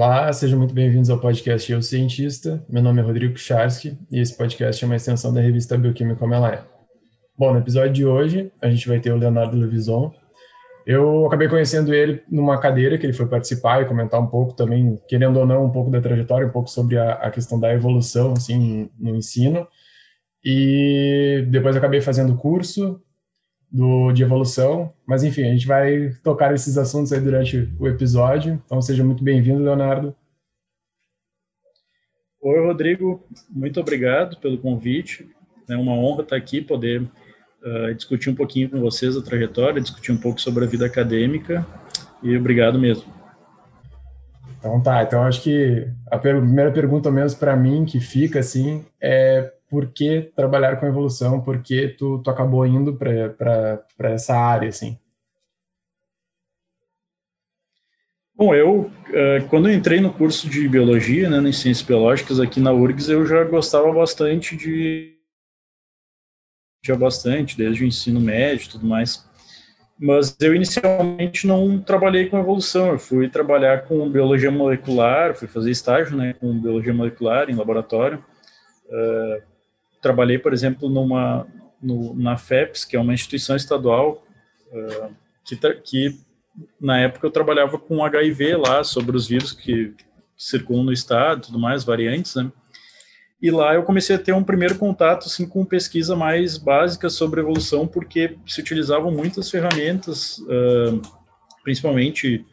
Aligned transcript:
Olá, 0.00 0.32
sejam 0.32 0.56
muito 0.56 0.72
bem-vindos 0.72 1.10
ao 1.10 1.18
podcast 1.18 1.72
Eu 1.72 1.82
Cientista. 1.82 2.64
Meu 2.68 2.80
nome 2.80 3.00
é 3.00 3.04
Rodrigo 3.04 3.32
Kucharski 3.32 3.98
e 4.08 4.20
esse 4.20 4.32
podcast 4.38 4.84
é 4.84 4.86
uma 4.86 4.94
extensão 4.94 5.34
da 5.34 5.40
revista 5.40 5.76
Bioquímica 5.76 6.20
Como 6.20 6.32
Ela 6.32 6.54
É. 6.54 6.64
Bom, 7.36 7.52
no 7.52 7.58
episódio 7.58 7.92
de 7.92 8.06
hoje, 8.06 8.52
a 8.62 8.70
gente 8.70 8.86
vai 8.86 9.00
ter 9.00 9.10
o 9.10 9.16
Leonardo 9.16 9.56
Levison. 9.56 10.14
Eu 10.86 11.26
acabei 11.26 11.48
conhecendo 11.48 11.92
ele 11.92 12.22
numa 12.30 12.60
cadeira 12.60 12.96
que 12.96 13.06
ele 13.06 13.12
foi 13.12 13.26
participar 13.26 13.82
e 13.82 13.86
comentar 13.86 14.20
um 14.20 14.28
pouco 14.28 14.54
também, 14.54 14.96
querendo 15.08 15.40
ou 15.40 15.44
não, 15.44 15.64
um 15.64 15.72
pouco 15.72 15.90
da 15.90 16.00
trajetória, 16.00 16.46
um 16.46 16.52
pouco 16.52 16.70
sobre 16.70 16.96
a, 16.96 17.14
a 17.14 17.30
questão 17.32 17.58
da 17.58 17.74
evolução, 17.74 18.34
assim, 18.34 18.88
no 18.96 19.16
ensino. 19.16 19.66
E 20.44 21.44
depois 21.50 21.76
acabei 21.76 22.00
fazendo 22.00 22.36
curso 22.36 23.02
do, 23.70 24.12
de 24.12 24.22
evolução, 24.22 24.92
mas 25.06 25.22
enfim, 25.22 25.42
a 25.42 25.52
gente 25.52 25.66
vai 25.66 26.10
tocar 26.22 26.54
esses 26.54 26.78
assuntos 26.78 27.12
aí 27.12 27.20
durante 27.20 27.68
o 27.78 27.86
episódio, 27.86 28.60
então 28.64 28.80
seja 28.80 29.04
muito 29.04 29.22
bem-vindo, 29.22 29.62
Leonardo. 29.62 30.14
Oi, 32.40 32.66
Rodrigo, 32.66 33.22
muito 33.50 33.80
obrigado 33.80 34.38
pelo 34.38 34.58
convite, 34.58 35.28
é 35.68 35.76
uma 35.76 35.92
honra 35.92 36.22
estar 36.22 36.36
aqui, 36.36 36.62
poder 36.62 37.02
uh, 37.02 37.94
discutir 37.94 38.30
um 38.30 38.34
pouquinho 38.34 38.70
com 38.70 38.80
vocês 38.80 39.16
a 39.16 39.22
trajetória, 39.22 39.82
discutir 39.82 40.12
um 40.12 40.18
pouco 40.18 40.40
sobre 40.40 40.64
a 40.64 40.68
vida 40.68 40.86
acadêmica, 40.86 41.66
e 42.22 42.36
obrigado 42.36 42.78
mesmo. 42.78 43.12
Então 44.58 44.80
tá, 44.80 45.02
então 45.02 45.22
acho 45.22 45.42
que 45.42 45.88
a 46.10 46.18
primeira 46.18 46.72
pergunta 46.72 47.10
mesmo 47.10 47.38
para 47.38 47.54
mim 47.56 47.84
que 47.84 48.00
fica 48.00 48.40
assim 48.40 48.84
é 49.00 49.52
por 49.68 49.92
que 49.92 50.32
trabalhar 50.34 50.76
com 50.76 50.86
evolução, 50.86 51.40
por 51.40 51.62
que 51.62 51.88
tu, 51.88 52.18
tu 52.22 52.30
acabou 52.30 52.66
indo 52.66 52.94
para 52.96 53.84
essa 53.98 54.34
área, 54.34 54.68
assim? 54.68 54.98
Bom, 58.34 58.54
eu, 58.54 58.88
eh, 59.12 59.40
quando 59.50 59.68
eu 59.68 59.74
entrei 59.74 60.00
no 60.00 60.12
curso 60.12 60.48
de 60.48 60.68
Biologia, 60.68 61.28
né, 61.28 61.38
em 61.38 61.52
Ciências 61.52 61.82
Biológicas 61.82 62.38
aqui 62.38 62.60
na 62.60 62.72
URGS, 62.72 63.08
eu 63.08 63.26
já 63.26 63.42
gostava 63.42 63.92
bastante 63.92 64.56
de... 64.56 65.16
já 66.80 66.94
bastante, 66.94 67.56
desde 67.56 67.82
o 67.82 67.86
ensino 67.86 68.20
médio 68.20 68.66
e 68.66 68.68
tudo 68.68 68.86
mais. 68.86 69.28
Mas 69.98 70.36
eu 70.40 70.54
inicialmente 70.54 71.48
não 71.48 71.80
trabalhei 71.80 72.28
com 72.28 72.38
evolução, 72.38 72.92
eu 72.92 72.98
fui 72.98 73.28
trabalhar 73.28 73.82
com 73.88 74.08
biologia 74.08 74.52
molecular, 74.52 75.34
fui 75.34 75.48
fazer 75.48 75.72
estágio 75.72 76.16
né, 76.16 76.32
com 76.34 76.60
biologia 76.60 76.94
molecular 76.94 77.50
em 77.50 77.56
laboratório. 77.56 78.24
Uh, 78.86 79.42
trabalhei, 80.00 80.38
por 80.38 80.52
exemplo, 80.52 80.88
numa 80.88 81.46
no, 81.80 82.14
na 82.14 82.36
FEPS, 82.36 82.84
que 82.84 82.96
é 82.96 83.00
uma 83.00 83.14
instituição 83.14 83.56
estadual 83.56 84.24
uh, 84.72 85.14
que, 85.44 85.56
que 85.84 86.20
na 86.80 86.98
época 87.00 87.26
eu 87.26 87.30
trabalhava 87.30 87.78
com 87.78 88.04
HIV 88.04 88.56
lá 88.56 88.82
sobre 88.82 89.16
os 89.16 89.28
vírus 89.28 89.52
que, 89.52 89.90
que 89.90 90.04
circulam 90.36 90.84
no 90.84 90.92
estado, 90.92 91.42
tudo 91.42 91.58
mais, 91.58 91.84
variantes, 91.84 92.34
né? 92.34 92.50
E 93.40 93.52
lá 93.52 93.74
eu 93.74 93.84
comecei 93.84 94.16
a 94.16 94.18
ter 94.18 94.32
um 94.32 94.42
primeiro 94.42 94.76
contato 94.76 95.26
assim 95.26 95.46
com 95.46 95.64
pesquisa 95.64 96.16
mais 96.16 96.58
básica 96.58 97.08
sobre 97.08 97.40
evolução, 97.40 97.86
porque 97.86 98.36
se 98.44 98.60
utilizavam 98.60 99.12
muitas 99.12 99.48
ferramentas, 99.48 100.38
uh, 100.38 101.00
principalmente 101.62 102.44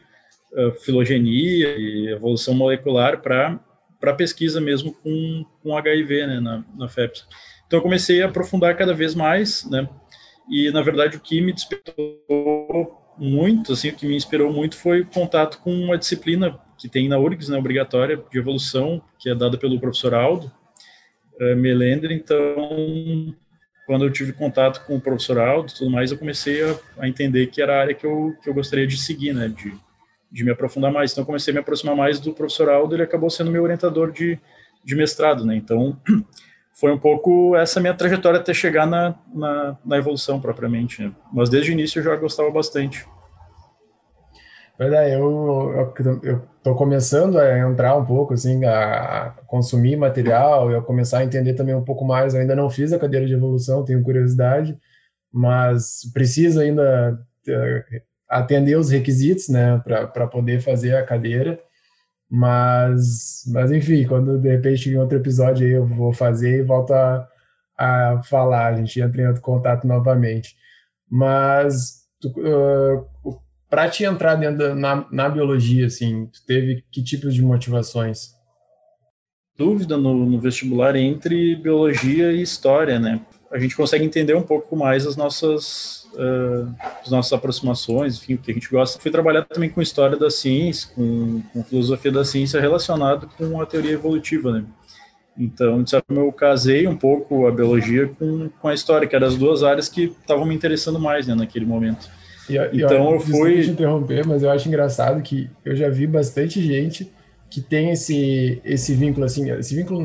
uh, 0.54 0.72
filogenia 0.82 1.76
e 1.76 2.10
evolução 2.10 2.54
molecular 2.54 3.20
para 3.20 3.60
para 4.06 4.14
pesquisa 4.14 4.62
mesmo 4.62 4.94
com, 4.94 5.46
com 5.64 5.76
HIV, 5.76 6.28
né, 6.28 6.40
na, 6.40 6.64
na 6.78 6.88
FEPS. 6.88 7.26
Então 7.66 7.80
eu 7.80 7.84
comecei 7.84 8.22
a 8.22 8.28
aprofundar 8.28 8.78
cada 8.78 8.94
vez 8.94 9.16
mais, 9.16 9.68
né, 9.70 9.90
e 10.48 10.70
na 10.70 10.84
verdade 10.84 11.18
o 11.18 11.20
que 11.20 11.42
me 11.42 11.52
despertou 11.52 13.02
muito, 13.18 13.74
assim, 13.74 13.90
o 13.90 13.96
que 13.96 14.06
me 14.06 14.16
inspirou 14.16 14.54
muito 14.54 14.78
foi 14.78 15.02
o 15.02 15.08
contato 15.08 15.60
com 15.60 15.74
uma 15.74 15.98
disciplina 15.98 16.60
que 16.78 16.88
tem 16.88 17.10
na 17.10 17.18
URGS, 17.18 17.50
né, 17.50 17.58
obrigatória, 17.58 18.22
de 18.32 18.38
evolução, 18.38 19.02
que 19.18 19.28
é 19.28 19.34
dada 19.34 19.58
pelo 19.58 19.80
professor 19.80 20.14
Aldo 20.14 20.52
uh, 21.42 21.56
Melender, 21.56 22.12
então 22.12 23.36
quando 23.88 24.06
eu 24.06 24.12
tive 24.12 24.34
contato 24.34 24.86
com 24.86 24.98
o 24.98 25.02
professor 25.02 25.40
Aldo 25.40 25.72
e 25.72 25.76
tudo 25.76 25.90
mais, 25.90 26.12
eu 26.12 26.18
comecei 26.18 26.64
a, 26.64 26.78
a, 27.00 27.08
entender 27.08 27.48
que 27.48 27.60
era 27.62 27.76
a 27.76 27.82
área 27.82 27.96
que 27.96 28.06
eu, 28.06 28.36
que 28.44 28.50
eu 28.50 28.54
gostaria 28.54 28.86
de 28.86 28.98
seguir, 28.98 29.34
né, 29.34 29.48
de, 29.48 29.74
de 30.36 30.44
me 30.44 30.52
aprofundar 30.52 30.92
mais. 30.92 31.14
Então, 31.14 31.24
comecei 31.24 31.52
a 31.52 31.54
me 31.54 31.62
aproximar 31.62 31.96
mais 31.96 32.20
do 32.20 32.34
professor 32.34 32.70
Aldo, 32.70 32.94
ele 32.94 33.04
acabou 33.04 33.30
sendo 33.30 33.50
meu 33.50 33.64
orientador 33.64 34.12
de, 34.12 34.38
de 34.84 34.94
mestrado, 34.94 35.46
né? 35.46 35.56
Então, 35.56 35.98
foi 36.76 36.92
um 36.92 37.00
pouco 37.00 37.56
essa 37.56 37.80
minha 37.80 37.94
trajetória 37.94 38.38
até 38.38 38.54
chegar 38.54 38.86
na, 38.86 39.16
na, 39.34 39.78
na 39.86 39.98
evolução 39.98 40.42
propriamente. 40.42 41.02
Né? 41.02 41.14
Mas 41.32 41.50
desde 41.50 41.72
o 41.72 41.74
início 41.74 42.00
eu 42.00 42.04
já 42.04 42.18
gostava 42.18 42.52
bastante. 42.52 43.08
Verdade, 44.78 45.14
eu, 45.14 45.94
eu, 46.04 46.20
eu 46.22 46.42
tô 46.62 46.76
começando 46.76 47.40
a 47.40 47.58
entrar 47.58 47.96
um 47.96 48.04
pouco, 48.04 48.34
assim, 48.34 48.66
a 48.66 49.34
consumir 49.48 49.96
material, 49.96 50.70
eu 50.70 50.82
começar 50.82 51.20
a 51.20 51.24
entender 51.24 51.54
também 51.54 51.74
um 51.74 51.86
pouco 51.86 52.04
mais. 52.04 52.34
Eu 52.34 52.42
ainda 52.42 52.58
não 52.58 52.70
fiz 52.70 52.92
a 52.92 53.00
cadeira 53.00 53.26
de 53.26 53.34
evolução, 53.34 53.86
tenho 53.86 54.04
curiosidade, 54.04 54.78
mas 55.32 56.02
preciso 56.14 56.60
ainda 56.60 57.18
atender 58.30 58.78
os 58.78 58.90
requisitos, 58.90 59.50
né, 59.50 59.82
para 59.86 60.28
poder 60.28 60.62
fazer 60.62 60.96
a 60.96 61.06
cadeira. 61.06 61.60
Mas, 62.30 63.44
mas 63.48 63.72
enfim, 63.72 64.06
quando 64.08 64.40
de 64.40 64.50
repente 64.50 64.90
em 64.90 64.98
outro 64.98 65.18
episódio 65.18 65.66
aí 65.66 65.74
eu 65.74 65.86
vou 65.86 66.12
fazer 66.12 66.60
e 66.60 66.64
volto 66.64 66.92
a, 66.92 67.28
a 67.78 68.22
falar, 68.24 68.74
a 68.74 68.78
gente 68.78 69.00
entra 69.00 69.22
em 69.22 69.28
outro 69.28 69.42
contato 69.42 69.86
novamente. 69.88 70.56
Mas 71.10 72.06
uh, 72.26 73.40
para 73.70 73.90
te 73.90 74.04
entrar 74.04 74.36
dentro 74.36 74.58
da, 74.58 74.76
na, 74.76 75.08
na 75.12 75.30
biologia, 75.30 75.86
assim, 75.86 76.28
tu 76.28 76.46
teve 76.46 76.84
que 76.92 77.04
tipos 77.04 77.34
de 77.34 77.42
motivações? 77.42 78.34
Dúvida 79.58 79.96
no, 79.96 80.26
no 80.26 80.40
vestibular 80.40 80.96
entre 80.96 81.56
biologia 81.56 82.32
e 82.32 82.42
história, 82.42 83.00
né? 83.00 83.22
A 83.52 83.60
gente 83.60 83.76
consegue 83.76 84.04
entender 84.04 84.36
um 84.36 84.42
pouco 84.42 84.76
mais 84.76 85.06
as 85.06 85.16
nossas 85.16 86.08
uh, 86.16 86.74
as 87.02 87.10
nossas 87.10 87.32
aproximações, 87.34 88.18
enfim, 88.18 88.36
o 88.36 88.38
que 88.38 88.52
a 88.52 88.54
gente 88.54 88.70
gosta. 88.70 89.00
Fui 89.00 89.12
trabalhar 89.12 89.44
também 89.44 89.70
com 89.70 89.82
história 89.82 90.18
da 90.18 90.30
ciência, 90.30 90.90
com, 90.96 91.42
com 91.54 91.64
filosofia 91.64 92.12
da 92.12 92.26
ciência 92.26 92.60
relacionado 92.60 93.30
com 93.38 93.62
a 93.62 93.66
teoria 93.66 93.92
evolutiva, 93.92 94.52
né? 94.52 94.66
Então, 95.38 95.84
de 95.84 95.90
certa 95.90 96.06
forma, 96.08 96.28
eu 96.28 96.32
casei 96.32 96.88
um 96.88 96.96
pouco 96.96 97.46
a 97.46 97.52
biologia 97.52 98.08
com, 98.08 98.50
com 98.50 98.68
a 98.68 98.74
história, 98.74 99.08
que 99.08 99.16
eram 99.16 99.28
as 99.28 99.36
duas 99.36 99.64
áreas 99.64 99.90
que 99.90 100.16
estavam 100.22 100.46
me 100.46 100.56
interessando 100.56 100.98
mais 100.98 101.28
né, 101.28 101.36
naquele 101.36 101.66
momento. 101.66 102.10
E, 102.50 102.58
então, 102.82 103.14
eu 103.14 103.20
fui. 103.20 103.64
te 103.64 103.72
interromper, 103.72 104.26
mas 104.26 104.44
eu 104.44 104.50
acho 104.50 104.68
engraçado 104.68 105.22
que 105.22 105.50
eu 105.66 105.76
já 105.76 105.90
vi 105.90 106.08
bastante 106.08 106.62
gente 106.62 107.12
que 107.50 107.62
tem 107.62 107.92
esse, 107.92 108.62
esse 108.64 108.94
vínculo, 108.94 109.26
assim, 109.26 109.50
esse 109.52 109.76
vínculo, 109.76 110.02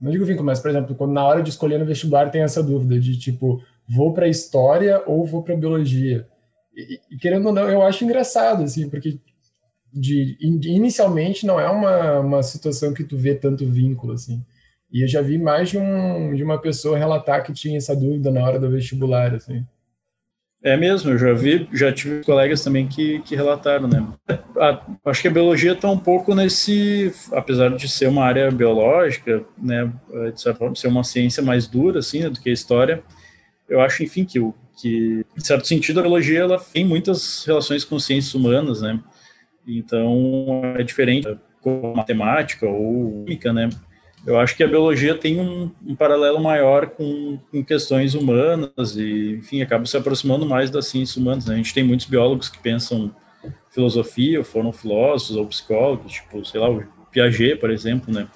não 0.00 0.10
digo 0.10 0.24
vínculo, 0.24 0.46
mas, 0.46 0.60
por 0.60 0.70
exemplo, 0.70 0.94
quando 0.94 1.12
na 1.12 1.24
hora 1.24 1.42
de 1.42 1.50
escolher 1.50 1.78
no 1.78 1.84
vestibular 1.84 2.30
tem 2.30 2.42
essa 2.42 2.62
dúvida 2.62 2.98
de, 2.98 3.18
tipo, 3.18 3.62
vou 3.88 4.12
para 4.12 4.28
história 4.28 5.02
ou 5.06 5.26
vou 5.26 5.42
para 5.42 5.56
biologia. 5.56 6.26
E, 6.74 7.00
e, 7.10 7.18
querendo 7.18 7.46
ou 7.46 7.52
não, 7.52 7.68
eu 7.68 7.82
acho 7.82 8.04
engraçado, 8.04 8.62
assim, 8.62 8.88
porque 8.88 9.18
de, 9.92 10.36
inicialmente 10.40 11.46
não 11.46 11.60
é 11.60 11.68
uma, 11.70 12.20
uma 12.20 12.42
situação 12.42 12.92
que 12.92 13.04
tu 13.04 13.16
vê 13.16 13.34
tanto 13.34 13.70
vínculo, 13.70 14.12
assim. 14.12 14.44
E 14.92 15.02
eu 15.02 15.08
já 15.08 15.20
vi 15.20 15.38
mais 15.38 15.70
de, 15.70 15.78
um, 15.78 16.34
de 16.34 16.42
uma 16.42 16.60
pessoa 16.60 16.98
relatar 16.98 17.44
que 17.44 17.52
tinha 17.52 17.76
essa 17.76 17.94
dúvida 17.94 18.30
na 18.30 18.44
hora 18.44 18.58
do 18.58 18.70
vestibular, 18.70 19.34
assim. 19.34 19.64
É 20.64 20.78
mesmo, 20.78 21.10
eu 21.10 21.18
já 21.18 21.34
vi, 21.34 21.68
já 21.74 21.92
tive 21.92 22.24
colegas 22.24 22.64
também 22.64 22.88
que, 22.88 23.18
que 23.20 23.36
relataram, 23.36 23.86
né? 23.86 24.02
A, 24.58 24.80
acho 25.10 25.20
que 25.20 25.28
a 25.28 25.30
biologia 25.30 25.72
está 25.72 25.90
um 25.90 25.98
pouco 25.98 26.34
nesse, 26.34 27.12
apesar 27.32 27.68
de 27.76 27.86
ser 27.86 28.08
uma 28.08 28.24
área 28.24 28.50
biológica, 28.50 29.44
né, 29.58 29.92
de 30.32 30.40
certa 30.40 30.60
forma, 30.60 30.74
ser 30.74 30.88
uma 30.88 31.04
ciência 31.04 31.42
mais 31.42 31.66
dura, 31.66 31.98
assim, 31.98 32.20
né, 32.20 32.30
do 32.30 32.40
que 32.40 32.48
a 32.48 32.52
história, 32.52 33.04
eu 33.68 33.78
acho, 33.82 34.02
enfim, 34.02 34.24
que, 34.24 34.40
que 34.80 35.26
em 35.36 35.40
certo 35.40 35.66
sentido, 35.66 36.00
a 36.00 36.02
biologia 36.02 36.40
ela 36.40 36.58
tem 36.58 36.82
muitas 36.82 37.44
relações 37.44 37.84
com 37.84 37.98
ciências 37.98 38.34
humanas, 38.34 38.80
né? 38.80 38.98
Então, 39.66 40.62
é 40.76 40.82
diferente 40.82 41.28
com 41.60 41.94
matemática 41.94 42.66
ou 42.66 43.24
química, 43.24 43.52
né? 43.52 43.68
Eu 44.26 44.38
acho 44.38 44.56
que 44.56 44.64
a 44.64 44.68
biologia 44.68 45.14
tem 45.14 45.38
um, 45.38 45.70
um 45.86 45.94
paralelo 45.94 46.40
maior 46.40 46.86
com, 46.86 47.38
com, 47.50 47.62
questões 47.62 48.14
humanas 48.14 48.96
e, 48.96 49.36
enfim, 49.38 49.60
acaba 49.60 49.84
se 49.84 49.96
aproximando 49.96 50.46
mais 50.46 50.70
das 50.70 50.86
ciências 50.86 51.16
humanas. 51.16 51.46
Né? 51.46 51.54
A 51.54 51.56
gente 51.58 51.74
tem 51.74 51.84
muitos 51.84 52.06
biólogos 52.06 52.48
que 52.48 52.58
pensam 52.58 53.14
filosofia, 53.70 54.38
ou 54.38 54.44
foram 54.44 54.72
filósofos 54.72 55.36
ou 55.36 55.46
psicólogos, 55.46 56.12
tipo, 56.12 56.44
sei 56.44 56.60
lá, 56.60 56.70
o 56.70 56.84
Piaget, 57.10 57.56
por 57.56 57.70
exemplo, 57.70 58.12
né? 58.12 58.26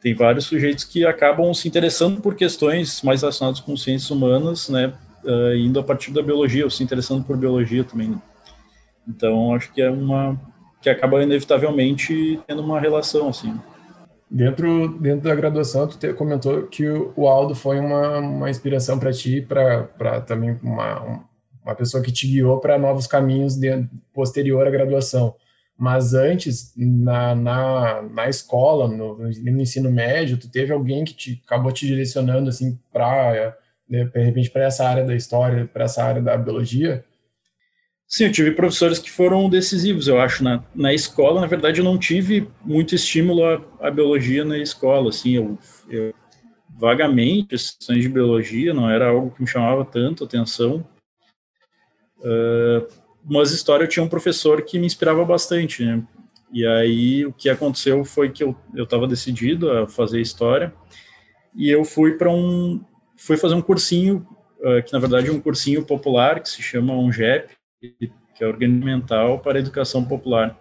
tem 0.00 0.14
vários 0.14 0.46
sujeitos 0.46 0.84
que 0.84 1.04
acabam 1.04 1.52
se 1.52 1.66
interessando 1.66 2.20
por 2.20 2.34
questões 2.34 3.02
mais 3.02 3.22
relacionadas 3.22 3.60
com 3.60 3.76
ciências 3.76 4.10
humanas, 4.10 4.68
né, 4.68 4.92
uh, 5.24 5.54
indo 5.56 5.78
a 5.80 5.82
partir 5.82 6.12
da 6.12 6.22
biologia, 6.22 6.64
ou 6.64 6.70
se 6.70 6.82
interessando 6.82 7.24
por 7.24 7.36
biologia 7.36 7.82
também. 7.82 8.08
Né? 8.08 8.18
Então, 9.06 9.54
acho 9.54 9.72
que 9.72 9.82
é 9.82 9.90
uma 9.90 10.38
que 10.80 10.88
acaba 10.88 11.22
inevitavelmente 11.22 12.38
tendo 12.46 12.62
uma 12.62 12.78
relação 12.78 13.28
assim. 13.28 13.58
Dentro, 14.30 14.98
dentro 14.98 15.28
da 15.28 15.34
graduação, 15.34 15.88
tu 15.88 15.98
te, 15.98 16.12
comentou 16.12 16.66
que 16.66 16.86
o, 16.86 17.26
Aldo 17.26 17.54
foi 17.54 17.80
uma, 17.80 18.18
uma 18.18 18.50
inspiração 18.50 18.98
para 18.98 19.12
ti, 19.12 19.40
para 19.40 20.20
também 20.20 20.58
uma, 20.62 21.24
uma 21.64 21.74
pessoa 21.74 22.02
que 22.02 22.12
te 22.12 22.26
guiou 22.26 22.60
para 22.60 22.78
novos 22.78 23.06
caminhos 23.06 23.54
posterior 24.12 24.66
à 24.66 24.70
graduação. 24.70 25.34
Mas 25.78 26.12
antes, 26.12 26.72
na, 26.76 27.34
na, 27.34 28.02
na 28.02 28.28
escola, 28.28 28.88
no, 28.88 29.16
no 29.16 29.60
ensino 29.60 29.90
médio, 29.90 30.36
tu 30.36 30.50
teve 30.50 30.72
alguém 30.72 31.04
que 31.04 31.14
te 31.14 31.42
acabou 31.46 31.72
te 31.72 31.86
direcionando 31.86 32.50
assim 32.50 32.78
para 32.92 33.56
de 33.88 34.04
repente 34.04 34.50
para 34.50 34.64
essa 34.64 34.86
área 34.86 35.04
da 35.04 35.14
história, 35.14 35.66
para 35.66 35.84
essa 35.84 36.04
área 36.04 36.20
da 36.20 36.36
biologia? 36.36 37.04
Sim, 38.08 38.24
eu 38.24 38.32
tive 38.32 38.52
professores 38.52 38.98
que 38.98 39.10
foram 39.10 39.50
decisivos, 39.50 40.08
eu 40.08 40.18
acho. 40.18 40.42
Na, 40.42 40.64
na 40.74 40.94
escola, 40.94 41.42
na 41.42 41.46
verdade, 41.46 41.80
eu 41.80 41.84
não 41.84 41.98
tive 41.98 42.48
muito 42.64 42.94
estímulo 42.94 43.44
à, 43.44 43.60
à 43.80 43.90
biologia 43.90 44.46
na 44.46 44.56
escola. 44.56 45.10
Assim, 45.10 45.32
eu, 45.32 45.58
eu 45.90 46.14
vagamente, 46.70 47.54
as 47.54 47.72
questões 47.72 48.02
de 48.02 48.08
biologia 48.08 48.72
não 48.72 48.88
era 48.88 49.08
algo 49.08 49.30
que 49.30 49.42
me 49.42 49.46
chamava 49.46 49.84
tanto 49.84 50.24
atenção. 50.24 50.86
Uh, 52.20 52.86
mas 53.24 53.52
história 53.52 53.84
eu 53.84 53.88
tinha 53.88 54.02
um 54.02 54.08
professor 54.08 54.62
que 54.62 54.78
me 54.78 54.86
inspirava 54.86 55.22
bastante, 55.24 55.84
né? 55.84 56.02
E 56.50 56.66
aí 56.66 57.26
o 57.26 57.32
que 57.32 57.50
aconteceu 57.50 58.04
foi 58.06 58.30
que 58.30 58.42
eu 58.42 58.56
estava 58.74 59.06
decidido 59.06 59.70
a 59.70 59.86
fazer 59.86 60.18
história 60.18 60.72
e 61.54 61.68
eu 61.68 61.84
fui 61.84 62.12
para 62.12 62.30
um 62.30 62.82
fui 63.16 63.36
fazer 63.36 63.54
um 63.54 63.60
cursinho 63.60 64.26
uh, 64.60 64.82
que 64.82 64.92
na 64.92 64.98
verdade 64.98 65.28
é 65.28 65.32
um 65.32 65.40
cursinho 65.40 65.84
popular 65.84 66.40
que 66.40 66.48
se 66.48 66.62
chama 66.62 66.94
UNGEP, 66.94 67.57
que 67.80 68.44
é 68.44 68.46
Organismo 68.46 68.84
Mental 68.84 69.38
para 69.38 69.58
a 69.58 69.60
Educação 69.60 70.04
Popular. 70.04 70.58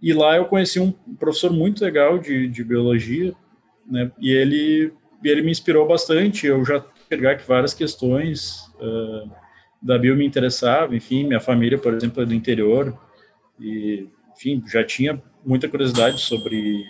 E 0.00 0.12
lá 0.12 0.36
eu 0.36 0.44
conheci 0.44 0.78
um 0.78 0.92
professor 0.92 1.52
muito 1.52 1.84
legal 1.84 2.18
de, 2.18 2.48
de 2.48 2.62
biologia, 2.64 3.34
né? 3.86 4.10
E 4.20 4.30
ele 4.30 4.92
ele 5.24 5.42
me 5.42 5.50
inspirou 5.50 5.86
bastante. 5.86 6.46
Eu 6.46 6.64
já 6.64 6.80
pegar 7.08 7.36
que 7.36 7.46
várias 7.46 7.74
questões 7.74 8.68
uh, 8.80 9.30
da 9.82 9.98
bio 9.98 10.16
me 10.16 10.24
interessavam. 10.24 10.94
Enfim, 10.94 11.26
minha 11.26 11.40
família, 11.40 11.78
por 11.78 11.92
exemplo, 11.92 12.22
é 12.22 12.26
do 12.26 12.34
interior 12.34 12.96
e, 13.58 14.08
enfim, 14.32 14.62
já 14.66 14.84
tinha 14.84 15.20
muita 15.44 15.68
curiosidade 15.68 16.20
sobre 16.20 16.84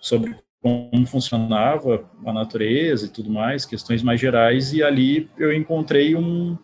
sobre 0.00 0.36
como 0.60 1.06
funcionava 1.06 2.08
a 2.24 2.32
natureza 2.32 3.06
e 3.06 3.08
tudo 3.08 3.30
mais, 3.30 3.64
questões 3.64 4.02
mais 4.02 4.20
gerais. 4.20 4.72
E 4.72 4.82
ali 4.82 5.30
eu 5.38 5.52
encontrei 5.52 6.14
um 6.14 6.56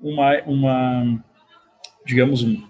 uma, 0.00 0.42
uma 0.42 1.24
digamos 2.06 2.42
um 2.42 2.62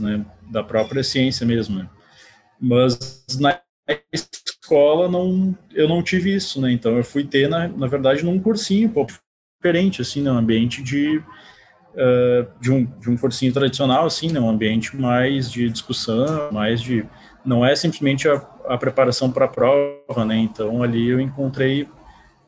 né, 0.00 0.24
da 0.50 0.62
própria 0.62 1.02
ciência 1.02 1.46
mesmo. 1.46 1.78
Né? 1.78 1.88
Mas 2.60 3.26
na 3.40 3.58
escola 4.12 5.08
não, 5.08 5.56
eu 5.74 5.88
não 5.88 6.02
tive 6.02 6.34
isso, 6.34 6.60
né? 6.60 6.70
Então 6.70 6.96
eu 6.96 7.04
fui 7.04 7.24
ter, 7.24 7.48
na, 7.48 7.68
na 7.68 7.86
verdade, 7.86 8.24
num 8.24 8.38
cursinho 8.38 8.88
um 8.88 8.92
pouco 8.92 9.12
diferente, 9.56 10.02
assim, 10.02 10.22
num 10.22 10.36
ambiente 10.36 10.82
de, 10.82 11.18
uh, 11.18 12.60
de, 12.60 12.70
um, 12.70 12.84
de 12.84 13.10
um 13.10 13.16
cursinho 13.16 13.52
tradicional, 13.52 14.06
assim, 14.06 14.30
né? 14.30 14.40
Um 14.40 14.50
ambiente 14.50 14.96
mais 14.96 15.50
de 15.50 15.68
discussão, 15.68 16.52
mais 16.52 16.80
de... 16.80 17.04
Não 17.44 17.64
é 17.64 17.74
simplesmente 17.74 18.28
a, 18.28 18.34
a 18.66 18.76
preparação 18.76 19.30
para 19.30 19.46
a 19.46 19.48
prova, 19.48 20.24
né? 20.26 20.36
Então 20.36 20.82
ali 20.82 21.08
eu 21.08 21.20
encontrei... 21.20 21.88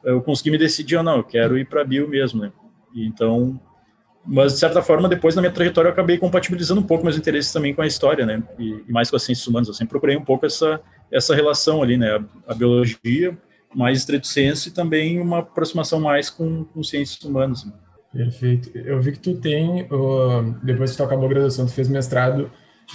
Eu 0.02 0.22
consegui 0.22 0.50
me 0.50 0.56
decidir, 0.56 0.96
ou 0.96 1.02
não, 1.02 1.18
eu 1.18 1.24
quero 1.24 1.58
ir 1.58 1.66
para 1.66 1.84
bio 1.84 2.08
mesmo, 2.08 2.40
né? 2.40 2.52
Então 2.94 3.60
mas 4.26 4.52
de 4.52 4.58
certa 4.58 4.82
forma 4.82 5.08
depois 5.08 5.34
na 5.34 5.42
minha 5.42 5.52
trajetória 5.52 5.88
eu 5.88 5.92
acabei 5.92 6.18
compatibilizando 6.18 6.80
um 6.80 6.86
pouco 6.86 7.04
meus 7.04 7.16
interesses 7.16 7.52
também 7.52 7.74
com 7.74 7.82
a 7.82 7.86
história, 7.86 8.26
né, 8.26 8.42
e, 8.58 8.84
e 8.88 8.92
mais 8.92 9.10
com 9.10 9.16
as 9.16 9.22
ciências 9.22 9.46
humanas. 9.46 9.68
Eu 9.68 9.74
sempre 9.74 9.90
procurei 9.90 10.16
um 10.16 10.24
pouco 10.24 10.46
essa 10.46 10.80
essa 11.10 11.34
relação 11.34 11.82
ali, 11.82 11.96
né, 11.96 12.16
a, 12.16 12.52
a 12.52 12.54
biologia 12.54 13.36
mais 13.74 13.98
estrito 13.98 14.26
senso 14.26 14.68
e 14.68 14.72
também 14.72 15.20
uma 15.20 15.38
aproximação 15.38 16.00
mais 16.00 16.28
com, 16.28 16.64
com 16.64 16.82
ciências 16.82 17.22
humanas. 17.22 17.64
Né. 17.64 17.72
Perfeito. 18.12 18.76
Eu 18.76 19.00
vi 19.00 19.12
que 19.12 19.20
tu 19.20 19.40
tem, 19.40 19.82
uh, 19.82 20.54
depois 20.62 20.90
que 20.90 20.96
tu 20.96 21.04
acabou 21.04 21.26
a 21.26 21.28
graduação, 21.28 21.66
tu 21.66 21.72
fez 21.72 21.88
mestrado 21.88 22.50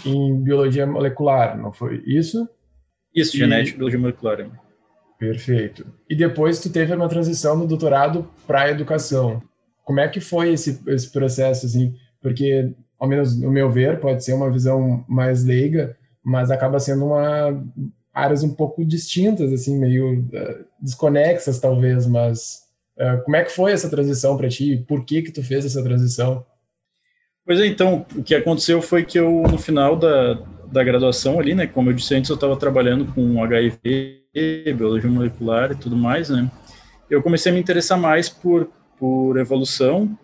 em 0.05 0.43
biologia 0.43 0.85
molecular, 0.85 1.57
não 1.57 1.71
foi 1.71 2.03
isso? 2.05 2.47
Isso, 3.13 3.35
e... 3.35 3.39
genética 3.39 3.75
e 3.75 3.77
biologia 3.77 3.99
molecular. 3.99 4.41
Hein? 4.41 4.51
Perfeito. 5.17 5.85
E 6.09 6.15
depois 6.15 6.59
tu 6.59 6.69
teve 6.69 6.93
uma 6.93 7.07
transição 7.07 7.57
no 7.57 7.65
doutorado 7.65 8.29
para 8.45 8.63
a 8.63 8.69
educação. 8.69 9.41
Como 9.85 9.99
é 10.01 10.09
que 10.09 10.19
foi 10.19 10.51
esse, 10.51 10.81
esse 10.87 11.09
processo, 11.11 11.65
assim? 11.65 11.95
Porque, 12.19 12.73
ao 12.99 13.07
menos 13.07 13.39
no 13.39 13.51
meu 13.51 13.71
ver, 13.71 14.01
pode 14.01 14.25
ser 14.25 14.33
uma 14.33 14.51
visão 14.51 15.05
mais 15.07 15.45
leiga, 15.45 15.95
mas 16.23 16.51
acaba 16.51 16.79
sendo 16.79 17.05
uma 17.05 17.63
áreas 18.11 18.43
um 18.43 18.53
pouco 18.53 18.83
distintas, 18.83 19.51
assim, 19.53 19.77
meio 19.77 20.21
uh, 20.21 20.65
desconexas, 20.81 21.59
talvez, 21.59 22.07
mas 22.07 22.61
uh, 22.97 23.21
como 23.23 23.35
é 23.35 23.43
que 23.43 23.51
foi 23.51 23.73
essa 23.73 23.89
transição 23.89 24.37
para 24.37 24.47
ti? 24.47 24.83
Por 24.87 25.05
que 25.05 25.21
que 25.21 25.31
tu 25.31 25.43
fez 25.43 25.65
essa 25.65 25.83
transição? 25.83 26.43
Pois 27.45 27.59
é, 27.59 27.67
então, 27.67 28.05
o 28.15 28.23
que 28.23 28.33
aconteceu 28.33 28.81
foi 28.81 29.03
que 29.05 29.19
eu, 29.19 29.43
no 29.43 29.57
final 29.57 29.97
da, 29.97 30.33
da 30.71 30.83
graduação 30.83 31.39
ali, 31.39 31.53
né, 31.53 31.67
como 31.67 31.89
eu 31.89 31.93
disse 31.93 32.15
antes, 32.15 32.29
eu 32.29 32.35
estava 32.35 32.55
trabalhando 32.57 33.05
com 33.13 33.43
HIV, 33.43 34.23
biologia 34.75 35.09
molecular 35.09 35.73
e 35.73 35.75
tudo 35.75 35.95
mais, 35.95 36.29
né, 36.29 36.49
eu 37.09 37.21
comecei 37.21 37.51
a 37.51 37.55
me 37.55 37.61
interessar 37.61 37.99
mais 37.99 38.29
por 38.29 38.69
por 38.97 39.37
evolução 39.37 40.17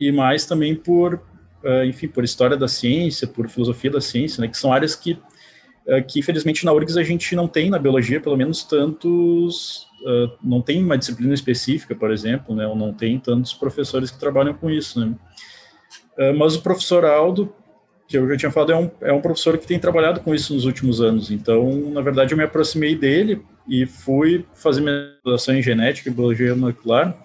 e 0.00 0.10
mais 0.10 0.46
também 0.46 0.74
por, 0.74 1.14
uh, 1.14 1.84
enfim, 1.84 2.08
por 2.08 2.24
história 2.24 2.56
da 2.56 2.66
ciência, 2.66 3.26
por 3.26 3.48
filosofia 3.48 3.90
da 3.90 4.00
ciência, 4.00 4.40
né, 4.40 4.48
que 4.48 4.56
são 4.56 4.72
áreas 4.72 4.96
que, 4.96 5.12
uh, 5.12 6.02
que 6.08 6.18
infelizmente 6.18 6.64
na 6.64 6.72
URGS 6.72 6.96
a 6.96 7.02
gente 7.02 7.36
não 7.36 7.46
tem 7.46 7.68
na 7.68 7.78
biologia, 7.78 8.20
pelo 8.20 8.36
menos 8.36 8.64
tantos, 8.64 9.86
uh, 10.02 10.32
não 10.42 10.62
tem 10.62 10.82
uma 10.82 10.96
disciplina 10.96 11.34
específica, 11.34 11.94
por 11.94 12.10
exemplo, 12.10 12.54
né, 12.54 12.66
ou 12.66 12.74
não 12.74 12.94
tem 12.94 13.18
tantos 13.18 13.52
professores 13.52 14.10
que 14.10 14.18
trabalham 14.18 14.54
com 14.54 14.70
isso, 14.70 14.98
né. 14.98 15.14
mas 16.36 16.54
o 16.54 16.62
professor 16.62 17.04
Aldo, 17.04 17.52
que 18.08 18.16
eu 18.16 18.28
já 18.28 18.36
tinha 18.36 18.50
falado, 18.50 18.72
é 18.72 18.76
um, 18.76 18.90
é 19.02 19.12
um 19.12 19.20
professor 19.20 19.56
que 19.56 19.66
tem 19.66 19.78
trabalhado 19.78 20.20
com 20.20 20.34
isso 20.34 20.52
nos 20.52 20.64
últimos 20.64 21.00
anos. 21.00 21.30
Então, 21.30 21.70
na 21.90 22.00
verdade, 22.00 22.32
eu 22.32 22.38
me 22.38 22.42
aproximei 22.42 22.96
dele 22.96 23.40
e 23.68 23.86
fui 23.86 24.44
fazer 24.52 24.80
minha 24.80 25.14
graduação 25.22 25.54
em 25.54 25.62
genética 25.62 26.10
e 26.10 26.12
biologia 26.12 26.54
molecular 26.56 27.16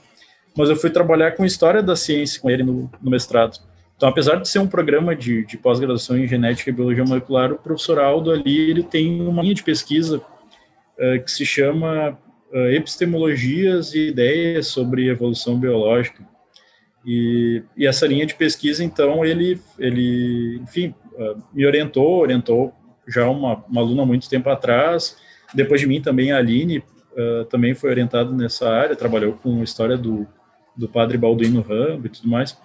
mas 0.57 0.69
eu 0.69 0.75
fui 0.75 0.89
trabalhar 0.89 1.31
com 1.31 1.45
história 1.45 1.83
da 1.83 1.95
ciência 1.95 2.41
com 2.41 2.49
ele 2.49 2.63
no, 2.63 2.89
no 3.01 3.11
mestrado. 3.11 3.59
Então, 3.95 4.09
apesar 4.09 4.35
de 4.35 4.47
ser 4.47 4.59
um 4.59 4.67
programa 4.67 5.15
de, 5.15 5.45
de 5.45 5.57
pós-graduação 5.57 6.17
em 6.17 6.27
genética 6.27 6.69
e 6.69 6.73
biologia 6.73 7.03
molecular, 7.03 7.51
o 7.51 7.57
professor 7.57 7.99
Aldo 7.99 8.31
ali 8.31 8.69
ele 8.69 8.83
tem 8.83 9.21
uma 9.21 9.41
linha 9.41 9.55
de 9.55 9.63
pesquisa 9.63 10.17
uh, 10.17 11.23
que 11.23 11.31
se 11.31 11.45
chama 11.45 12.17
uh, 12.51 12.57
Epistemologias 12.71 13.93
e 13.93 14.09
Ideias 14.09 14.67
sobre 14.67 15.07
Evolução 15.07 15.57
Biológica. 15.57 16.27
E, 17.05 17.63
e, 17.77 17.85
essa 17.85 18.05
linha 18.05 18.25
de 18.25 18.35
pesquisa, 18.35 18.83
então, 18.83 19.23
ele, 19.23 19.61
ele 19.79 20.59
enfim, 20.61 20.93
uh, 21.13 21.41
me 21.53 21.65
orientou, 21.65 22.19
orientou 22.19 22.73
já 23.07 23.29
uma, 23.29 23.63
uma 23.69 23.79
aluna 23.79 24.03
há 24.03 24.05
muito 24.05 24.27
tempo 24.27 24.49
atrás. 24.49 25.15
Depois 25.53 25.79
de 25.79 25.87
mim 25.87 26.01
também 26.01 26.31
a 26.31 26.37
Aline 26.37 26.83
também 27.49 27.73
foi 27.73 27.91
orientada 27.91 28.29
nessa 28.29 28.69
área, 28.69 28.93
trabalhou 28.93 29.39
com 29.41 29.63
história 29.63 29.95
do, 29.95 30.27
do 30.75 30.87
padre 30.87 31.17
Balduino 31.17 31.61
Rambo 31.61 32.07
e 32.07 32.09
tudo 32.09 32.27
mais. 32.27 32.57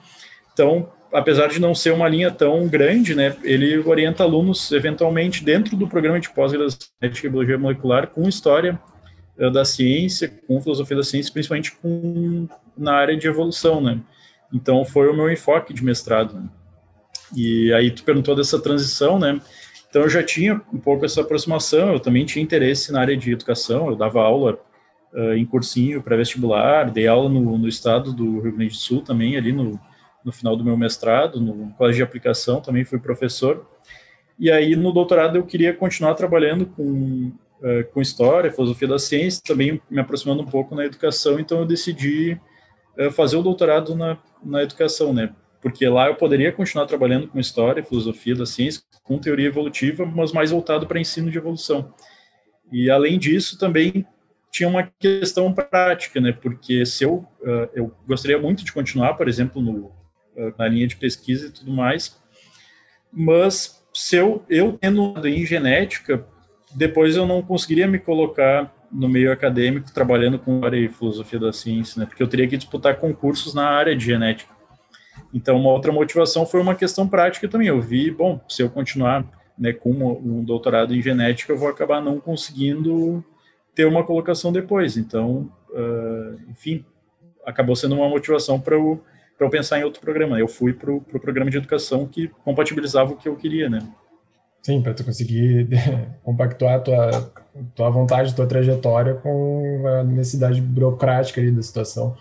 Então, 0.52 0.90
apesar 1.12 1.49
de 1.49 1.61
não 1.61 1.75
ser 1.75 1.93
uma 1.93 2.09
linha 2.09 2.31
tão 2.31 2.67
grande, 2.69 3.14
né, 3.14 3.37
ele 3.43 3.79
orienta 3.79 4.23
alunos, 4.23 4.71
eventualmente, 4.73 5.45
dentro 5.45 5.76
do 5.76 5.88
programa 5.88 6.21
de 6.21 6.31
pós-graduação 6.31 6.88
em 7.02 7.31
biologia 7.31 7.59
molecular, 7.59 8.09
com 8.09 8.29
história 8.29 8.81
uh, 9.38 9.50
da 9.50 9.64
ciência, 9.64 10.29
com 10.47 10.61
filosofia 10.61 10.97
da 10.97 11.02
ciência, 11.02 11.33
principalmente 11.33 11.73
com, 11.76 12.49
na 12.76 12.95
área 12.95 13.17
de 13.17 13.26
evolução, 13.26 13.81
né. 13.81 14.00
Então, 14.52 14.85
foi 14.85 15.09
o 15.09 15.14
meu 15.14 15.31
enfoque 15.31 15.73
de 15.73 15.85
mestrado. 15.85 16.35
Né? 16.35 16.49
E 17.37 17.73
aí, 17.73 17.90
tu 17.90 18.02
perguntou 18.02 18.35
dessa 18.35 18.61
transição, 18.61 19.19
né, 19.19 19.40
então 19.88 20.02
eu 20.02 20.09
já 20.09 20.23
tinha 20.23 20.61
um 20.73 20.79
pouco 20.79 21.05
essa 21.05 21.21
aproximação, 21.21 21.93
eu 21.93 22.00
também 22.00 22.25
tinha 22.25 22.43
interesse 22.43 22.93
na 22.93 23.00
área 23.00 23.17
de 23.17 23.33
educação, 23.33 23.88
eu 23.88 23.97
dava 23.97 24.23
aula 24.23 24.59
uh, 25.12 25.35
em 25.35 25.45
cursinho 25.45 26.02
pré-vestibular, 26.02 26.90
dei 26.90 27.07
aula 27.07 27.29
no, 27.29 27.59
no, 27.59 27.69
estado 27.69 28.12
do 28.12 28.40
Rio 28.40 28.52
Grande 28.52 28.73
do 28.73 28.79
Sul 28.79 29.02
também, 29.02 29.37
ali 29.37 29.52
no, 29.52 29.79
no 30.25 30.33
final 30.33 30.57
do 30.57 30.64
meu 30.64 30.76
mestrado, 30.76 31.40
no 31.40 31.73
colégio 31.75 31.99
de 31.99 32.02
aplicação, 32.02 32.61
também 32.61 32.85
fui 32.85 32.99
professor. 32.99 33.67
E 34.38 34.50
aí, 34.50 34.75
no 34.75 34.93
doutorado, 34.93 35.37
eu 35.37 35.45
queria 35.45 35.75
continuar 35.75 36.14
trabalhando 36.14 36.67
com, 36.67 37.33
uh, 37.61 37.85
com 37.93 38.00
história, 38.00 38.50
filosofia 38.50 38.88
da 38.88 38.99
ciência, 38.99 39.43
também 39.45 39.81
me 39.90 40.00
aproximando 40.00 40.43
um 40.43 40.47
pouco 40.47 40.75
na 40.75 40.85
educação, 40.85 41.38
então 41.38 41.61
eu 41.61 41.67
decidi 41.67 42.40
uh, 42.99 43.11
fazer 43.11 43.37
o 43.37 43.43
doutorado 43.43 43.95
na, 43.95 44.19
na 44.43 44.62
educação, 44.62 45.12
né? 45.12 45.35
Porque 45.61 45.87
lá 45.87 46.07
eu 46.07 46.14
poderia 46.14 46.50
continuar 46.50 46.87
trabalhando 46.87 47.29
com 47.29 47.38
história, 47.38 47.85
filosofia 47.85 48.35
da 48.35 48.47
ciência, 48.47 48.83
com 49.05 49.19
teoria 49.19 49.49
evolutiva, 49.49 50.07
mas 50.07 50.33
mais 50.33 50.50
voltado 50.50 50.87
para 50.87 50.99
ensino 50.99 51.31
de 51.31 51.37
evolução. 51.37 51.93
E 52.73 52.88
além 52.88 53.19
disso, 53.19 53.59
também 53.59 54.07
tinha 54.50 54.69
uma 54.69 54.90
questão 54.99 55.52
prática, 55.52 56.21
né? 56.21 56.33
Porque 56.33 56.85
se 56.85 57.04
eu 57.04 57.26
uh, 57.40 57.69
eu 57.75 57.95
gostaria 58.07 58.38
muito 58.38 58.64
de 58.64 58.73
continuar, 58.73 59.14
por 59.14 59.28
exemplo, 59.28 59.62
no, 59.62 59.87
uh, 60.37 60.54
na 60.59 60.66
linha 60.66 60.87
de 60.87 60.97
pesquisa 60.97 61.47
e 61.47 61.50
tudo 61.50 61.73
mais, 61.73 62.19
mas 63.12 63.85
se 63.95 64.16
eu 64.16 64.45
eu 64.49 64.73
tendo 64.73 65.26
em 65.26 65.47
genética, 65.47 66.26
depois 66.75 67.16
eu 67.16 67.26
não 67.26 67.42
conseguiria 67.42 67.87
me 67.87 67.99
colocar 67.99 68.75
no 68.90 69.09
meio 69.09 69.30
acadêmico 69.30 69.92
trabalhando 69.92 70.38
com 70.38 70.64
área 70.64 70.80
de 70.80 70.92
filosofia 70.92 71.38
da 71.38 71.52
ciência, 71.52 72.00
né? 72.00 72.07
Porque 72.07 72.23
eu 72.23 72.28
teria 72.28 72.49
que 72.49 72.57
disputar 72.57 72.97
concursos 72.97 73.54
na 73.54 73.69
área 73.69 73.95
de 73.95 74.04
genética. 74.04 74.52
Então, 75.33 75.57
uma 75.57 75.71
outra 75.71 75.92
motivação 75.92 76.45
foi 76.45 76.61
uma 76.61 76.75
questão 76.75 77.07
prática 77.07 77.47
também. 77.47 77.69
Eu 77.69 77.80
vi, 77.80 78.11
bom, 78.11 78.40
se 78.49 78.62
eu 78.62 78.71
continuar 78.71 79.25
né, 79.57 79.73
com 79.73 79.92
um 79.92 80.42
doutorado 80.42 80.95
em 80.95 81.00
genética, 81.00 81.52
eu 81.52 81.59
vou 81.59 81.69
acabar 81.69 82.00
não 82.00 82.19
conseguindo 82.19 83.25
ter 83.80 83.87
uma 83.87 84.04
colocação 84.04 84.52
depois. 84.52 84.99
Então, 84.99 85.50
uh, 85.70 86.38
enfim, 86.50 86.84
acabou 87.46 87.75
sendo 87.75 87.94
uma 87.94 88.10
motivação 88.10 88.60
para 88.60 88.76
eu, 88.76 89.02
eu 89.38 89.49
pensar 89.49 89.78
em 89.78 89.84
outro 89.84 90.02
programa. 90.02 90.38
Eu 90.38 90.46
fui 90.46 90.75
para 90.75 90.92
o 90.92 91.00
pro 91.00 91.18
programa 91.18 91.50
de 91.50 91.56
educação 91.56 92.06
que 92.06 92.28
compatibilizava 92.44 93.12
o 93.12 93.16
que 93.16 93.26
eu 93.26 93.37
queria, 93.37 93.70
né? 93.70 93.82
Sim, 94.62 94.82
para 94.82 94.92
tu 94.92 95.02
conseguir 95.02 95.66
compactuar 96.22 96.75
a 96.75 96.80
tua, 96.80 97.32
tua 97.75 97.88
vontade, 97.88 98.37
tua 98.37 98.46
trajetória 98.46 99.14
com 99.14 99.82
a 99.87 100.04
necessidade 100.04 100.60
burocrática 100.60 101.40
ali 101.40 101.50
da 101.50 101.62
situação. 101.62 102.14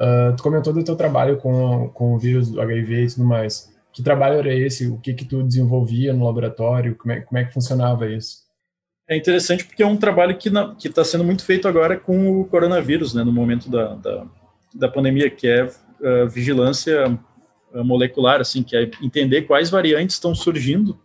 Uh, 0.00 0.34
tu 0.36 0.42
comentou 0.42 0.72
do 0.72 0.82
teu 0.82 0.96
trabalho 0.96 1.36
com, 1.36 1.90
com 1.90 2.14
o 2.14 2.18
vírus 2.18 2.50
do 2.50 2.60
HIV 2.60 3.04
e 3.04 3.06
tudo 3.06 3.24
mais. 3.24 3.72
Que 3.92 4.02
trabalho 4.02 4.40
era 4.40 4.52
esse? 4.52 4.88
O 4.88 4.98
que 4.98 5.14
que 5.14 5.24
tu 5.24 5.44
desenvolvia 5.44 6.12
no 6.12 6.24
laboratório? 6.24 6.96
Como 6.96 7.12
é, 7.12 7.20
como 7.20 7.38
é 7.38 7.44
que 7.44 7.54
funcionava 7.54 8.08
isso? 8.08 8.47
É 9.08 9.16
interessante 9.16 9.64
porque 9.64 9.82
é 9.82 9.86
um 9.86 9.96
trabalho 9.96 10.36
que 10.36 10.50
está 10.86 11.02
sendo 11.02 11.24
muito 11.24 11.44
feito 11.44 11.66
agora 11.66 11.98
com 11.98 12.40
o 12.40 12.44
coronavírus, 12.44 13.14
né, 13.14 13.24
no 13.24 13.32
momento 13.32 13.70
da, 13.70 13.94
da, 13.94 14.26
da 14.74 14.88
pandemia, 14.88 15.30
que 15.30 15.48
é 15.48 15.64
uh, 15.64 16.28
vigilância 16.28 17.18
molecular, 17.72 18.40
assim, 18.40 18.62
que 18.62 18.76
é 18.76 18.90
entender 19.02 19.42
quais 19.42 19.70
variantes 19.70 20.16
estão 20.16 20.34
surgindo 20.34 20.98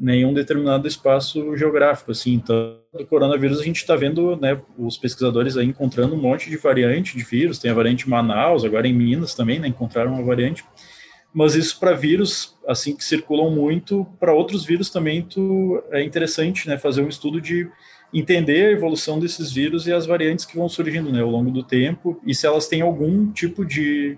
em 0.00 0.24
um 0.24 0.34
determinado 0.34 0.88
espaço 0.88 1.56
geográfico, 1.56 2.10
assim. 2.10 2.34
Então, 2.34 2.78
do 2.92 3.06
coronavírus 3.06 3.60
a 3.60 3.64
gente 3.64 3.76
está 3.76 3.94
vendo, 3.94 4.36
né, 4.36 4.60
os 4.76 4.96
pesquisadores 4.96 5.56
aí 5.56 5.66
encontrando 5.66 6.14
um 6.14 6.20
monte 6.20 6.50
de 6.50 6.56
variante 6.56 7.16
de 7.16 7.24
vírus. 7.24 7.58
Tem 7.58 7.70
a 7.70 7.74
variante 7.74 8.08
Manaus, 8.08 8.64
agora 8.64 8.88
em 8.88 8.92
Minas 8.92 9.34
também, 9.34 9.58
né, 9.58 9.68
encontraram 9.68 10.12
uma 10.12 10.22
variante. 10.22 10.64
Mas 11.34 11.56
isso 11.56 11.80
para 11.80 11.92
vírus, 11.92 12.56
assim 12.66 12.94
que 12.94 13.04
circulam 13.04 13.50
muito, 13.50 14.06
para 14.20 14.32
outros 14.32 14.64
vírus 14.64 14.88
também 14.88 15.20
tu, 15.22 15.82
é 15.90 16.02
interessante, 16.02 16.68
né, 16.68 16.78
fazer 16.78 17.02
um 17.02 17.08
estudo 17.08 17.40
de 17.40 17.68
entender 18.12 18.66
a 18.66 18.70
evolução 18.70 19.18
desses 19.18 19.50
vírus 19.50 19.88
e 19.88 19.92
as 19.92 20.06
variantes 20.06 20.44
que 20.44 20.56
vão 20.56 20.68
surgindo, 20.68 21.10
né, 21.10 21.20
ao 21.20 21.30
longo 21.30 21.50
do 21.50 21.64
tempo 21.64 22.20
e 22.24 22.32
se 22.32 22.46
elas 22.46 22.68
têm 22.68 22.82
algum 22.82 23.32
tipo 23.32 23.64
de, 23.64 24.16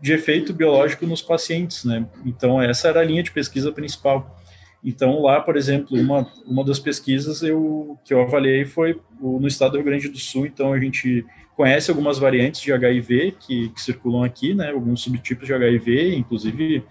de 0.00 0.12
efeito 0.12 0.52
biológico 0.52 1.06
nos 1.06 1.22
pacientes, 1.22 1.84
né. 1.84 2.04
Então 2.24 2.60
essa 2.60 2.88
era 2.88 2.98
a 3.00 3.04
linha 3.04 3.22
de 3.22 3.30
pesquisa 3.30 3.70
principal. 3.70 4.36
Então, 4.84 5.20
lá, 5.20 5.40
por 5.40 5.56
exemplo, 5.56 5.98
uma, 5.98 6.30
uma 6.46 6.64
das 6.64 6.78
pesquisas 6.78 7.42
eu, 7.42 7.98
que 8.04 8.14
eu 8.14 8.20
avaliei 8.22 8.64
foi 8.64 9.00
o, 9.20 9.40
no 9.40 9.48
estado 9.48 9.72
do 9.72 9.78
Rio 9.78 9.86
Grande 9.86 10.08
do 10.08 10.18
Sul. 10.18 10.46
Então, 10.46 10.72
a 10.72 10.78
gente 10.78 11.24
conhece 11.56 11.90
algumas 11.90 12.18
variantes 12.18 12.60
de 12.60 12.72
HIV 12.72 13.36
que, 13.40 13.70
que 13.70 13.80
circulam 13.80 14.22
aqui, 14.22 14.54
né, 14.54 14.70
alguns 14.70 15.00
subtipos 15.00 15.46
de 15.46 15.54
HIV, 15.54 16.14
inclusive 16.14 16.84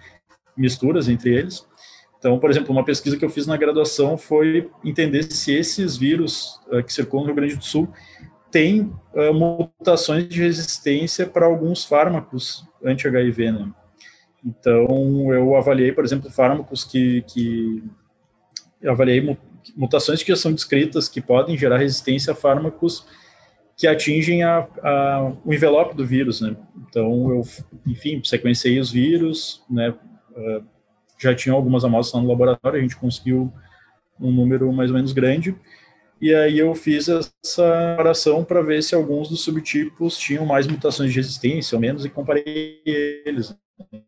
misturas 0.58 1.08
entre 1.08 1.36
eles. 1.36 1.66
Então, 2.18 2.40
por 2.40 2.50
exemplo, 2.50 2.72
uma 2.72 2.84
pesquisa 2.84 3.16
que 3.16 3.24
eu 3.24 3.30
fiz 3.30 3.46
na 3.46 3.56
graduação 3.56 4.18
foi 4.18 4.72
entender 4.84 5.24
se 5.32 5.54
esses 5.54 5.96
vírus 5.96 6.60
uh, 6.72 6.82
que 6.84 6.92
circulam 6.92 7.26
no 7.26 7.28
Rio 7.28 7.36
Grande 7.36 7.56
do 7.56 7.64
Sul 7.64 7.88
têm 8.50 8.92
uh, 9.14 9.34
mutações 9.34 10.28
de 10.28 10.42
resistência 10.42 11.28
para 11.28 11.46
alguns 11.46 11.86
fármacos 11.86 12.68
anti-HIV, 12.84 13.52
né? 13.52 13.72
Então, 14.44 15.34
eu 15.34 15.56
avaliei, 15.56 15.92
por 15.92 16.04
exemplo, 16.04 16.30
fármacos 16.32 16.84
que, 16.84 17.24
que 17.28 17.84
avaliei 18.88 19.38
mutações 19.76 20.22
que 20.22 20.30
já 20.30 20.36
são 20.36 20.54
descritas 20.54 21.10
que 21.10 21.20
podem 21.20 21.58
gerar 21.58 21.78
resistência 21.78 22.34
a 22.34 22.36
fármacos 22.36 23.06
que 23.78 23.88
atingem 23.88 24.44
a, 24.44 24.68
a, 24.82 25.34
o 25.44 25.54
envelope 25.54 25.96
do 25.96 26.06
vírus, 26.06 26.42
né? 26.42 26.56
Então, 26.88 27.30
eu, 27.30 27.42
enfim, 27.86 28.22
sequenciei 28.24 28.80
os 28.80 28.92
vírus, 28.92 29.64
né? 29.70 29.94
Uh, 30.32 30.64
já 31.20 31.34
tinha 31.36 31.54
algumas 31.54 31.84
amostras 31.84 32.16
lá 32.16 32.22
no 32.22 32.30
laboratório, 32.30 32.80
a 32.80 32.82
gente 32.82 32.96
conseguiu 32.96 33.52
um 34.20 34.32
número 34.32 34.72
mais 34.72 34.90
ou 34.90 34.96
menos 34.96 35.12
grande, 35.12 35.56
e 36.22 36.34
aí 36.34 36.58
eu 36.58 36.74
fiz 36.74 37.10
essa 37.10 37.92
comparação 37.92 38.44
para 38.44 38.62
ver 38.62 38.82
se 38.82 38.96
alguns 38.96 39.30
dos 39.30 39.42
subtipos 39.42 40.18
tinham 40.18 40.46
mais 40.46 40.66
mutações 40.68 41.12
de 41.12 41.18
resistência 41.18 41.76
ou 41.76 41.82
menos, 41.82 42.06
e 42.06 42.10
comparei 42.10 42.82
eles. 43.26 43.56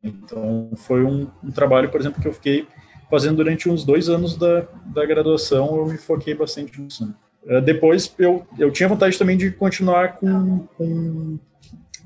Então, 0.02 0.72
foi 0.78 1.04
um, 1.04 1.30
um, 1.44 1.52
trabalho, 1.52 1.90
por 1.90 2.00
exemplo, 2.00 2.22
que 2.22 2.28
eu 2.28 2.34
fiquei 2.34 2.66
fazendo 3.10 3.38
durante 3.38 3.70
uns 3.70 3.84
dois 3.84 4.08
anos 4.10 4.38
da, 4.38 4.62
da 4.86 5.06
graduação, 5.06 5.76
eu 5.78 5.86
me 5.86 5.98
foquei 5.98 6.34
bastante 6.34 6.80
nisso. 6.80 7.14
Uh, 7.44 7.62
depois, 7.62 8.14
eu, 8.20 8.46
eu 8.58 8.72
tinha 8.72 8.90
vontade 8.90 9.18
também 9.18 9.38
de 9.38 9.52
continuar 9.52 10.18
com, 10.18 10.68
com 10.78 11.40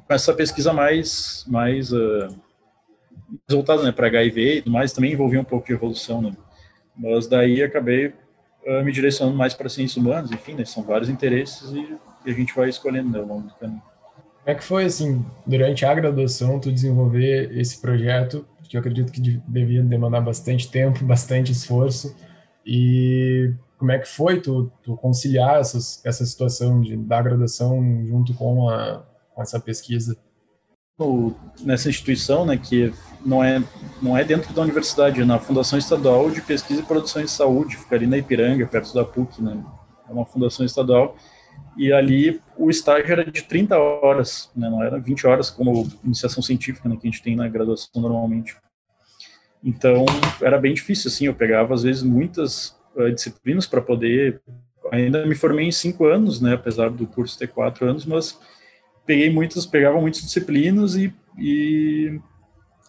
essa 0.09 0.33
pesquisa 0.33 0.73
mais, 0.73 1.45
mais 1.47 1.91
uh, 1.91 2.27
voltada 3.49 3.83
né, 3.83 3.91
para 3.91 4.07
HIV 4.07 4.57
e 4.57 4.61
tudo 4.61 4.73
mais, 4.73 4.93
também 4.93 5.13
envolvia 5.13 5.39
um 5.39 5.45
pouco 5.45 5.67
de 5.67 5.73
evolução, 5.73 6.21
né? 6.21 6.31
mas 6.95 7.27
daí 7.27 7.63
acabei 7.63 8.07
uh, 8.07 8.83
me 8.83 8.91
direcionando 8.91 9.37
mais 9.37 9.53
para 9.53 9.69
ciências 9.69 9.97
humanas, 9.97 10.31
enfim, 10.31 10.53
né, 10.53 10.65
são 10.65 10.83
vários 10.83 11.09
interesses 11.09 11.71
e, 11.71 11.97
e, 12.25 12.31
a 12.31 12.33
gente 12.33 12.53
vai 12.53 12.69
escolhendo 12.69 13.09
né, 13.09 13.19
ao 13.19 13.25
longo 13.25 13.47
do 13.47 13.53
caminho. 13.55 13.81
Como 14.43 14.49
é 14.49 14.55
que 14.55 14.63
foi, 14.63 14.85
assim, 14.85 15.23
durante 15.45 15.85
a 15.85 15.93
graduação, 15.93 16.59
tu 16.59 16.71
desenvolver 16.71 17.55
esse 17.57 17.79
projeto, 17.79 18.45
que 18.67 18.75
eu 18.75 18.79
acredito 18.79 19.11
que 19.11 19.21
devia 19.47 19.83
demandar 19.83 20.21
bastante 20.21 20.69
tempo, 20.69 21.03
bastante 21.05 21.51
esforço, 21.51 22.15
e 22.65 23.53
como 23.81 23.91
é 23.91 23.97
que 23.97 24.07
foi 24.07 24.39
tu, 24.39 24.71
tu 24.83 24.95
conciliar 24.95 25.59
essas, 25.59 26.05
essa 26.05 26.23
situação 26.23 26.81
de, 26.81 26.95
da 26.95 27.19
graduação 27.19 27.81
junto 28.05 28.31
com, 28.35 28.69
a, 28.69 29.03
com 29.33 29.41
essa 29.41 29.59
pesquisa? 29.59 30.15
Nessa 31.61 31.89
instituição, 31.89 32.45
né, 32.45 32.57
que 32.57 32.93
não 33.25 33.43
é, 33.43 33.59
não 33.99 34.15
é 34.15 34.23
dentro 34.23 34.53
da 34.53 34.61
universidade, 34.61 35.19
é 35.19 35.25
na 35.25 35.39
Fundação 35.39 35.79
Estadual 35.79 36.29
de 36.29 36.43
Pesquisa 36.43 36.81
e 36.81 36.85
Produção 36.85 37.23
em 37.23 37.27
Saúde, 37.27 37.75
fica 37.75 37.95
ali 37.95 38.05
na 38.05 38.19
Ipiranga, 38.19 38.67
perto 38.67 38.93
da 38.93 39.03
PUC, 39.03 39.41
né, 39.41 39.65
é 40.07 40.13
uma 40.13 40.27
fundação 40.27 40.63
estadual, 40.63 41.15
e 41.75 41.91
ali 41.91 42.39
o 42.55 42.69
estágio 42.69 43.11
era 43.11 43.25
de 43.25 43.41
30 43.41 43.79
horas, 43.79 44.51
né, 44.55 44.69
não 44.69 44.83
era 44.83 44.99
20 44.99 45.25
horas 45.25 45.49
como 45.49 45.89
iniciação 46.03 46.43
científica 46.43 46.87
né, 46.87 46.95
que 47.01 47.07
a 47.07 47.09
gente 47.09 47.23
tem 47.23 47.35
na 47.35 47.49
graduação 47.49 47.99
normalmente. 47.99 48.55
Então 49.63 50.05
era 50.39 50.59
bem 50.59 50.75
difícil, 50.75 51.09
assim, 51.09 51.25
eu 51.25 51.33
pegava 51.33 51.73
às 51.73 51.81
vezes 51.81 52.03
muitas 52.03 52.79
uh, 52.95 53.11
disciplinas 53.11 53.65
para 53.65 53.81
poder. 53.81 54.41
Ainda 54.91 55.25
me 55.25 55.35
formei 55.35 55.67
em 55.67 55.71
cinco 55.71 56.05
anos, 56.05 56.41
né, 56.41 56.53
apesar 56.53 56.89
do 56.89 57.07
curso 57.07 57.37
ter 57.37 57.47
quatro 57.47 57.87
anos, 57.87 58.05
mas 58.05 58.37
peguei 59.05 59.29
muitas, 59.29 59.65
pegava 59.65 59.99
muitas 59.99 60.21
disciplinas 60.21 60.95
e, 60.95 61.13
e 61.37 62.19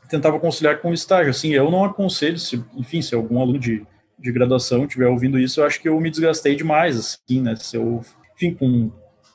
tentava 0.09 0.41
conciliar 0.41 0.79
com 0.81 0.91
o 0.91 0.95
estágio. 0.95 1.31
Assim, 1.31 1.53
eu 1.53 1.71
não 1.71 1.85
aconselho, 1.85 2.39
se, 2.39 2.63
enfim, 2.77 3.01
se 3.01 3.15
algum 3.15 3.41
aluno 3.41 3.59
de, 3.59 3.87
de 4.19 4.33
graduação 4.33 4.85
estiver 4.85 5.07
ouvindo 5.07 5.39
isso, 5.39 5.61
eu 5.61 5.65
acho 5.65 5.81
que 5.81 5.89
eu 5.89 6.01
me 6.01 6.11
desgastei 6.11 6.55
demais, 6.55 6.99
assim, 6.99 7.41
né, 7.41 7.55
se 7.57 7.77
eu 7.77 8.03
enfim, 8.35 8.55
com, 8.55 8.91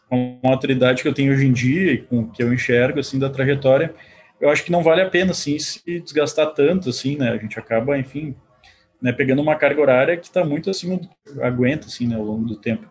com 0.09 0.39
a 0.43 0.50
autoridade 0.50 1.01
que 1.01 1.07
eu 1.07 1.13
tenho 1.13 1.31
hoje 1.31 1.45
em 1.45 1.53
dia 1.53 1.93
e 1.93 1.97
com 2.00 2.19
o 2.19 2.31
que 2.31 2.43
eu 2.43 2.53
enxergo, 2.53 3.00
assim, 3.00 3.17
da 3.17 3.29
trajetória, 3.29 3.93
eu 4.39 4.50
acho 4.50 4.63
que 4.63 4.71
não 4.71 4.83
vale 4.83 5.01
a 5.01 5.09
pena, 5.09 5.31
assim, 5.31 5.57
se 5.57 6.00
desgastar 6.01 6.53
tanto, 6.53 6.89
assim, 6.89 7.17
né, 7.17 7.29
a 7.29 7.38
gente 7.38 7.57
acaba, 7.57 7.97
enfim, 7.97 8.36
né, 9.01 9.12
pegando 9.12 9.42
uma 9.42 9.56
carga 9.56 9.82
horária 9.82 10.18
que 10.18 10.25
está 10.25 10.44
muito 10.44 10.70
acima 10.70 10.98
do 10.98 11.44
aguenta, 11.44 11.88
assim, 11.88 12.08
né, 12.08 12.16
ao 12.16 12.24
longo 12.24 12.46
do 12.46 12.56
tempo. 12.56 12.88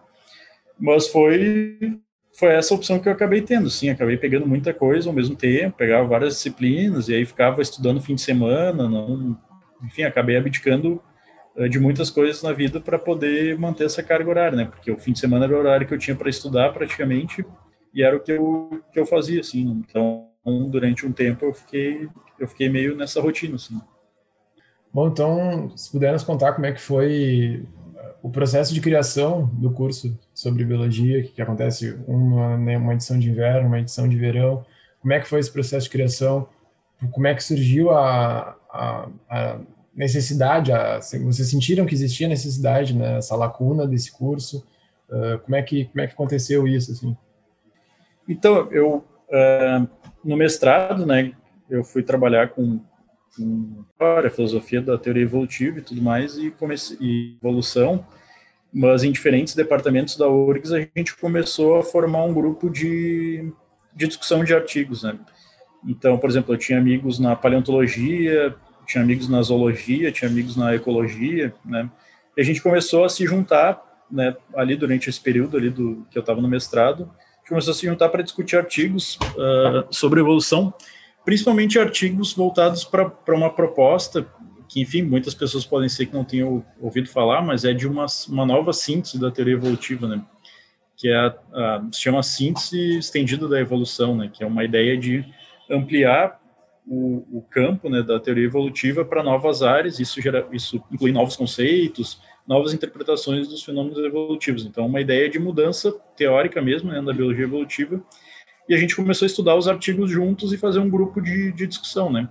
Mas 0.79 1.09
foi 1.09 2.01
foi 2.39 2.51
essa 2.51 2.75
opção 2.75 2.99
que 2.99 3.09
eu 3.09 3.13
acabei 3.13 3.41
tendo, 3.41 3.71
sim, 3.71 3.89
acabei 3.89 4.19
pegando 4.19 4.47
muita 4.47 4.75
coisa 4.75 5.09
ao 5.09 5.15
mesmo 5.15 5.35
tempo, 5.35 5.79
pegava 5.79 6.07
várias 6.07 6.35
disciplinas 6.35 7.09
e 7.09 7.15
aí 7.15 7.25
ficava 7.25 7.63
estudando 7.63 7.99
fim 7.99 8.15
de 8.15 8.21
semana, 8.21 8.87
não, 8.87 9.39
enfim, 9.83 10.03
acabei 10.03 10.37
abdicando 10.37 11.03
eh, 11.57 11.67
de 11.67 11.81
muitas 11.81 12.11
coisas 12.11 12.43
na 12.43 12.53
vida 12.53 12.79
para 12.79 12.99
poder 12.99 13.59
manter 13.59 13.85
essa 13.85 14.03
carga 14.03 14.29
horária, 14.29 14.57
né? 14.57 14.65
Porque 14.67 14.91
o 14.91 14.99
fim 14.99 15.13
de 15.13 15.19
semana 15.19 15.47
era 15.47 15.57
o 15.57 15.59
horário 15.59 15.87
que 15.87 15.95
eu 15.95 15.99
tinha 15.99 16.15
para 16.15 16.29
estudar 16.29 16.75
praticamente 16.75 17.43
e 17.95 18.03
era 18.03 18.15
o 18.15 18.21
que 18.21 18.33
eu, 18.33 18.83
que 18.93 19.01
eu 19.01 19.07
fazia, 19.07 19.41
assim. 19.41 19.83
Então, 19.89 20.29
durante 20.69 21.07
um 21.07 21.13
tempo 21.13 21.47
eu 21.47 21.55
fiquei 21.55 22.07
eu 22.39 22.47
fiquei 22.47 22.69
meio 22.69 22.95
nessa 22.95 23.21
rotina, 23.21 23.57
assim. 23.57 23.81
Bom, 24.97 25.09
então, 25.09 25.71
se 25.77 25.93
puder 25.93 26.11
nos 26.11 26.25
contar 26.25 26.55
como 26.55 26.65
é 26.65 26.73
que 26.73 26.81
foi 26.81 27.67
eh, 27.97 28.15
o 28.23 28.31
processo 28.31 28.73
de 28.73 28.81
criação 28.81 29.45
do 29.53 29.71
curso 29.71 30.19
sobre 30.33 30.65
biologia, 30.65 31.23
que 31.23 31.43
acontece 31.43 31.99
uma, 32.09 32.57
né, 32.57 32.79
uma 32.79 32.95
edição 32.95 33.19
de 33.19 33.29
inverno, 33.29 33.69
uma 33.69 33.79
edição 33.79 34.09
de 34.09 34.17
verão, 34.17 34.65
como 35.03 35.13
é 35.13 35.21
que 35.21 35.29
foi 35.29 35.41
esse 35.41 35.53
processo 35.53 35.85
de 35.85 35.91
criação? 35.91 36.49
Como 37.13 37.27
é 37.27 37.35
que 37.35 37.45
surgiu 37.45 37.91
a, 37.91 38.57
a, 38.71 39.09
a 39.29 39.59
necessidade, 39.95 40.73
a, 40.73 40.99
vocês 40.99 41.51
sentiram 41.51 41.85
que 41.85 41.95
existia 41.95 42.27
necessidade, 42.27 42.97
né, 42.97 43.19
essa 43.19 43.37
lacuna 43.37 43.87
desse 43.87 44.11
curso? 44.11 44.67
Uh, 45.11 45.39
como 45.41 45.57
é 45.57 45.63
que 45.63 45.85
como 45.85 46.01
é 46.01 46.07
que 46.07 46.15
aconteceu 46.15 46.67
isso 46.67 46.93
assim? 46.93 47.15
Então 48.27 48.73
eu 48.73 49.05
uh, 49.29 49.87
no 50.25 50.39
mestrado, 50.39 51.05
né, 51.05 51.35
eu 51.69 51.85
fui 51.85 52.03
trabalhar 52.03 52.49
com, 52.49 52.81
com 53.37 53.85
a 54.01 54.31
filosofia 54.31 54.81
da 54.81 54.97
teoria 54.97 55.23
evolutiva 55.23 55.79
e 55.79 55.83
tudo 55.83 56.03
mais 56.03 56.37
e 56.37 56.53
e 57.01 57.37
evolução, 57.41 58.07
mas 58.73 59.05
em 59.05 59.13
diferentes 59.13 59.55
departamentos 59.55 60.17
da 60.17 60.29
URGS 60.29 60.73
a 60.73 60.81
gente 60.81 61.17
começou 61.17 61.79
a 61.79 61.83
formar 61.83 62.25
um 62.25 62.35
grupo 62.35 62.69
de, 62.69 63.53
de 63.95 64.07
discussão 64.07 64.45
de 64.45 64.55
artigos, 64.55 65.03
né? 65.03 65.19
Então, 65.87 66.19
por 66.19 66.29
exemplo, 66.29 66.53
eu 66.53 66.59
tinha 66.59 66.79
amigos 66.79 67.19
na 67.19 67.37
paleontologia, 67.37 68.55
tinha 68.87 69.03
amigos 69.03 69.29
na 69.29 69.41
zoologia, 69.43 70.11
tinha 70.11 70.31
amigos 70.31 70.57
na 70.57 70.75
ecologia, 70.75 71.55
né? 71.65 71.89
E 72.37 72.41
a 72.41 72.45
gente 72.45 72.61
começou 72.63 73.05
a 73.05 73.09
se 73.09 73.25
juntar, 73.25 73.83
né, 74.11 74.37
ali 74.55 74.77
durante 74.77 75.09
esse 75.09 75.21
período 75.21 75.57
ali 75.57 75.71
do 75.71 76.07
que 76.11 76.19
eu 76.19 76.21
estava 76.21 76.41
no 76.41 76.49
mestrado, 76.49 77.05
a 77.05 77.39
gente 77.39 77.49
começou 77.49 77.73
a 77.73 77.75
se 77.75 77.87
juntar 77.87 78.09
para 78.09 78.23
discutir 78.23 78.57
artigos 78.57 79.17
uh, 79.17 79.87
sobre 79.91 80.21
evolução, 80.21 80.73
principalmente 81.27 81.77
artigos 81.77 82.33
voltados 82.33 82.85
para 82.85 83.35
uma 83.35 83.53
proposta 83.53 84.25
que, 84.69 84.81
enfim, 84.81 85.03
muitas 85.03 85.35
pessoas 85.35 85.67
podem 85.67 85.89
ser 85.89 86.07
que 86.07 86.15
não 86.15 86.25
tenham 86.25 86.65
ouvido 86.81 87.09
falar, 87.09 87.43
mas 87.43 87.65
é 87.65 87.73
de 87.73 87.87
uma, 87.87 88.07
uma 88.29 88.47
nova 88.47 88.73
síntese 88.73 89.21
da 89.21 89.31
teoria 89.31 89.55
evolutiva, 89.55 90.07
né? 90.07 90.25
Que 90.97 91.09
é 91.09 91.17
a, 91.17 91.27
a, 91.27 91.89
se 91.93 92.01
chama 92.01 92.23
síntese 92.23 92.99
estendida 92.99 93.49
da 93.49 93.61
evolução, 93.61 94.17
né? 94.17 94.31
Que 94.33 94.45
é 94.45 94.47
uma 94.47 94.65
ideia 94.65 94.97
de 94.97 95.25
ampliar 95.69 96.41
o, 96.87 97.39
o 97.39 97.43
campo 97.43 97.91
né, 97.91 98.03
da 98.03 98.21
teoria 98.21 98.45
evolutiva 98.45 99.05
para 99.05 99.23
novas 99.23 99.65
áreas, 99.65 99.99
isso, 99.99 100.23
gera, 100.23 100.47
isso 100.53 100.81
inclui 100.93 101.11
novos 101.11 101.37
conceitos, 101.37 102.21
novas 102.47 102.73
interpretações 102.73 103.49
dos 103.49 103.65
fenômenos 103.65 103.99
evolutivos. 103.99 104.65
Então, 104.65 104.87
uma 104.87 105.01
ideia 105.01 105.29
de 105.29 105.41
mudança 105.41 105.93
teórica 106.17 106.63
mesmo 106.63 106.93
né, 106.93 107.03
da 107.03 107.13
biologia 107.13 107.45
evolutiva. 107.45 108.01
E 108.69 108.75
a 108.75 108.79
gente 108.79 108.97
começou 108.97 109.27
a 109.27 109.29
estudar 109.29 109.57
os 109.57 109.69
artigos 109.69 110.11
juntos 110.11 110.53
e 110.53 110.59
fazer 110.59 110.79
um 110.79 110.91
grupo 110.91 111.21
de, 111.21 111.53
de 111.53 111.67
discussão, 111.67 112.11
né? 112.11 112.29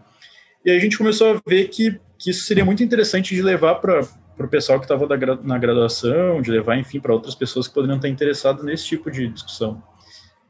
E 0.66 0.72
a 0.72 0.80
gente 0.80 0.98
começou 0.98 1.32
a 1.32 1.42
ver 1.48 1.68
que, 1.70 2.00
que 2.18 2.32
isso 2.32 2.46
seria 2.46 2.66
muito 2.66 2.84
interessante 2.84 3.36
de 3.36 3.42
levar 3.42 3.76
para 3.76 4.02
o 4.40 4.48
pessoal 4.48 4.80
que 4.80 4.86
estava 4.86 5.08
na 5.44 5.58
graduação, 5.58 6.42
de 6.42 6.52
levar, 6.52 6.78
enfim, 6.78 7.00
para 7.00 7.14
outras 7.14 7.36
pessoas 7.36 7.68
que 7.68 7.74
poderiam 7.74 7.98
estar 7.98 8.10
interessadas 8.10 8.64
nesse 8.66 8.86
tipo 8.86 9.12
de 9.12 9.28
discussão. 9.28 9.82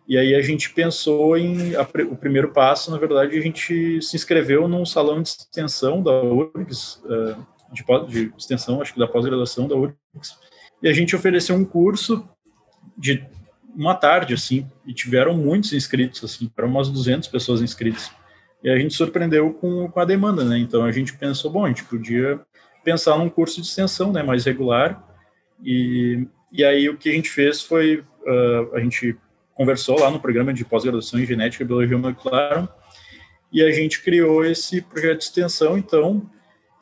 E 0.08 0.18
aí 0.18 0.36
a 0.36 0.42
gente 0.42 0.72
pensou 0.72 1.36
em 1.38 1.76
a, 1.76 1.82
o 1.82 2.16
primeiro 2.16 2.52
passo, 2.54 2.92
na 2.92 2.98
verdade, 2.98 3.38
a 3.38 3.42
gente 3.42 4.02
se 4.02 4.16
inscreveu 4.16 4.68
num 4.68 4.86
salão 4.86 5.22
de 5.22 5.30
extensão 5.30 6.02
da 6.02 6.12
URGS, 6.24 7.02
uh, 7.06 7.46
de, 7.74 7.84
de, 8.08 8.34
extensão, 8.38 8.82
acho 8.82 8.94
que 8.94 9.00
da 9.00 9.08
pós-graduação 9.08 9.68
da 9.68 9.76
URGS, 9.76 10.38
e 10.82 10.88
a 10.88 10.94
gente 10.94 11.16
ofereceu 11.16 11.56
um 11.56 11.66
curso 11.66 12.28
de 12.98 13.26
uma 13.76 13.96
tarde, 13.96 14.34
assim, 14.34 14.68
e 14.86 14.94
tiveram 14.94 15.36
muitos 15.36 15.74
inscritos, 15.74 16.24
assim, 16.24 16.48
para 16.48 16.66
umas 16.66 16.90
200 16.90 17.28
pessoas 17.28 17.62
inscritas. 17.62 18.12
E 18.64 18.70
a 18.70 18.78
gente 18.78 18.94
surpreendeu 18.94 19.54
com, 19.54 19.90
com 19.90 20.00
a 20.00 20.06
demanda, 20.06 20.44
né? 20.44 20.58
Então 20.58 20.84
a 20.84 20.92
gente 20.92 21.16
pensou, 21.18 21.52
bom, 21.52 21.66
a 21.66 21.68
gente 21.68 21.84
podia 21.84 22.40
pensar 22.84 23.18
num 23.18 23.30
curso 23.30 23.62
de 23.62 23.68
extensão, 23.68 24.12
né, 24.12 24.24
mais 24.24 24.46
regular. 24.46 25.04
E, 25.64 26.28
e 26.52 26.64
aí 26.64 26.90
o 26.90 26.98
que 26.98 27.10
a 27.10 27.14
gente 27.14 27.30
fez 27.30 27.62
foi 27.62 28.04
uh, 28.26 28.76
a 28.76 28.80
gente 28.80 29.16
conversou 29.54 30.00
lá 30.00 30.10
no 30.10 30.20
programa 30.20 30.54
de 30.54 30.66
pós-graduação 30.66 31.20
em 31.20 31.26
genética 31.26 31.64
e 31.64 31.68
biologia 31.68 31.98
molecular 31.98 32.68
e 33.56 33.64
a 33.64 33.72
gente 33.72 34.02
criou 34.02 34.46
esse 34.46 34.82
projeto 34.82 35.20
de 35.20 35.24
extensão, 35.24 35.78
então, 35.78 36.30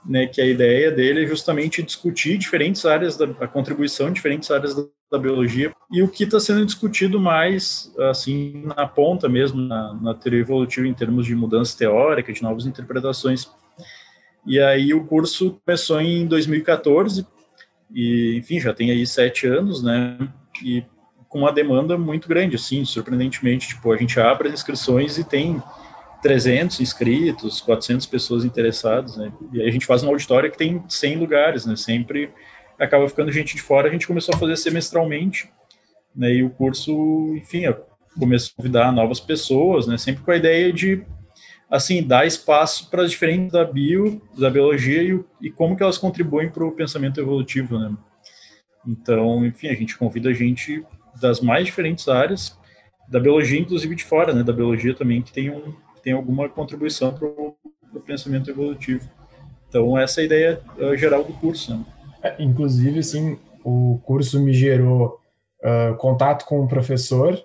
né, 0.03 0.25
que 0.25 0.41
a 0.41 0.45
ideia 0.45 0.91
dele 0.91 1.23
é 1.23 1.27
justamente 1.27 1.83
discutir 1.83 2.35
diferentes 2.35 2.83
áreas 2.83 3.15
da 3.15 3.47
contribuição 3.47 4.07
de 4.07 4.13
diferentes 4.13 4.49
áreas 4.49 4.73
da, 4.73 4.83
da 5.13 5.19
biologia 5.19 5.71
e 5.91 6.01
o 6.01 6.07
que 6.07 6.23
está 6.23 6.39
sendo 6.39 6.65
discutido 6.65 7.19
mais 7.19 7.93
assim 8.09 8.63
na 8.65 8.87
ponta 8.87 9.29
mesmo 9.29 9.61
na, 9.61 9.93
na 9.93 10.13
teoria 10.15 10.39
evolutiva 10.39 10.87
em 10.87 10.93
termos 10.93 11.27
de 11.27 11.35
mudança 11.35 11.77
teórica, 11.77 12.33
de 12.33 12.41
novas 12.41 12.65
interpretações. 12.65 13.47
E 14.43 14.59
aí 14.59 14.91
o 14.91 15.05
curso 15.05 15.61
começou 15.63 16.01
em 16.01 16.25
2014 16.25 17.27
e 17.93 18.35
enfim 18.37 18.59
já 18.59 18.73
tem 18.73 18.89
aí 18.89 19.05
sete 19.05 19.45
anos, 19.45 19.83
né? 19.83 20.17
E 20.63 20.83
com 21.29 21.39
uma 21.39 21.51
demanda 21.51 21.95
muito 21.95 22.27
grande, 22.27 22.55
assim, 22.55 22.83
surpreendentemente, 22.83 23.67
tipo, 23.67 23.91
a 23.91 23.97
gente 23.97 24.19
abre 24.19 24.47
as 24.47 24.55
inscrições 24.55 25.19
e 25.19 25.23
tem 25.23 25.61
300 26.23 26.79
inscritos, 26.79 27.61
400 27.61 28.05
pessoas 28.07 28.45
interessadas, 28.45 29.17
né, 29.17 29.31
e 29.51 29.61
aí 29.61 29.67
a 29.67 29.71
gente 29.71 29.85
faz 29.85 30.03
uma 30.03 30.11
auditória 30.11 30.49
que 30.49 30.57
tem 30.57 30.83
100 30.87 31.17
lugares, 31.17 31.65
né, 31.65 31.75
sempre 31.75 32.31
acaba 32.83 33.07
ficando 33.07 33.31
gente 33.31 33.55
de 33.55 33.61
fora, 33.61 33.87
a 33.87 33.91
gente 33.91 34.07
começou 34.07 34.35
a 34.35 34.37
fazer 34.37 34.57
semestralmente, 34.57 35.49
né, 36.15 36.31
e 36.33 36.43
o 36.43 36.49
curso, 36.49 36.91
enfim, 37.35 37.63
começou 38.17 38.53
a 38.53 38.57
convidar 38.57 38.91
novas 38.91 39.19
pessoas, 39.19 39.87
né, 39.87 39.97
sempre 39.97 40.23
com 40.23 40.31
a 40.31 40.37
ideia 40.37 40.71
de, 40.71 41.03
assim, 41.69 42.03
dar 42.03 42.27
espaço 42.27 42.89
para 42.89 43.03
as 43.03 43.11
diferentes 43.11 43.51
da 43.51 43.65
bio, 43.65 44.21
da 44.37 44.49
biologia 44.49 45.01
e, 45.01 45.19
e 45.41 45.51
como 45.51 45.75
que 45.75 45.83
elas 45.83 45.97
contribuem 45.97 46.49
para 46.49 46.63
o 46.63 46.71
pensamento 46.71 47.19
evolutivo, 47.19 47.79
né. 47.79 47.95
Então, 48.85 49.45
enfim, 49.45 49.69
a 49.69 49.73
gente 49.73 49.97
convida 49.97 50.29
a 50.29 50.33
gente 50.33 50.85
das 51.19 51.39
mais 51.39 51.65
diferentes 51.65 52.07
áreas, 52.07 52.57
da 53.07 53.19
biologia, 53.19 53.59
inclusive 53.59 53.95
de 53.95 54.03
fora, 54.03 54.33
né, 54.33 54.43
da 54.43 54.53
biologia 54.53 54.93
também, 54.93 55.21
que 55.21 55.31
tem, 55.31 55.49
um, 55.49 55.73
tem 56.01 56.13
alguma 56.13 56.49
contribuição 56.49 57.13
para 57.13 57.27
o 57.27 57.55
pensamento 58.05 58.49
evolutivo. 58.49 59.09
Então, 59.69 59.97
essa 59.97 60.19
é 60.19 60.23
a 60.23 60.25
ideia 60.25 60.61
uh, 60.77 60.95
geral 60.95 61.23
do 61.23 61.33
curso. 61.33 61.73
Né? 61.73 61.83
É, 62.23 62.35
inclusive, 62.39 62.99
assim, 62.99 63.37
o 63.63 63.99
curso 64.05 64.39
me 64.39 64.53
gerou 64.53 65.19
uh, 65.61 65.95
contato 65.97 66.45
com 66.45 66.61
um 66.61 66.67
professor, 66.67 67.37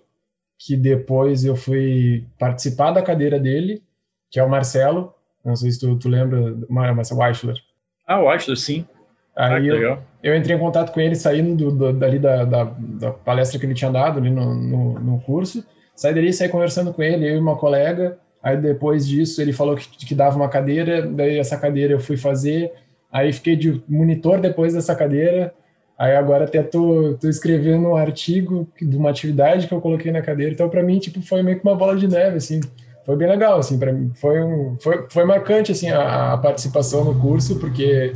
que 0.56 0.76
depois 0.76 1.44
eu 1.44 1.56
fui 1.56 2.24
participar 2.38 2.92
da 2.92 3.02
cadeira 3.02 3.38
dele, 3.38 3.82
que 4.30 4.38
é 4.38 4.44
o 4.44 4.48
Marcelo, 4.48 5.12
não 5.44 5.56
sei 5.56 5.70
se 5.70 5.80
tu, 5.80 5.96
tu 5.96 6.08
lembra, 6.08 6.54
Marcelo 6.68 7.20
Weichler. 7.20 7.56
Ah, 8.06 8.20
o 8.20 8.26
Weichler, 8.26 8.56
sim. 8.56 8.86
Aí 9.36 9.70
ah, 9.70 9.74
eu, 9.74 9.98
eu, 10.22 10.36
entrei 10.36 10.56
em 10.56 10.58
contato 10.58 10.92
com 10.92 11.00
ele 11.00 11.14
saindo 11.14 11.54
do, 11.54 11.70
do, 11.70 11.92
dali 11.92 12.18
da, 12.18 12.44
da, 12.44 12.64
da, 12.64 13.12
palestra 13.12 13.58
que 13.58 13.64
ele 13.64 13.74
tinha 13.74 13.90
dado 13.90 14.18
ali 14.18 14.30
no, 14.30 14.54
no, 14.54 14.98
no, 14.98 15.20
curso. 15.20 15.64
Saí 15.94 16.12
dali, 16.12 16.32
saí 16.32 16.48
conversando 16.48 16.92
com 16.92 17.02
ele, 17.02 17.28
eu 17.28 17.36
e 17.36 17.38
uma 17.38 17.56
colega. 17.56 18.18
Aí 18.42 18.56
depois 18.56 19.06
disso 19.06 19.40
ele 19.40 19.52
falou 19.52 19.76
que, 19.76 19.88
que 19.88 20.14
dava 20.14 20.36
uma 20.36 20.48
cadeira, 20.48 21.02
daí 21.02 21.38
essa 21.38 21.56
cadeira 21.56 21.92
eu 21.92 22.00
fui 22.00 22.16
fazer. 22.16 22.72
Aí 23.10 23.32
fiquei 23.32 23.56
de 23.56 23.82
monitor 23.88 24.40
depois 24.40 24.74
dessa 24.74 24.94
cadeira. 24.94 25.54
Aí 25.98 26.14
agora 26.14 26.44
até 26.44 26.62
tô, 26.62 27.16
tô 27.20 27.28
escrevendo 27.28 27.88
um 27.88 27.96
artigo 27.96 28.68
de 28.80 28.96
uma 28.96 29.10
atividade 29.10 29.66
que 29.66 29.74
eu 29.74 29.80
coloquei 29.80 30.12
na 30.12 30.22
cadeira. 30.22 30.52
Então 30.52 30.68
para 30.68 30.82
mim 30.82 30.98
tipo 30.98 31.20
foi 31.22 31.42
meio 31.42 31.58
que 31.58 31.66
uma 31.66 31.76
bola 31.76 31.96
de 31.96 32.06
neve 32.06 32.36
assim. 32.36 32.60
Foi 33.04 33.16
bem 33.16 33.28
legal 33.28 33.58
assim 33.58 33.78
para 33.78 33.92
mim. 33.92 34.12
Foi 34.14 34.42
um 34.42 34.76
foi, 34.80 35.06
foi 35.10 35.24
marcante 35.24 35.72
assim 35.72 35.90
a, 35.90 36.34
a 36.34 36.38
participação 36.38 37.04
no 37.04 37.18
curso 37.18 37.58
porque 37.58 38.12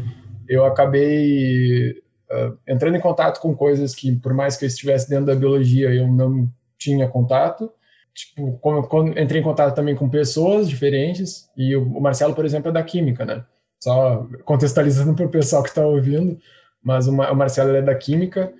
eu 0.48 0.64
acabei 0.64 2.02
uh, 2.31 2.59
entrando 2.66 2.96
em 2.96 3.00
contato 3.00 3.40
com 3.40 3.55
coisas 3.55 3.94
que, 3.94 4.16
por 4.16 4.35
mais 4.35 4.57
que 4.57 4.64
eu 4.64 4.66
estivesse 4.66 5.09
dentro 5.09 5.26
da 5.26 5.35
biologia, 5.35 5.90
eu 5.90 6.07
não 6.07 6.48
tinha 6.78 7.09
contato. 7.09 7.70
Tipo, 8.14 8.59
quando, 8.59 9.18
entrei 9.18 9.40
em 9.40 9.44
contato 9.44 9.74
também 9.74 9.94
com 9.94 10.09
pessoas 10.09 10.68
diferentes, 10.68 11.48
e 11.57 11.74
o 11.74 12.00
Marcelo, 12.00 12.35
por 12.35 12.44
exemplo, 12.44 12.68
é 12.68 12.72
da 12.72 12.83
química, 12.83 13.24
né? 13.24 13.44
Só 13.82 14.28
contextualizando 14.44 15.12
para 15.12 15.26
o 15.26 15.28
pessoal 15.28 15.60
que 15.60 15.70
está 15.70 15.84
ouvindo, 15.84 16.38
mas 16.80 17.08
o, 17.08 17.12
Marcelo 17.12 17.74
é 17.74 17.82
da 17.82 17.96
química, 17.96 18.54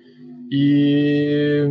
e, 0.51 1.65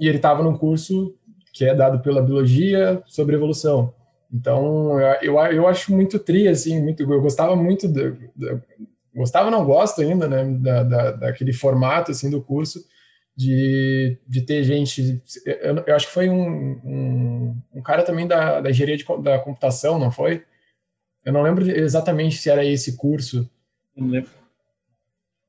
e 0.00 0.08
ele 0.08 0.16
estava 0.16 0.42
num 0.42 0.56
curso 0.56 1.14
que 1.52 1.66
é 1.66 1.74
dado 1.74 2.00
pela 2.00 2.22
biologia 2.22 3.02
sobre 3.04 3.36
evolução. 3.36 3.92
Então, 4.32 4.98
eu, 5.20 5.38
eu, 5.38 5.68
acho 5.68 5.92
muito 5.92 6.18
tri, 6.18 6.48
assim, 6.48 6.82
muito, 6.82 7.02
eu 7.02 7.20
gostava 7.20 7.54
muito 7.54 7.86
gostava, 9.14 9.50
não 9.50 9.66
gosto 9.66 10.00
ainda, 10.00 10.26
né, 10.26 10.42
da, 10.58 10.82
da, 10.82 11.10
daquele 11.12 11.52
formato, 11.52 12.10
assim, 12.10 12.30
do 12.30 12.40
curso, 12.40 12.86
de, 13.36 14.18
de 14.26 14.40
ter 14.40 14.64
gente, 14.64 15.22
eu, 15.44 15.76
eu 15.86 15.94
acho 15.94 16.06
que 16.06 16.12
foi 16.14 16.30
um, 16.30 16.80
um, 16.82 17.56
um, 17.74 17.82
cara 17.82 18.02
também 18.02 18.26
da, 18.26 18.62
da 18.62 18.70
engenharia 18.70 18.96
de, 18.96 19.04
da 19.22 19.38
computação, 19.38 19.98
não 19.98 20.10
foi? 20.10 20.42
Eu 21.24 21.32
não 21.32 21.42
lembro 21.42 21.68
exatamente 21.68 22.36
se 22.36 22.50
era 22.50 22.64
esse 22.64 22.96
curso. 22.96 23.48
Não 23.96 24.08
lembro. 24.08 24.30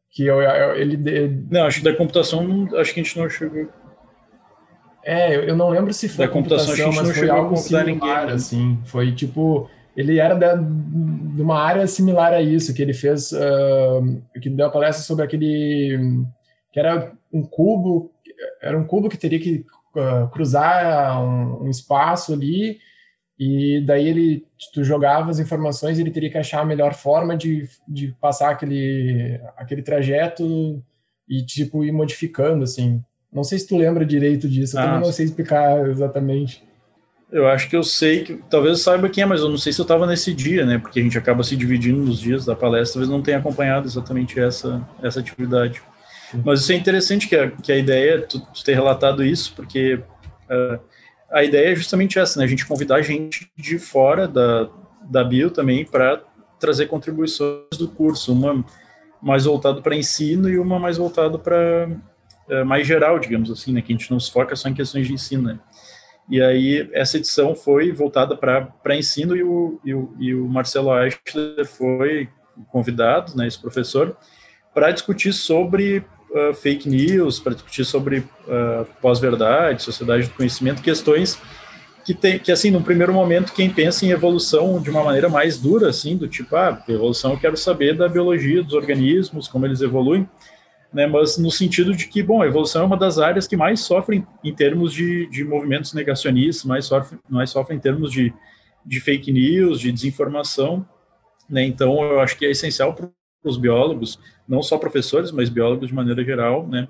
Que 0.10 0.26
eu, 0.26 0.42
eu, 0.42 0.76
ele, 0.76 1.46
Não, 1.50 1.66
acho 1.66 1.80
que 1.80 1.84
da 1.84 1.96
computação, 1.96 2.68
acho 2.78 2.94
que 2.94 3.00
a 3.00 3.04
gente 3.04 3.20
não 3.20 3.30
chegou... 3.30 3.68
É, 5.04 5.36
eu 5.36 5.56
não 5.56 5.70
lembro 5.70 5.94
se 5.94 6.10
foi 6.10 6.26
da 6.26 6.32
computação, 6.32 6.74
computação 6.74 7.04
mas 7.04 7.18
foi 7.18 7.30
algo 7.30 7.56
similar, 7.58 7.86
ninguém, 7.86 8.26
né? 8.26 8.34
assim. 8.34 8.80
Foi 8.86 9.14
tipo 9.14 9.70
ele 9.96 10.20
era 10.20 10.36
da, 10.36 10.56
de 10.56 11.42
uma 11.42 11.58
área 11.58 11.88
similar 11.88 12.34
a 12.34 12.42
isso, 12.42 12.74
que 12.74 12.82
ele 12.82 12.94
fez, 12.94 13.32
uh, 13.32 14.22
que 14.42 14.50
deu 14.50 14.66
uma 14.66 14.72
palestra 14.72 15.04
sobre 15.04 15.24
aquele, 15.24 16.26
que 16.72 16.80
era 16.80 17.14
um 17.32 17.44
cubo, 17.44 18.12
era 18.62 18.78
um 18.78 18.84
cubo 18.84 19.08
que 19.08 19.18
teria 19.18 19.40
que 19.40 19.66
uh, 19.96 20.30
cruzar 20.32 21.24
um, 21.24 21.64
um, 21.64 21.70
espaço 21.70 22.34
ali, 22.34 22.78
e 23.38 23.84
daí 23.86 24.08
ele, 24.08 24.46
tu 24.74 24.84
jogava 24.84 25.30
as 25.30 25.40
informações, 25.40 26.00
ele 26.00 26.12
teria 26.12 26.30
que 26.30 26.38
achar 26.38 26.62
a 26.62 26.66
melhor 26.66 26.94
forma 26.94 27.36
de, 27.36 27.68
de 27.88 28.16
passar 28.20 28.50
aquele, 28.50 29.40
aquele 29.58 29.82
trajeto 29.82 30.82
e, 31.28 31.46
tipo, 31.46 31.84
ir 31.84 31.92
modificando, 31.92 32.64
assim. 32.64 33.04
Não 33.32 33.44
sei 33.44 33.60
se 33.60 33.68
tu 33.68 33.78
lembra 33.78 34.06
direito 34.06 34.48
disso, 34.48 34.78
eu 34.78 34.82
ah, 34.82 34.86
também 34.86 35.02
não 35.02 35.12
sei 35.12 35.26
explicar 35.26 35.86
exatamente. 35.90 36.64
Eu 37.30 37.46
acho 37.48 37.70
que 37.70 37.76
eu 37.76 37.84
sei 37.84 38.24
que 38.24 38.40
talvez 38.50 38.78
eu 38.78 38.84
saiba 38.84 39.10
quem 39.10 39.24
é, 39.24 39.26
mas 39.26 39.42
eu 39.42 39.50
não 39.50 39.58
sei 39.58 39.74
se 39.74 39.82
eu 39.82 39.84
estava 39.84 40.08
nesse 40.08 40.34
dia, 40.34 40.66
né? 40.66 40.78
Porque 40.78 41.02
a 41.02 41.04
gente 41.04 41.18
acaba 41.18 41.44
se 41.44 41.58
dividindo 41.58 42.00
nos 42.00 42.20
dias 42.20 42.46
da 42.46 42.56
palestra, 42.56 43.02
talvez 43.02 43.10
não 43.10 43.22
tenha 43.22 43.40
acompanhado 43.40 43.86
exatamente 43.86 44.40
essa, 44.40 44.88
essa 45.04 45.20
atividade. 45.20 45.82
Mas 46.46 46.62
isso 46.62 46.72
é 46.72 46.76
interessante 46.76 47.28
que 47.28 47.36
a, 47.36 47.52
que 47.52 47.72
a 47.72 47.78
ideia, 47.78 48.22
tu, 48.22 48.40
tu 48.40 48.64
ter 48.64 48.74
relatado 48.74 49.24
isso, 49.24 49.54
porque 49.54 49.96
uh, 49.96 50.80
a 51.36 51.44
ideia 51.44 51.74
é 51.74 51.76
justamente 51.76 52.18
essa, 52.18 52.40
né? 52.40 52.46
A 52.46 52.48
gente 52.48 52.66
convidar 52.66 53.02
gente 53.02 53.52
de 53.58 53.78
fora 53.78 54.26
da, 54.26 54.70
da 55.04 55.22
bio 55.22 55.52
também 55.52 55.84
para 55.84 56.24
trazer 56.58 56.86
contribuições 56.86 57.78
do 57.78 57.90
curso, 57.90 58.32
uma 58.32 58.64
mais 59.22 59.44
voltado 59.44 59.82
para 59.82 59.98
ensino 59.98 60.48
e 60.48 60.58
uma 60.58 60.80
mais 60.80 60.96
voltado 60.96 61.38
para 61.38 61.90
é, 62.48 62.64
mais 62.64 62.88
geral, 62.88 63.20
digamos 63.20 63.52
assim, 63.52 63.74
né? 63.74 63.82
Que 63.82 63.92
a 63.92 63.98
gente 63.98 64.10
não 64.10 64.18
se 64.18 64.32
foca 64.32 64.56
só 64.56 64.70
em 64.70 64.74
questões 64.74 65.08
de 65.08 65.14
ensino, 65.14 65.44
né? 65.44 65.60
E 66.30 66.42
aí, 66.42 66.90
essa 66.94 67.18
edição 67.18 67.54
foi 67.54 67.92
voltada 67.92 68.38
para 68.38 68.96
ensino 68.96 69.36
e 69.36 69.44
o, 69.44 69.78
e 69.84 69.94
o, 69.94 70.16
e 70.18 70.34
o 70.34 70.48
Marcelo 70.48 70.90
Eichler 70.98 71.66
foi 71.66 72.30
convidado, 72.70 73.36
né, 73.36 73.46
esse 73.46 73.60
professor, 73.60 74.18
para 74.74 74.90
discutir 74.90 75.34
sobre 75.34 76.04
uh, 76.36 76.54
fake 76.54 76.88
news, 76.88 77.40
para 77.40 77.54
discutir 77.54 77.86
sobre 77.86 78.20
uh, 78.20 78.86
pós-verdade, 79.02 79.82
sociedade 79.82 80.28
do 80.28 80.34
conhecimento, 80.34 80.82
questões 80.82 81.40
que 82.06 82.14
tem 82.14 82.38
que 82.38 82.52
assim, 82.52 82.70
num 82.70 82.84
primeiro 82.84 83.12
momento, 83.12 83.52
quem 83.52 83.68
pensa 83.68 84.06
em 84.06 84.12
evolução 84.12 84.80
de 84.80 84.92
uma 84.92 85.04
maneira 85.04 85.28
mais 85.28 85.58
dura, 85.58 85.90
assim, 85.90 86.16
do 86.16 86.28
tipo, 86.28 86.56
ah, 86.56 86.84
evolução 86.88 87.32
eu 87.32 87.40
quero 87.40 87.58
saber 87.58 87.98
da 87.98 88.08
biologia 88.08 88.62
dos 88.62 88.74
organismos, 88.74 89.48
como 89.48 89.66
eles 89.66 89.82
evoluem, 89.82 90.30
né, 90.94 91.08
mas 91.08 91.36
no 91.40 91.50
sentido 91.50 91.96
de 91.96 92.08
que, 92.08 92.22
bom, 92.22 92.44
a 92.44 92.46
evolução 92.46 92.84
é 92.84 92.86
uma 92.86 92.96
das 92.96 93.18
áreas 93.18 93.48
que 93.48 93.58
mais 93.58 93.80
sofrem 93.80 94.26
em 94.44 94.54
termos 94.54 94.94
de, 94.94 95.28
de 95.32 95.44
movimentos 95.44 95.94
negacionistas, 95.94 96.64
mais 96.64 96.86
sofrem, 96.86 97.20
mais 97.28 97.50
sofrem 97.50 97.80
em 97.80 97.82
termos 97.82 98.12
de, 98.12 98.32
de 98.86 99.00
fake 99.02 99.32
news, 99.32 99.80
de 99.80 99.92
desinformação, 99.92 100.88
né, 101.50 101.64
então 101.64 102.04
eu 102.04 102.20
acho 102.20 102.38
que 102.38 102.46
é 102.46 102.52
essencial 102.52 102.94
para 102.94 103.10
os 103.50 103.58
biólogos, 103.58 104.20
não 104.48 104.62
só 104.62 104.78
professores, 104.78 105.32
mas 105.32 105.50
biólogos 105.50 105.90
de 105.90 105.94
maneira 105.94 106.24
geral, 106.24 106.68
né, 106.68 106.88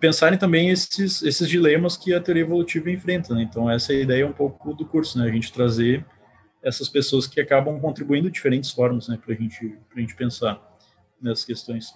pensarem 0.00 0.38
também 0.38 0.70
esses, 0.70 1.22
esses 1.22 1.48
dilemas 1.48 1.96
que 1.96 2.12
a 2.14 2.20
teoria 2.20 2.42
evolutiva 2.42 2.90
enfrenta, 2.90 3.34
né, 3.34 3.42
então 3.42 3.70
essa 3.70 3.92
é 3.92 3.96
a 3.96 4.00
ideia 4.00 4.26
um 4.26 4.32
pouco 4.32 4.74
do 4.74 4.84
curso, 4.84 5.18
né, 5.18 5.26
a 5.26 5.32
gente 5.32 5.52
trazer 5.52 6.04
essas 6.62 6.88
pessoas 6.88 7.26
que 7.26 7.40
acabam 7.40 7.80
contribuindo 7.80 8.28
de 8.28 8.34
diferentes 8.34 8.70
formas, 8.70 9.08
né, 9.08 9.18
para 9.24 9.34
gente, 9.34 9.78
a 9.94 10.00
gente 10.00 10.16
pensar 10.16 10.60
nessas 11.20 11.44
questões. 11.44 11.94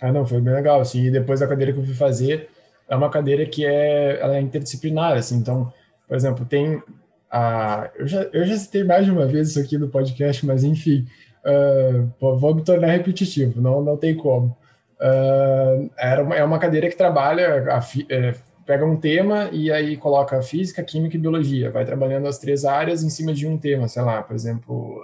Ah, 0.00 0.12
não, 0.12 0.26
foi 0.26 0.40
bem 0.40 0.54
legal, 0.54 0.80
assim, 0.80 1.04
e 1.06 1.10
depois 1.10 1.42
a 1.42 1.46
cadeira 1.46 1.72
que 1.72 1.78
eu 1.78 1.84
fui 1.84 1.94
fazer 1.94 2.48
é 2.88 2.96
uma 2.96 3.10
cadeira 3.10 3.46
que 3.46 3.64
é, 3.64 4.18
ela 4.20 4.36
é 4.36 4.40
interdisciplinar, 4.40 5.16
assim, 5.16 5.36
então, 5.36 5.72
por 6.06 6.16
exemplo, 6.16 6.44
tem 6.44 6.82
a, 7.30 7.90
eu 7.94 8.08
já, 8.08 8.22
eu 8.32 8.44
já 8.44 8.56
citei 8.56 8.82
mais 8.82 9.04
de 9.04 9.12
uma 9.12 9.26
vez 9.26 9.50
isso 9.50 9.60
aqui 9.60 9.78
no 9.78 9.88
podcast, 9.88 10.44
mas 10.44 10.64
enfim, 10.64 11.06
uh, 11.44 12.36
vou 12.36 12.54
me 12.54 12.62
tornar 12.62 12.88
repetitivo, 12.88 13.60
não, 13.60 13.82
não 13.82 13.96
tem 13.96 14.16
como. 14.16 14.56
Uh, 15.00 15.90
era 15.96 16.22
uma, 16.22 16.34
é 16.36 16.44
uma 16.44 16.58
cadeira 16.58 16.88
que 16.88 16.96
trabalha, 16.96 17.64
é, 18.08 18.34
pega 18.66 18.84
um 18.84 18.96
tema 18.96 19.48
e 19.52 19.72
aí 19.72 19.96
coloca 19.96 20.42
física, 20.42 20.82
química 20.82 21.16
e 21.16 21.20
biologia, 21.20 21.70
vai 21.70 21.84
trabalhando 21.84 22.28
as 22.28 22.38
três 22.38 22.64
áreas 22.64 23.02
em 23.02 23.10
cima 23.10 23.32
de 23.32 23.46
um 23.46 23.56
tema, 23.56 23.88
sei 23.88 24.02
lá, 24.02 24.22
por 24.22 24.34
exemplo, 24.34 25.00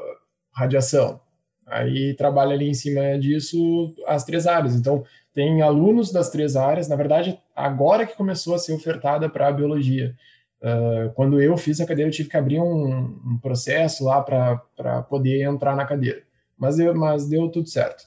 radiação. 0.52 1.20
Aí 1.66 2.14
trabalha 2.14 2.54
ali 2.54 2.68
em 2.68 2.74
cima 2.74 3.18
disso 3.18 3.92
as 4.06 4.24
três 4.24 4.46
áreas. 4.46 4.76
Então, 4.76 5.04
tem 5.34 5.62
alunos 5.62 6.12
das 6.12 6.30
três 6.30 6.54
áreas. 6.56 6.88
Na 6.88 6.96
verdade, 6.96 7.38
agora 7.54 8.06
que 8.06 8.16
começou 8.16 8.54
a 8.54 8.58
ser 8.58 8.72
ofertada 8.72 9.28
para 9.28 9.48
a 9.48 9.52
biologia. 9.52 10.14
Uh, 10.62 11.12
quando 11.14 11.40
eu 11.40 11.56
fiz 11.56 11.80
a 11.80 11.86
cadeira, 11.86 12.08
eu 12.08 12.14
tive 12.14 12.28
que 12.28 12.36
abrir 12.36 12.60
um, 12.60 13.20
um 13.24 13.38
processo 13.42 14.04
lá 14.04 14.22
para 14.22 15.02
poder 15.02 15.42
entrar 15.42 15.74
na 15.74 15.84
cadeira. 15.84 16.22
Mas 16.58 16.76
deu, 16.76 16.94
mas 16.94 17.28
deu 17.28 17.48
tudo 17.48 17.68
certo. 17.68 18.04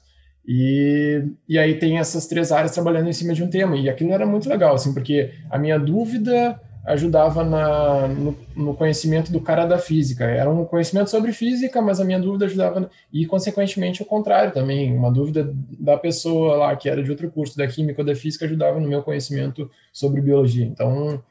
E, 0.47 1.23
e 1.47 1.59
aí 1.59 1.77
tem 1.77 1.99
essas 1.99 2.25
três 2.25 2.51
áreas 2.51 2.71
trabalhando 2.71 3.09
em 3.09 3.13
cima 3.13 3.33
de 3.33 3.43
um 3.43 3.49
tema. 3.49 3.77
E 3.77 3.89
aquilo 3.89 4.11
era 4.11 4.25
muito 4.25 4.49
legal, 4.49 4.73
assim, 4.73 4.93
porque 4.93 5.31
a 5.49 5.57
minha 5.57 5.77
dúvida 5.77 6.59
ajudava 6.85 7.43
na, 7.43 8.07
no, 8.07 8.35
no, 8.55 8.73
conhecimento 8.73 9.31
do 9.31 9.39
cara 9.39 9.65
da 9.65 9.77
física. 9.77 10.23
Era 10.25 10.49
um 10.49 10.65
conhecimento 10.65 11.09
sobre 11.09 11.33
física, 11.33 11.81
mas 11.81 11.99
a 11.99 12.05
minha 12.05 12.19
dúvida 12.19 12.45
ajudava, 12.45 12.89
e 13.13 13.27
consequentemente 13.27 14.01
o 14.01 14.05
contrário 14.05 14.51
também. 14.51 14.95
Uma 14.95 15.11
dúvida 15.11 15.53
da 15.79 15.97
pessoa 15.97 16.55
lá 16.55 16.75
que 16.75 16.89
era 16.89 17.03
de 17.03 17.11
outro 17.11 17.29
curso, 17.29 17.55
da 17.55 17.67
química 17.67 18.01
ou 18.01 18.05
da 18.05 18.15
física, 18.15 18.45
ajudava 18.45 18.79
no 18.79 18.87
meu 18.87 19.03
conhecimento 19.03 19.69
sobre 19.93 20.19
biologia. 20.19 20.65
Então, 20.65 21.21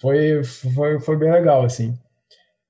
foi, 0.00 0.42
foi, 0.42 0.98
foi 0.98 1.16
bem 1.16 1.30
legal, 1.30 1.64
assim. 1.64 1.96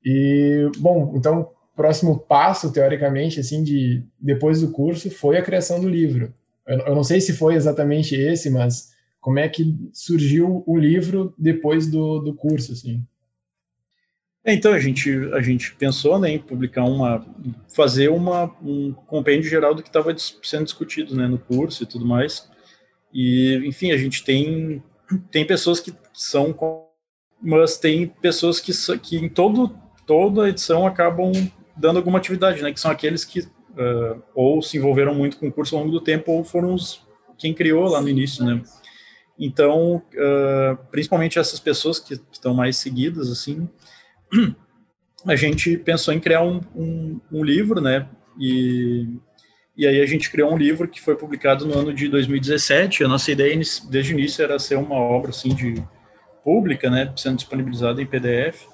E, 0.04 0.70
bom, 0.78 1.14
então, 1.16 1.50
próximo 1.76 2.18
passo, 2.18 2.72
teoricamente, 2.72 3.38
assim, 3.38 3.62
de 3.62 4.02
depois 4.18 4.62
do 4.62 4.72
curso, 4.72 5.10
foi 5.10 5.36
a 5.36 5.42
criação 5.42 5.78
do 5.78 5.88
livro. 5.88 6.34
Eu, 6.66 6.78
eu 6.78 6.94
não 6.94 7.04
sei 7.04 7.20
se 7.20 7.34
foi 7.34 7.54
exatamente 7.54 8.16
esse, 8.16 8.50
mas 8.50 8.90
como 9.20 9.38
é 9.38 9.48
que 9.48 9.76
surgiu 9.92 10.64
o 10.66 10.76
livro 10.76 11.34
depois 11.38 11.86
do, 11.86 12.18
do 12.20 12.34
curso, 12.34 12.72
assim? 12.72 13.04
Então, 14.48 14.72
a 14.72 14.78
gente, 14.78 15.10
a 15.34 15.42
gente 15.42 15.74
pensou 15.74 16.18
né, 16.20 16.30
em 16.30 16.38
publicar 16.38 16.84
uma, 16.84 17.26
fazer 17.74 18.08
uma, 18.08 18.44
um 18.62 18.92
compêndio 18.92 19.50
geral 19.50 19.74
do 19.74 19.82
que 19.82 19.88
estava 19.88 20.14
sendo 20.16 20.64
discutido 20.64 21.16
né, 21.16 21.26
no 21.26 21.38
curso 21.38 21.82
e 21.82 21.86
tudo 21.86 22.06
mais. 22.06 22.48
E, 23.12 23.60
enfim, 23.66 23.90
a 23.90 23.96
gente 23.96 24.22
tem, 24.22 24.80
tem 25.32 25.44
pessoas 25.44 25.80
que 25.80 25.92
são, 26.14 26.56
mas 27.42 27.76
tem 27.76 28.06
pessoas 28.06 28.60
que, 28.60 28.72
que 28.98 29.16
em 29.16 29.28
todo, 29.28 29.76
toda 30.06 30.48
edição 30.48 30.86
acabam 30.86 31.32
dando 31.76 31.98
alguma 31.98 32.18
atividade, 32.18 32.62
né, 32.62 32.72
que 32.72 32.80
são 32.80 32.90
aqueles 32.90 33.24
que 33.24 33.40
uh, 33.40 34.22
ou 34.34 34.62
se 34.62 34.76
envolveram 34.76 35.14
muito 35.14 35.38
com 35.38 35.48
o 35.48 35.52
curso 35.52 35.76
ao 35.76 35.82
longo 35.82 35.92
do 35.92 36.00
tempo 36.00 36.32
ou 36.32 36.44
foram 36.44 36.74
os, 36.74 37.06
quem 37.38 37.52
criou 37.52 37.88
lá 37.88 38.00
no 38.00 38.08
início, 38.08 38.44
né. 38.44 38.62
Então, 39.38 39.96
uh, 39.96 40.76
principalmente 40.90 41.38
essas 41.38 41.60
pessoas 41.60 41.98
que, 41.98 42.18
estão 42.32 42.54
mais 42.54 42.76
seguidas, 42.76 43.30
assim, 43.30 43.68
a 45.26 45.36
gente 45.36 45.76
pensou 45.76 46.14
em 46.14 46.20
criar 46.20 46.42
um, 46.42 46.60
um, 46.74 47.20
um, 47.30 47.44
livro, 47.44 47.80
né? 47.80 48.08
E, 48.38 49.18
e 49.76 49.86
aí 49.86 50.00
a 50.00 50.06
gente 50.06 50.30
criou 50.30 50.52
um 50.52 50.56
livro 50.56 50.88
que 50.88 51.00
foi 51.00 51.16
publicado 51.16 51.66
no 51.66 51.78
ano 51.78 51.92
de 51.92 52.08
2017. 52.08 53.04
A 53.04 53.08
nossa 53.08 53.30
ideia 53.30 53.60
desde 53.90 54.14
o 54.14 54.18
início 54.18 54.42
era 54.42 54.58
ser 54.58 54.76
uma 54.76 54.94
obra 54.94 55.30
assim 55.30 55.54
de 55.54 55.82
pública, 56.42 56.88
né? 56.88 57.12
Sendo 57.16 57.36
disponibilizada 57.36 58.00
em 58.00 58.06
PDF. 58.06 58.66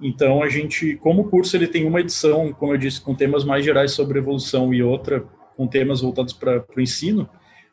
Então 0.00 0.42
a 0.42 0.48
gente, 0.48 0.96
como 0.96 1.22
o 1.22 1.28
curso 1.28 1.56
ele 1.56 1.66
tem 1.66 1.84
uma 1.84 2.00
edição, 2.00 2.52
como 2.52 2.72
eu 2.72 2.78
disse, 2.78 3.00
com 3.00 3.14
temas 3.14 3.44
mais 3.44 3.64
gerais 3.64 3.92
sobre 3.92 4.18
evolução 4.18 4.72
e 4.72 4.82
outra 4.82 5.24
com 5.56 5.66
temas 5.66 6.00
voltados 6.00 6.32
para 6.32 6.64
o 6.76 6.80
ensino, 6.80 7.28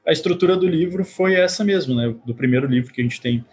a 0.05 0.11
estrutura 0.11 0.55
do 0.55 0.67
livro 0.67 1.03
foi 1.03 1.35
essa 1.35 1.63
mesmo, 1.63 1.95
né? 1.95 2.15
Do 2.25 2.33
primeiro 2.33 2.67
livro 2.67 2.93
que 2.93 3.01
a 3.01 3.03
gente 3.03 3.21
tem. 3.21 3.45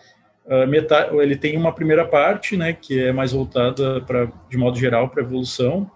Uh, 0.44 0.66
metade, 0.66 1.16
ele 1.16 1.36
tem 1.36 1.56
uma 1.56 1.72
primeira 1.72 2.04
parte, 2.04 2.56
né, 2.56 2.72
que 2.72 2.98
é 2.98 3.12
mais 3.12 3.30
voltada 3.30 4.00
para, 4.00 4.30
de 4.50 4.56
modo 4.56 4.76
geral, 4.76 5.08
para 5.08 5.22
evolução, 5.22 5.88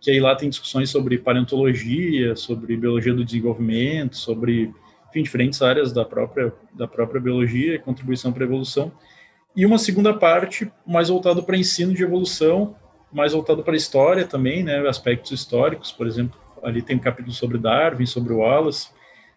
que 0.00 0.10
aí 0.10 0.18
lá 0.18 0.34
tem 0.34 0.48
discussões 0.48 0.88
sobre 0.88 1.18
paleontologia, 1.18 2.34
sobre 2.34 2.76
biologia 2.78 3.12
do 3.12 3.22
desenvolvimento, 3.22 4.16
sobre, 4.16 4.72
enfim, 5.10 5.22
diferentes 5.22 5.60
áreas 5.60 5.92
da 5.92 6.04
própria 6.04 6.52
da 6.72 6.88
própria 6.88 7.20
biologia 7.20 7.74
e 7.74 7.78
contribuição 7.78 8.32
para 8.32 8.42
a 8.44 8.46
evolução. 8.46 8.90
E 9.56 9.66
uma 9.66 9.78
segunda 9.78 10.14
parte 10.14 10.70
mais 10.86 11.08
voltada 11.08 11.42
para 11.42 11.56
ensino 11.56 11.92
de 11.92 12.02
evolução, 12.02 12.76
mais 13.12 13.32
voltado 13.32 13.62
para 13.62 13.76
história 13.76 14.24
também, 14.24 14.62
né, 14.62 14.86
aspectos 14.88 15.32
históricos, 15.32 15.90
por 15.90 16.06
exemplo, 16.06 16.38
ali 16.62 16.82
tem 16.82 16.96
um 16.96 17.00
capítulo 17.00 17.34
sobre 17.34 17.58
Darwin, 17.58 18.06
sobre 18.06 18.32
Wallace, 18.32 18.88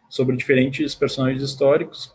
sobre 0.09 0.35
diferentes 0.35 0.93
personagens 0.93 1.41
históricos, 1.41 2.13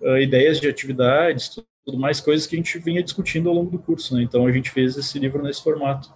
uh, 0.00 0.18
ideias 0.18 0.60
de 0.60 0.68
atividades, 0.68 1.48
tudo 1.84 1.98
mais, 1.98 2.20
coisas 2.20 2.46
que 2.46 2.56
a 2.56 2.58
gente 2.58 2.78
vinha 2.78 3.02
discutindo 3.02 3.48
ao 3.48 3.54
longo 3.54 3.70
do 3.70 3.78
curso, 3.78 4.16
né? 4.16 4.22
Então 4.22 4.44
a 4.44 4.50
gente 4.50 4.70
fez 4.70 4.96
esse 4.96 5.16
livro 5.20 5.42
nesse 5.42 5.62
formato. 5.62 6.12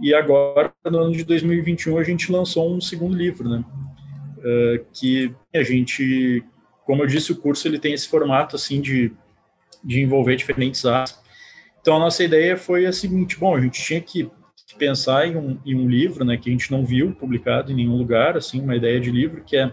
E 0.00 0.14
agora, 0.14 0.72
no 0.86 0.98
ano 0.98 1.12
de 1.12 1.22
2021, 1.24 1.98
a 1.98 2.02
gente 2.02 2.32
lançou 2.32 2.74
um 2.74 2.80
segundo 2.80 3.14
livro, 3.14 3.48
né? 3.48 3.64
Uh, 4.38 4.84
que 4.94 5.34
a 5.54 5.62
gente, 5.62 6.42
como 6.86 7.02
eu 7.02 7.06
disse, 7.06 7.32
o 7.32 7.36
curso 7.36 7.68
ele 7.68 7.78
tem 7.78 7.92
esse 7.92 8.08
formato 8.08 8.56
assim 8.56 8.80
de, 8.80 9.12
de 9.84 10.00
envolver 10.00 10.36
diferentes 10.36 10.84
áreas. 10.86 11.20
Então 11.80 11.96
a 11.96 12.00
nossa 12.00 12.24
ideia 12.24 12.56
foi 12.56 12.86
a 12.86 12.92
seguinte: 12.92 13.38
bom, 13.38 13.54
a 13.54 13.60
gente 13.60 13.82
tinha 13.82 14.00
que 14.00 14.30
pensar 14.78 15.28
em 15.28 15.36
um, 15.36 15.58
em 15.64 15.74
um 15.74 15.88
livro, 15.88 16.24
né, 16.24 16.36
que 16.36 16.48
a 16.48 16.52
gente 16.52 16.70
não 16.70 16.84
viu 16.84 17.12
publicado 17.12 17.70
em 17.70 17.76
nenhum 17.76 17.96
lugar, 17.96 18.36
assim, 18.36 18.60
uma 18.60 18.74
ideia 18.74 18.98
de 18.98 19.10
livro 19.10 19.44
que 19.44 19.56
é 19.56 19.70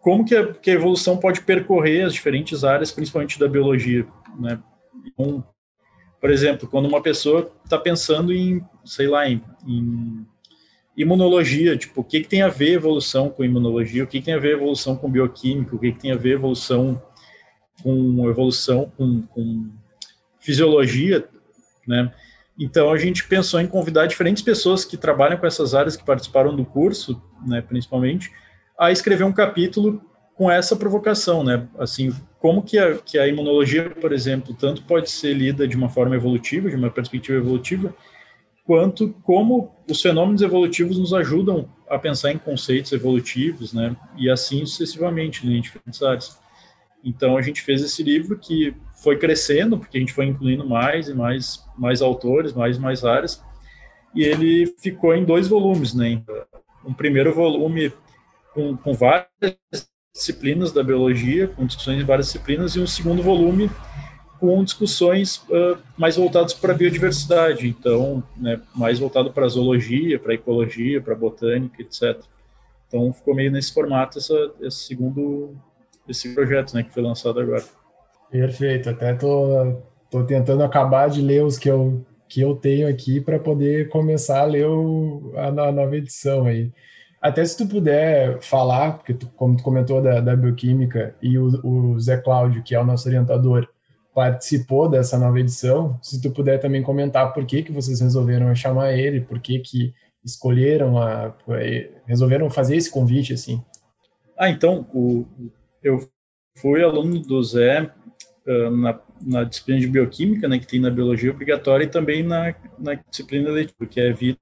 como 0.00 0.24
que 0.24 0.34
a, 0.34 0.52
que 0.54 0.70
a, 0.70 0.74
evolução 0.74 1.18
pode 1.18 1.42
percorrer 1.42 2.04
as 2.04 2.14
diferentes 2.14 2.64
áreas, 2.64 2.90
principalmente 2.90 3.38
da 3.38 3.46
biologia, 3.46 4.06
né? 4.38 4.58
Então, 5.06 5.44
por 6.18 6.30
exemplo, 6.30 6.66
quando 6.68 6.86
uma 6.86 7.02
pessoa 7.02 7.52
está 7.64 7.78
pensando 7.78 8.32
em, 8.32 8.62
sei 8.84 9.06
lá, 9.06 9.28
em, 9.28 9.42
em, 9.66 10.26
imunologia, 10.96 11.76
tipo, 11.76 12.00
o 12.00 12.04
que, 12.04 12.20
que 12.20 12.28
tem 12.28 12.42
a 12.42 12.48
ver 12.48 12.72
evolução 12.72 13.28
com 13.28 13.44
imunologia, 13.44 14.04
o 14.04 14.06
que, 14.06 14.20
que 14.20 14.24
tem 14.24 14.34
a 14.34 14.38
ver 14.38 14.54
evolução 14.54 14.96
com 14.96 15.10
bioquímica, 15.10 15.76
o 15.76 15.78
que, 15.78 15.92
que 15.92 16.00
tem 16.00 16.12
a 16.12 16.16
ver 16.16 16.34
evolução 16.34 17.00
com 17.82 18.28
evolução, 18.28 18.90
com, 18.96 19.22
com 19.22 19.70
fisiologia, 20.38 21.26
né? 21.86 22.12
Então 22.58 22.92
a 22.92 22.98
gente 22.98 23.26
pensou 23.26 23.60
em 23.60 23.66
convidar 23.66 24.06
diferentes 24.06 24.42
pessoas 24.42 24.84
que 24.84 24.96
trabalham 24.96 25.38
com 25.38 25.46
essas 25.46 25.74
áreas, 25.74 25.96
que 25.96 26.04
participaram 26.04 26.54
do 26.54 26.64
curso, 26.64 27.20
né, 27.46 27.62
principalmente, 27.62 28.30
a 28.78 28.90
escrever 28.90 29.24
um 29.24 29.32
capítulo 29.32 30.02
com 30.34 30.50
essa 30.50 30.74
provocação, 30.74 31.44
né? 31.44 31.68
Assim, 31.78 32.14
como 32.38 32.62
que 32.62 32.78
a, 32.78 32.96
que 32.96 33.18
a 33.18 33.28
imunologia, 33.28 33.90
por 33.90 34.10
exemplo, 34.10 34.54
tanto 34.54 34.82
pode 34.84 35.10
ser 35.10 35.34
lida 35.34 35.68
de 35.68 35.76
uma 35.76 35.90
forma 35.90 36.16
evolutiva, 36.16 36.70
de 36.70 36.76
uma 36.76 36.90
perspectiva 36.90 37.36
evolutiva, 37.36 37.94
quanto 38.64 39.10
como 39.22 39.74
os 39.86 40.00
fenômenos 40.00 40.40
evolutivos 40.40 40.98
nos 40.98 41.12
ajudam 41.12 41.68
a 41.88 41.98
pensar 41.98 42.32
em 42.32 42.38
conceitos 42.38 42.92
evolutivos, 42.92 43.74
né? 43.74 43.94
E 44.16 44.30
assim 44.30 44.64
sucessivamente, 44.64 45.46
né, 45.46 45.56
em 45.56 45.60
diferentes 45.60 46.02
áreas. 46.02 46.39
Então 47.04 47.36
a 47.36 47.42
gente 47.42 47.62
fez 47.62 47.82
esse 47.82 48.02
livro 48.02 48.38
que 48.38 48.74
foi 49.02 49.16
crescendo, 49.16 49.78
porque 49.78 49.96
a 49.96 50.00
gente 50.00 50.12
foi 50.12 50.26
incluindo 50.26 50.68
mais 50.68 51.08
e 51.08 51.14
mais, 51.14 51.64
mais 51.76 52.02
autores, 52.02 52.52
mais 52.52 52.76
e 52.76 52.80
mais 52.80 53.04
áreas, 53.04 53.42
e 54.14 54.22
ele 54.22 54.66
ficou 54.78 55.14
em 55.14 55.24
dois 55.24 55.48
volumes, 55.48 55.94
né? 55.94 56.22
Um 56.84 56.92
primeiro 56.92 57.32
volume 57.34 57.92
com, 58.52 58.76
com 58.76 58.92
várias 58.92 59.28
disciplinas 60.12 60.72
da 60.72 60.82
biologia, 60.82 61.48
com 61.48 61.64
discussões 61.64 62.00
em 62.00 62.04
várias 62.04 62.26
disciplinas, 62.26 62.74
e 62.74 62.80
um 62.80 62.86
segundo 62.86 63.22
volume 63.22 63.70
com 64.38 64.64
discussões 64.64 65.36
uh, 65.48 65.78
mais 65.98 66.16
voltadas 66.16 66.54
para 66.54 66.72
a 66.72 66.76
biodiversidade, 66.76 67.68
então, 67.68 68.22
né, 68.36 68.60
mais 68.74 68.98
voltado 68.98 69.30
para 69.30 69.44
a 69.44 69.48
zoologia, 69.48 70.18
para 70.18 70.32
a 70.32 70.34
ecologia, 70.34 71.00
para 71.00 71.12
a 71.12 71.16
botânica, 71.16 71.82
etc. 71.82 72.18
Então, 72.88 73.12
ficou 73.12 73.34
meio 73.34 73.52
nesse 73.52 73.72
formato 73.72 74.18
essa, 74.18 74.50
esse 74.62 74.86
segundo 74.86 75.54
esse 76.08 76.34
projeto, 76.34 76.74
né, 76.74 76.82
que 76.82 76.90
foi 76.90 77.02
lançado 77.02 77.40
agora. 77.40 77.64
Perfeito, 78.30 78.90
até 78.90 79.14
tô, 79.14 79.82
tô 80.10 80.24
tentando 80.24 80.62
acabar 80.62 81.08
de 81.08 81.20
ler 81.20 81.44
os 81.44 81.58
que 81.58 81.68
eu, 81.68 82.04
que 82.28 82.40
eu 82.40 82.54
tenho 82.54 82.88
aqui 82.88 83.20
para 83.20 83.38
poder 83.38 83.88
começar 83.88 84.40
a 84.40 84.44
ler 84.44 84.66
o, 84.66 85.32
a, 85.36 85.46
a, 85.46 85.72
nova 85.72 85.96
edição 85.96 86.46
aí. 86.46 86.70
Até 87.20 87.44
se 87.44 87.56
tu 87.56 87.66
puder 87.66 88.40
falar, 88.40 88.92
porque 88.98 89.12
tu, 89.12 89.26
como 89.36 89.56
tu 89.56 89.62
comentou 89.62 90.00
da, 90.00 90.20
da 90.20 90.36
bioquímica 90.36 91.14
e 91.20 91.36
o, 91.38 91.48
o 91.64 92.00
Zé 92.00 92.16
Cláudio, 92.16 92.62
que 92.62 92.74
é 92.74 92.80
o 92.80 92.84
nosso 92.84 93.08
orientador, 93.08 93.68
participou 94.14 94.88
dessa 94.88 95.18
nova 95.18 95.38
edição, 95.38 95.98
se 96.02 96.20
tu 96.20 96.30
puder 96.30 96.58
também 96.58 96.82
comentar 96.82 97.32
por 97.32 97.44
que, 97.44 97.62
que 97.62 97.72
vocês 97.72 98.00
resolveram 98.00 98.54
chamar 98.54 98.92
ele, 98.92 99.20
por 99.20 99.40
que, 99.40 99.58
que 99.58 99.94
escolheram, 100.24 100.98
a, 100.98 101.34
resolveram 102.06 102.48
fazer 102.48 102.76
esse 102.76 102.90
convite, 102.90 103.32
assim. 103.32 103.62
Ah, 104.38 104.50
então, 104.50 104.86
o, 104.94 105.26
eu 105.82 106.08
fui 106.58 106.82
aluno 106.82 107.18
do 107.20 107.42
Zé 107.42 107.90
uh, 108.46 108.70
na, 108.70 109.00
na, 109.20 109.44
disciplina 109.44 109.80
de 109.80 109.86
bioquímica, 109.86 110.48
né, 110.48 110.58
que 110.58 110.66
tem 110.66 110.80
na 110.80 110.90
biologia 110.90 111.30
obrigatória, 111.30 111.84
e 111.84 111.88
também 111.88 112.22
na, 112.22 112.54
na 112.78 112.94
disciplina 112.94 113.50
letiva, 113.50 113.86
que 113.88 114.00
é 114.00 114.12
vida 114.12 114.38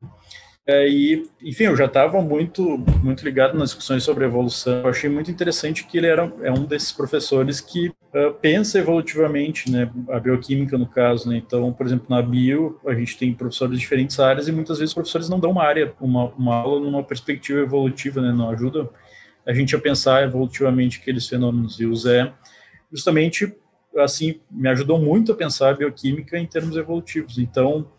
é, 0.70 0.87
e, 0.87 1.27
enfim, 1.42 1.64
eu 1.64 1.74
já 1.74 1.87
estava 1.87 2.20
muito, 2.20 2.77
muito 3.03 3.24
ligado 3.24 3.57
nas 3.57 3.70
discussões 3.70 4.05
sobre 4.05 4.27
evolução. 4.27 4.83
Eu 4.83 4.88
achei 4.88 5.09
muito 5.09 5.31
interessante 5.31 5.87
que 5.87 5.96
ele 5.96 6.07
era 6.07 6.31
é 6.42 6.53
um 6.53 6.66
desses 6.66 6.92
professores 6.92 7.59
que 7.59 7.88
uh, 7.88 8.35
pensa 8.38 8.79
evolutivamente, 8.79 9.70
né, 9.70 9.90
a 10.11 10.20
bioquímica 10.20 10.77
no 10.77 10.87
caso. 10.87 11.27
Né? 11.31 11.38
Então, 11.38 11.72
por 11.72 11.87
exemplo, 11.87 12.05
na 12.11 12.20
bio, 12.20 12.79
a 12.87 12.92
gente 12.92 13.16
tem 13.16 13.33
professores 13.33 13.77
de 13.77 13.81
diferentes 13.81 14.20
áreas 14.20 14.46
e 14.46 14.53
muitas 14.53 14.77
vezes 14.77 14.90
os 14.90 14.94
professores 14.94 15.31
não 15.31 15.40
dão 15.40 15.53
uma 15.53 15.64
área, 15.64 15.94
uma, 15.98 16.27
uma 16.35 16.57
aula 16.57 16.81
numa 16.81 17.03
perspectiva 17.03 17.61
evolutiva, 17.61 18.20
né, 18.20 18.31
não 18.31 18.51
ajuda 18.51 18.90
a 19.48 19.54
gente 19.54 19.74
a 19.74 19.78
pensar 19.78 20.24
evolutivamente 20.24 21.00
aqueles 21.00 21.26
fenômenos. 21.26 21.80
E 21.80 21.87
o 21.87 21.96
Zé, 21.96 22.30
justamente, 22.92 23.50
assim, 23.96 24.40
me 24.50 24.68
ajudou 24.68 24.98
muito 24.98 25.32
a 25.32 25.34
pensar 25.34 25.70
a 25.70 25.74
bioquímica 25.74 26.38
em 26.38 26.46
termos 26.46 26.76
evolutivos. 26.76 27.38
Então, 27.38 27.90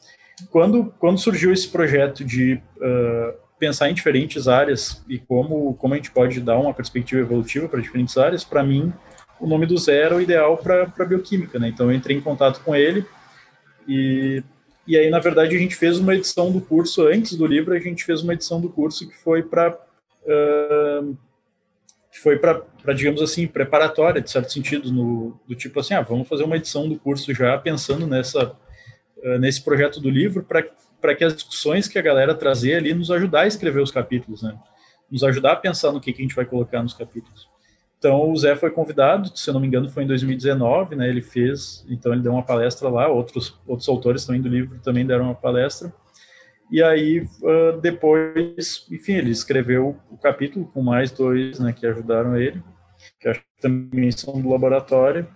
quando, 0.51 0.93
quando 0.99 1.17
surgiu 1.17 1.51
esse 1.51 1.67
projeto 1.67 2.23
de 2.23 2.61
uh, 2.77 3.33
pensar 3.57 3.89
em 3.89 3.95
diferentes 3.95 4.47
áreas 4.47 5.03
e 5.09 5.17
como, 5.17 5.73
como 5.73 5.95
a 5.95 5.97
gente 5.97 6.11
pode 6.11 6.39
dar 6.39 6.59
uma 6.59 6.71
perspectiva 6.71 7.19
evolutiva 7.19 7.67
para 7.67 7.81
diferentes 7.81 8.15
áreas, 8.15 8.43
para 8.43 8.63
mim, 8.63 8.93
o 9.39 9.47
nome 9.47 9.65
do 9.65 9.75
Zé 9.75 10.03
era 10.03 10.15
o 10.15 10.21
ideal 10.21 10.55
para 10.55 10.85
bioquímica, 11.03 11.57
né? 11.57 11.69
Então, 11.69 11.89
eu 11.89 11.97
entrei 11.97 12.15
em 12.15 12.21
contato 12.21 12.61
com 12.63 12.75
ele 12.75 13.03
e, 13.87 14.43
e 14.85 14.95
aí, 14.95 15.09
na 15.09 15.17
verdade, 15.17 15.55
a 15.55 15.59
gente 15.59 15.75
fez 15.75 15.97
uma 15.97 16.13
edição 16.13 16.51
do 16.51 16.61
curso, 16.61 17.07
antes 17.07 17.35
do 17.35 17.47
livro, 17.47 17.73
a 17.73 17.79
gente 17.79 18.05
fez 18.05 18.21
uma 18.21 18.35
edição 18.35 18.61
do 18.61 18.69
curso 18.69 19.09
que 19.09 19.17
foi 19.17 19.41
para... 19.41 19.75
Uh, 20.23 21.17
que 22.19 22.23
foi 22.23 22.37
para, 22.37 22.93
digamos 22.93 23.21
assim, 23.21 23.47
preparatória, 23.47 24.21
de 24.21 24.29
certo 24.29 24.51
sentido, 24.51 24.91
no, 24.91 25.39
do 25.47 25.55
tipo 25.55 25.79
assim, 25.79 25.93
ah, 25.93 26.01
vamos 26.01 26.27
fazer 26.27 26.43
uma 26.43 26.57
edição 26.57 26.87
do 26.87 26.99
curso 26.99 27.33
já 27.33 27.57
pensando 27.57 28.05
nessa 28.05 28.55
eh, 29.23 29.39
nesse 29.39 29.63
projeto 29.63 30.01
do 30.01 30.09
livro 30.09 30.43
para 30.43 31.15
que 31.15 31.23
as 31.23 31.33
discussões 31.33 31.87
que 31.87 31.97
a 31.97 32.01
galera 32.01 32.35
trazer 32.35 32.75
ali 32.75 32.93
nos 32.93 33.09
ajudar 33.09 33.41
a 33.41 33.47
escrever 33.47 33.81
os 33.81 33.89
capítulos, 33.91 34.43
né? 34.43 34.57
Nos 35.09 35.23
ajudar 35.23 35.53
a 35.53 35.55
pensar 35.55 35.93
no 35.93 36.01
que, 36.01 36.11
que 36.11 36.21
a 36.21 36.23
gente 36.23 36.35
vai 36.35 36.45
colocar 36.45 36.83
nos 36.83 36.93
capítulos. 36.93 37.47
Então, 37.97 38.31
o 38.31 38.37
Zé 38.37 38.55
foi 38.55 38.69
convidado, 38.69 39.35
se 39.37 39.49
eu 39.49 39.53
não 39.53 39.61
me 39.61 39.67
engano, 39.67 39.89
foi 39.89 40.03
em 40.03 40.07
2019, 40.07 40.95
né? 40.95 41.09
Ele 41.09 41.21
fez, 41.21 41.85
então 41.89 42.11
ele 42.11 42.21
deu 42.21 42.33
uma 42.33 42.43
palestra 42.43 42.89
lá, 42.89 43.07
outros, 43.07 43.57
outros 43.65 43.87
autores 43.87 44.25
também 44.25 44.41
do 44.41 44.49
livro 44.49 44.77
também 44.79 45.05
deram 45.05 45.25
uma 45.25 45.35
palestra. 45.35 45.93
E 46.71 46.83
aí, 46.83 47.21
uh, 47.41 47.79
depois, 47.81 48.85
enfim, 48.91 49.13
ele 49.13 49.31
escreveu 49.31 49.97
o 50.09 50.17
capítulo 50.17 50.65
com 50.65 50.83
mais 50.83 51.11
dois, 51.11 51.59
né, 51.59 51.73
que 51.73 51.85
ajudaram 51.85 52.37
ele, 52.37 52.61
que 53.19 53.27
acho 53.27 53.39
que 53.39 53.61
também 53.61 54.11
são 54.11 54.39
do 54.39 54.49
laboratório 54.49 55.27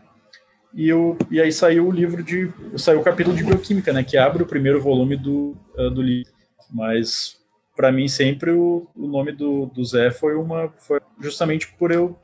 e, 0.74 0.91
o, 0.91 1.15
e 1.30 1.39
aí 1.39 1.52
saiu 1.52 1.88
o 1.88 1.91
livro 1.91 2.24
de. 2.24 2.52
saiu 2.78 3.00
o 3.00 3.04
capítulo 3.04 3.36
de 3.36 3.43
bioquímica, 3.43 3.93
né? 3.93 4.04
Que 4.04 4.17
abre 4.17 4.41
o 4.41 4.48
primeiro 4.48 4.82
volume 4.82 5.15
do, 5.15 5.56
uh, 5.78 5.89
do 5.91 6.02
livro. 6.02 6.32
Mas 6.72 7.39
para 7.76 7.91
mim 7.91 8.08
sempre 8.08 8.52
o, 8.52 8.88
o 8.96 9.08
nome 9.08 9.32
do, 9.32 9.67
do 9.67 9.86
Zé 9.86 10.10
foi 10.10 10.36
uma. 10.36 10.69
Foi 10.80 11.00
justamente 11.22 11.72
por 11.78 11.91
eu 11.91 12.17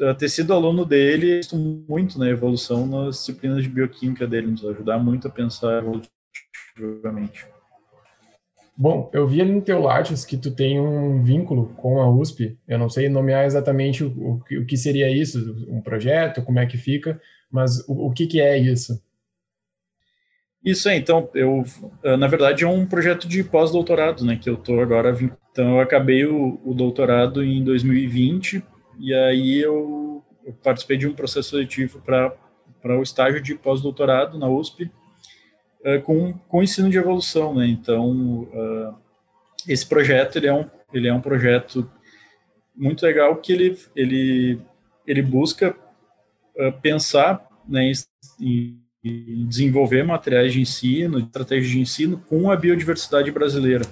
uh, 0.00 0.14
ter 0.16 0.28
sido 0.28 0.52
aluno 0.52 0.84
dele, 0.84 1.40
muito 1.88 2.18
na 2.18 2.28
evolução 2.28 2.86
nas 2.86 3.18
disciplinas 3.18 3.62
de 3.62 3.68
bioquímica 3.68 4.26
dele, 4.26 4.48
nos 4.48 4.64
ajudar 4.64 4.98
muito 4.98 5.28
a 5.28 5.30
pensar 5.30 5.78
evolutivamente. 5.78 7.46
Bom, 8.80 9.10
eu 9.12 9.28
vi 9.28 9.42
ali 9.42 9.52
no 9.52 9.60
teu 9.60 9.78
Lattes 9.78 10.24
que 10.24 10.38
tu 10.38 10.50
tem 10.50 10.80
um 10.80 11.22
vínculo 11.22 11.66
com 11.76 12.00
a 12.00 12.08
USP. 12.08 12.56
Eu 12.66 12.78
não 12.78 12.88
sei 12.88 13.10
nomear 13.10 13.44
exatamente 13.44 14.02
o, 14.02 14.08
o, 14.08 14.42
o 14.58 14.64
que 14.64 14.74
seria 14.74 15.10
isso, 15.10 15.66
um 15.68 15.82
projeto, 15.82 16.42
como 16.42 16.58
é 16.58 16.64
que 16.64 16.78
fica, 16.78 17.20
mas 17.52 17.86
o, 17.86 18.06
o 18.06 18.10
que, 18.10 18.26
que 18.26 18.40
é 18.40 18.56
isso? 18.56 18.98
Isso 20.64 20.88
é, 20.88 20.96
então, 20.96 21.28
eu, 21.34 21.62
eh, 22.02 22.16
na 22.16 22.26
verdade, 22.26 22.64
é 22.64 22.66
um 22.66 22.86
projeto 22.86 23.28
de 23.28 23.44
pós-doutorado, 23.44 24.24
né, 24.24 24.38
que 24.40 24.48
eu 24.48 24.54
estou 24.54 24.80
agora, 24.80 25.14
então 25.52 25.74
eu 25.74 25.80
acabei 25.80 26.24
o, 26.24 26.58
o, 26.64 26.72
doutorado 26.72 27.44
em 27.44 27.62
2020, 27.62 28.64
e 28.98 29.12
aí 29.12 29.58
eu, 29.58 30.24
eu 30.42 30.54
participei 30.54 30.96
de 30.96 31.06
um 31.06 31.12
processo 31.12 31.50
seletivo 31.50 32.00
para 32.00 32.98
o 32.98 33.02
estágio 33.02 33.42
de 33.42 33.54
pós-doutorado 33.54 34.38
na 34.38 34.48
USP, 34.48 34.90
uh, 35.84 36.00
com, 36.02 36.32
com 36.48 36.62
ensino 36.62 36.90
de 36.90 36.98
evolução, 36.98 37.54
né, 37.54 37.66
então, 37.66 38.42
uh, 38.42 38.94
esse 39.68 39.86
projeto, 39.86 40.36
ele 40.36 40.46
é 40.46 40.54
um, 40.54 40.66
ele 40.92 41.08
é 41.08 41.14
um 41.14 41.20
projeto 41.20 41.88
muito 42.74 43.04
legal 43.04 43.36
que 43.36 43.52
ele, 43.52 43.78
ele, 43.94 44.58
ele 45.06 45.22
busca 45.22 45.76
eh, 46.56 46.70
pensar 46.70 47.46
né, 47.68 47.92
em, 48.40 48.78
em, 49.04 49.46
desenvolver 49.46 50.02
materiais 50.02 50.52
de 50.52 50.60
ensino, 50.60 51.18
estratégias 51.18 51.70
de 51.70 51.80
ensino 51.80 52.22
com 52.28 52.50
a 52.50 52.56
biodiversidade 52.56 53.30
brasileira. 53.30 53.84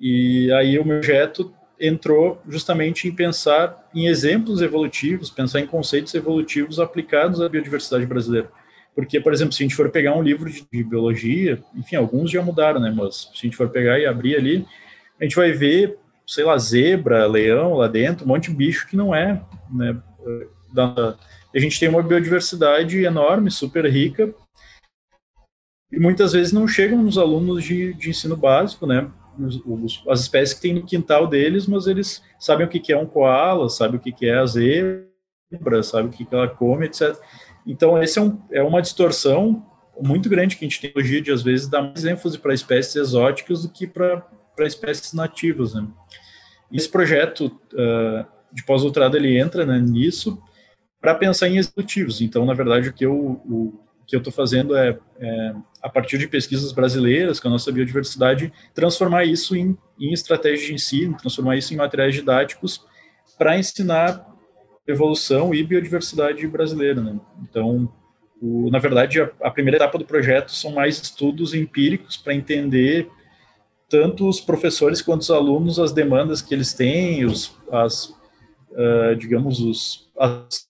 E 0.00 0.52
aí 0.52 0.78
o 0.78 0.84
meu 0.84 1.00
projeto 1.00 1.52
entrou 1.78 2.40
justamente 2.48 3.08
em 3.08 3.14
pensar 3.14 3.88
em 3.94 4.06
exemplos 4.06 4.62
evolutivos, 4.62 5.30
pensar 5.30 5.60
em 5.60 5.66
conceitos 5.66 6.14
evolutivos 6.14 6.78
aplicados 6.78 7.40
à 7.40 7.48
biodiversidade 7.48 8.06
brasileira. 8.06 8.50
Porque, 8.94 9.20
por 9.20 9.32
exemplo, 9.32 9.52
se 9.52 9.62
a 9.62 9.64
gente 9.64 9.74
for 9.74 9.90
pegar 9.90 10.16
um 10.16 10.22
livro 10.22 10.48
de, 10.50 10.64
de 10.72 10.84
biologia, 10.84 11.62
enfim, 11.74 11.96
alguns 11.96 12.30
já 12.30 12.42
mudaram, 12.42 12.80
né? 12.80 12.92
Mas 12.94 13.30
se 13.34 13.40
a 13.40 13.46
gente 13.46 13.56
for 13.56 13.68
pegar 13.68 13.98
e 13.98 14.06
abrir 14.06 14.36
ali, 14.36 14.66
a 15.20 15.24
gente 15.24 15.36
vai 15.36 15.52
ver, 15.52 15.98
sei 16.26 16.44
lá, 16.44 16.56
zebra, 16.58 17.26
leão 17.26 17.74
lá 17.74 17.88
dentro, 17.88 18.24
um 18.24 18.28
monte 18.28 18.50
de 18.50 18.56
bicho 18.56 18.86
que 18.88 18.96
não 18.96 19.14
é 19.14 19.42
né, 19.72 19.96
da, 20.72 21.16
a 21.54 21.58
gente 21.58 21.78
tem 21.78 21.88
uma 21.88 22.02
biodiversidade 22.02 23.04
enorme, 23.04 23.50
super 23.50 23.86
rica, 23.86 24.34
e 25.92 25.98
muitas 25.98 26.32
vezes 26.32 26.52
não 26.52 26.66
chegam 26.66 27.00
nos 27.00 27.16
alunos 27.16 27.62
de, 27.62 27.94
de 27.94 28.10
ensino 28.10 28.36
básico, 28.36 28.86
né? 28.86 29.08
As 30.08 30.20
espécies 30.20 30.54
que 30.54 30.62
tem 30.62 30.74
no 30.74 30.84
quintal 30.84 31.26
deles, 31.26 31.66
mas 31.66 31.86
eles 31.86 32.22
sabem 32.38 32.66
o 32.66 32.68
que, 32.68 32.92
é 32.92 32.98
um 32.98 33.06
koala, 33.06 33.68
sabem 33.68 33.98
o 33.98 34.00
que, 34.00 34.26
é 34.26 34.38
a 34.38 34.46
zebra, 34.46 35.82
sabem 35.82 36.06
o 36.06 36.10
que 36.10 36.26
ela 36.30 36.48
come, 36.48 36.86
etc. 36.86 37.16
Então, 37.66 37.96
essa 37.96 38.20
é, 38.20 38.22
um, 38.22 38.38
é 38.52 38.62
uma 38.62 38.82
distorção 38.82 39.64
muito 40.00 40.28
grande 40.28 40.56
que 40.56 40.64
a 40.64 40.68
gente 40.68 40.80
tem 40.80 40.92
hoje 40.94 41.20
de, 41.20 41.30
às 41.30 41.42
vezes, 41.42 41.68
dar 41.68 41.82
mais 41.82 42.04
ênfase 42.04 42.38
para 42.38 42.52
espécies 42.52 42.96
exóticas 42.96 43.62
do 43.62 43.68
que 43.68 43.86
para 43.86 44.22
espécies 44.60 45.12
nativas, 45.12 45.74
né? 45.74 45.86
Esse 46.72 46.88
projeto 46.88 47.46
uh, 47.72 48.26
de 48.52 48.64
pós-doutorado, 48.64 49.16
ele 49.16 49.38
entra 49.38 49.64
né, 49.64 49.78
nisso, 49.78 50.42
para 51.00 51.14
pensar 51.14 51.48
em 51.48 51.58
executivos. 51.58 52.20
Então, 52.20 52.44
na 52.44 52.54
verdade, 52.54 52.88
o 52.88 52.92
que 52.92 53.04
eu, 53.04 53.14
o, 53.14 53.80
estou 54.10 54.32
fazendo 54.32 54.76
é, 54.76 54.98
é, 55.18 55.54
a 55.82 55.88
partir 55.88 56.18
de 56.18 56.26
pesquisas 56.26 56.72
brasileiras, 56.72 57.38
com 57.38 57.48
a 57.48 57.50
nossa 57.50 57.70
biodiversidade, 57.70 58.52
transformar 58.74 59.24
isso 59.24 59.54
em, 59.54 59.76
em 60.00 60.12
estratégias 60.12 60.66
de 60.66 60.74
ensino, 60.74 61.16
transformar 61.16 61.56
isso 61.56 61.74
em 61.74 61.76
materiais 61.76 62.14
didáticos 62.14 62.84
para 63.38 63.58
ensinar 63.58 64.33
evolução 64.86 65.54
e 65.54 65.62
biodiversidade 65.62 66.46
brasileira. 66.46 67.00
Né? 67.00 67.18
Então, 67.42 67.90
o, 68.40 68.70
na 68.70 68.78
verdade, 68.78 69.20
a, 69.20 69.30
a, 69.42 69.50
primeira 69.50 69.78
etapa 69.78 69.98
do 69.98 70.04
projeto 70.04 70.50
são 70.52 70.72
mais 70.72 71.00
estudos 71.00 71.54
empíricos 71.54 72.16
para 72.16 72.34
entender 72.34 73.08
tanto 73.88 74.28
os 74.28 74.40
professores 74.40 75.00
quanto 75.00 75.22
os 75.22 75.30
alunos 75.30 75.78
as 75.78 75.92
demandas 75.92 76.42
que 76.42 76.54
eles 76.54 76.74
têm, 76.74 77.24
os, 77.24 77.56
as, 77.70 78.06
uh, 78.72 79.16
digamos, 79.16 79.60
os 79.60 80.10
as, 80.18 80.68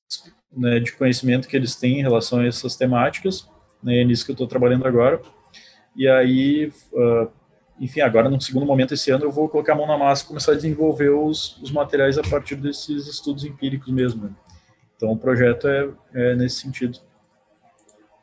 né, 0.56 0.78
de 0.78 0.92
conhecimento 0.92 1.48
que 1.48 1.56
eles 1.56 1.74
têm 1.74 1.98
em 2.00 2.02
relação 2.02 2.40
a 2.40 2.46
essas 2.46 2.76
temáticas. 2.76 3.48
Né, 3.82 4.00
é 4.00 4.04
nisso 4.04 4.24
que 4.24 4.30
eu 4.30 4.34
estou 4.34 4.46
trabalhando 4.46 4.86
agora. 4.86 5.20
E 5.96 6.08
aí, 6.08 6.72
uh, 6.92 7.28
enfim, 7.80 8.00
agora, 8.00 8.28
no 8.28 8.40
segundo 8.40 8.66
momento 8.66 8.94
esse 8.94 9.10
ano, 9.10 9.24
eu 9.24 9.32
vou 9.32 9.48
colocar 9.48 9.72
a 9.72 9.76
mão 9.76 9.86
na 9.86 9.98
massa 9.98 10.24
e 10.24 10.28
começar 10.28 10.52
a 10.52 10.56
desenvolver 10.56 11.10
os, 11.10 11.60
os 11.60 11.70
materiais 11.70 12.16
a 12.18 12.22
partir 12.22 12.56
desses 12.56 13.06
estudos 13.08 13.44
empíricos 13.44 13.92
mesmo. 13.92 14.24
Né. 14.24 14.30
Então, 14.96 15.12
o 15.12 15.18
projeto 15.18 15.66
é, 15.66 15.88
é 16.14 16.36
nesse 16.36 16.60
sentido. 16.60 16.98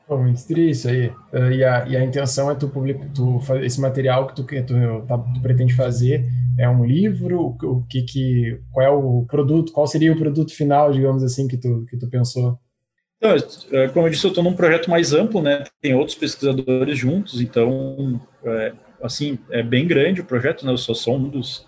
Pô, 0.08 0.18
muito 0.18 0.46
triste 0.46 0.88
aí. 0.88 1.08
Uh, 1.08 1.52
e, 1.52 1.64
a, 1.64 1.88
e 1.88 1.98
a 1.98 2.04
intenção 2.04 2.50
é 2.50 2.56
tu 2.56 2.70
publicar 2.70 3.08
tu, 3.14 3.40
esse 3.62 3.80
material 3.80 4.28
que 4.28 4.36
tu, 4.36 4.46
que 4.46 4.62
tu, 4.62 4.74
tá, 5.08 5.18
tu 5.18 5.42
pretende 5.42 5.74
fazer 5.74 6.26
é 6.58 6.68
um 6.70 6.86
livro? 6.86 7.40
O, 7.40 7.68
o, 7.68 7.84
que 7.88 8.02
que 8.04 8.60
qual 8.72 8.86
é 8.86 8.90
o 8.90 9.26
produto? 9.28 9.72
Qual 9.72 9.88
seria 9.88 10.12
o 10.12 10.18
produto 10.18 10.54
final, 10.54 10.92
digamos 10.92 11.24
assim, 11.24 11.48
que 11.48 11.58
tu 11.58 11.86
que 11.90 11.98
tu 11.98 12.10
pensou? 12.10 12.60
Então, 13.18 13.36
é, 13.72 13.88
como 13.90 14.08
eu 14.08 14.10
disse, 14.10 14.26
eu 14.26 14.30
estou 14.30 14.44
num 14.44 14.56
projeto 14.56 14.90
mais 14.90 15.14
amplo, 15.14 15.42
né? 15.42 15.64
Tem 15.80 15.94
outros 15.94 16.18
pesquisadores 16.18 16.98
juntos, 16.98 17.40
então, 17.40 18.20
é, 18.44 18.74
assim, 19.02 19.38
é 19.50 19.62
bem 19.64 19.88
grande 19.88 20.22
o 20.22 20.26
projeto, 20.26 20.66
né? 20.66 20.72
Eu 20.72 20.78
só 20.78 20.94
sou 20.94 21.18
um 21.18 21.30
dos, 21.30 21.66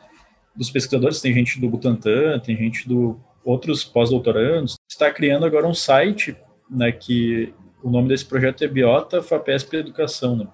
dos 0.55 0.69
pesquisadores. 0.69 1.21
Tem 1.21 1.33
gente 1.33 1.59
do 1.59 1.69
Butantan, 1.69 2.39
tem 2.39 2.55
gente 2.55 2.87
do 2.87 3.19
outros 3.43 3.83
pós-doutorandos. 3.83 4.75
Está 4.89 5.11
criando 5.11 5.45
agora 5.45 5.67
um 5.67 5.73
site, 5.73 6.35
né? 6.69 6.91
Que 6.91 7.53
o 7.83 7.89
nome 7.89 8.07
desse 8.07 8.25
projeto 8.25 8.63
é 8.63 8.67
Biota 8.67 9.21
FAPESP 9.21 9.77
Educação, 9.77 10.35
né? 10.35 10.47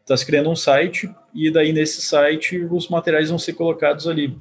Está 0.00 0.16
se 0.16 0.24
criando 0.24 0.50
um 0.50 0.56
site 0.56 1.12
e 1.34 1.50
daí 1.50 1.72
nesse 1.72 2.00
site 2.00 2.64
os 2.64 2.88
materiais 2.88 3.28
vão 3.28 3.38
ser 3.38 3.54
colocados 3.54 4.06
ali. 4.06 4.38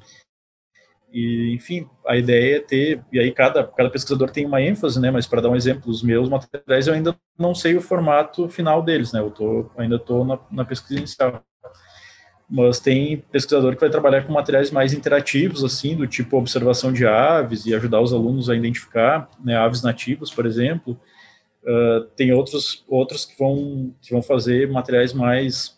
E, 1.11 1.53
enfim, 1.53 1.87
a 2.05 2.17
ideia 2.17 2.57
é 2.57 2.59
ter, 2.59 3.01
e 3.09 3.17
aí 3.17 3.31
cada, 3.31 3.63
cada 3.63 3.89
pesquisador 3.89 4.29
tem 4.29 4.45
uma 4.45 4.61
ênfase, 4.61 4.99
né, 4.99 5.09
mas 5.09 5.25
para 5.25 5.41
dar 5.41 5.49
um 5.49 5.55
exemplo, 5.55 5.89
os 5.89 6.03
meus 6.03 6.27
materiais 6.27 6.87
eu 6.87 6.93
ainda 6.93 7.17
não 7.39 7.55
sei 7.55 7.73
o 7.77 7.81
formato 7.81 8.49
final 8.49 8.83
deles, 8.83 9.13
né, 9.13 9.21
eu 9.21 9.31
tô, 9.31 9.71
ainda 9.77 9.95
estou 9.95 10.25
na, 10.25 10.37
na 10.51 10.65
pesquisa 10.65 10.99
inicial. 10.99 11.41
Mas 12.49 12.79
tem 12.79 13.23
pesquisador 13.31 13.73
que 13.73 13.81
vai 13.81 13.89
trabalhar 13.89 14.23
com 14.23 14.31
materiais 14.31 14.69
mais 14.69 14.93
interativos, 14.93 15.63
assim, 15.63 15.95
do 15.95 16.05
tipo 16.05 16.37
observação 16.37 16.93
de 16.93 17.05
aves 17.05 17.65
e 17.65 17.73
ajudar 17.73 18.01
os 18.01 18.13
alunos 18.13 18.49
a 18.49 18.55
identificar 18.55 19.29
né, 19.43 19.57
aves 19.57 19.81
nativas, 19.81 20.29
por 20.31 20.45
exemplo, 20.45 20.99
Uh, 21.65 22.05
tem 22.15 22.31
outros, 22.31 22.85
outros 22.87 23.25
que 23.25 23.35
vão, 23.39 23.91
que 23.99 24.11
vão 24.11 24.21
fazer 24.21 24.69
materiais 24.69 25.13
mais, 25.13 25.75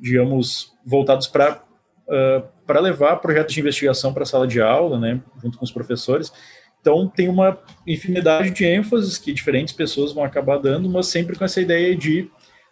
digamos, 0.00 0.72
voltados 0.84 1.28
para 1.28 1.62
uh, 2.08 2.42
para 2.66 2.80
levar 2.80 3.16
projetos 3.16 3.54
de 3.54 3.60
investigação 3.60 4.12
para 4.12 4.24
a 4.24 4.26
sala 4.26 4.46
de 4.46 4.60
aula, 4.60 4.98
né, 4.98 5.20
junto 5.40 5.56
com 5.56 5.64
os 5.64 5.70
professores. 5.70 6.32
Então, 6.80 7.06
tem 7.06 7.28
uma 7.28 7.58
infinidade 7.86 8.50
de 8.50 8.64
ênfases 8.64 9.18
que 9.18 9.32
diferentes 9.32 9.72
pessoas 9.72 10.12
vão 10.12 10.24
acabar 10.24 10.58
dando, 10.58 10.88
mas 10.88 11.06
sempre 11.06 11.36
com 11.36 11.44
essa 11.44 11.60
ideia 11.60 11.94
de 11.94 12.28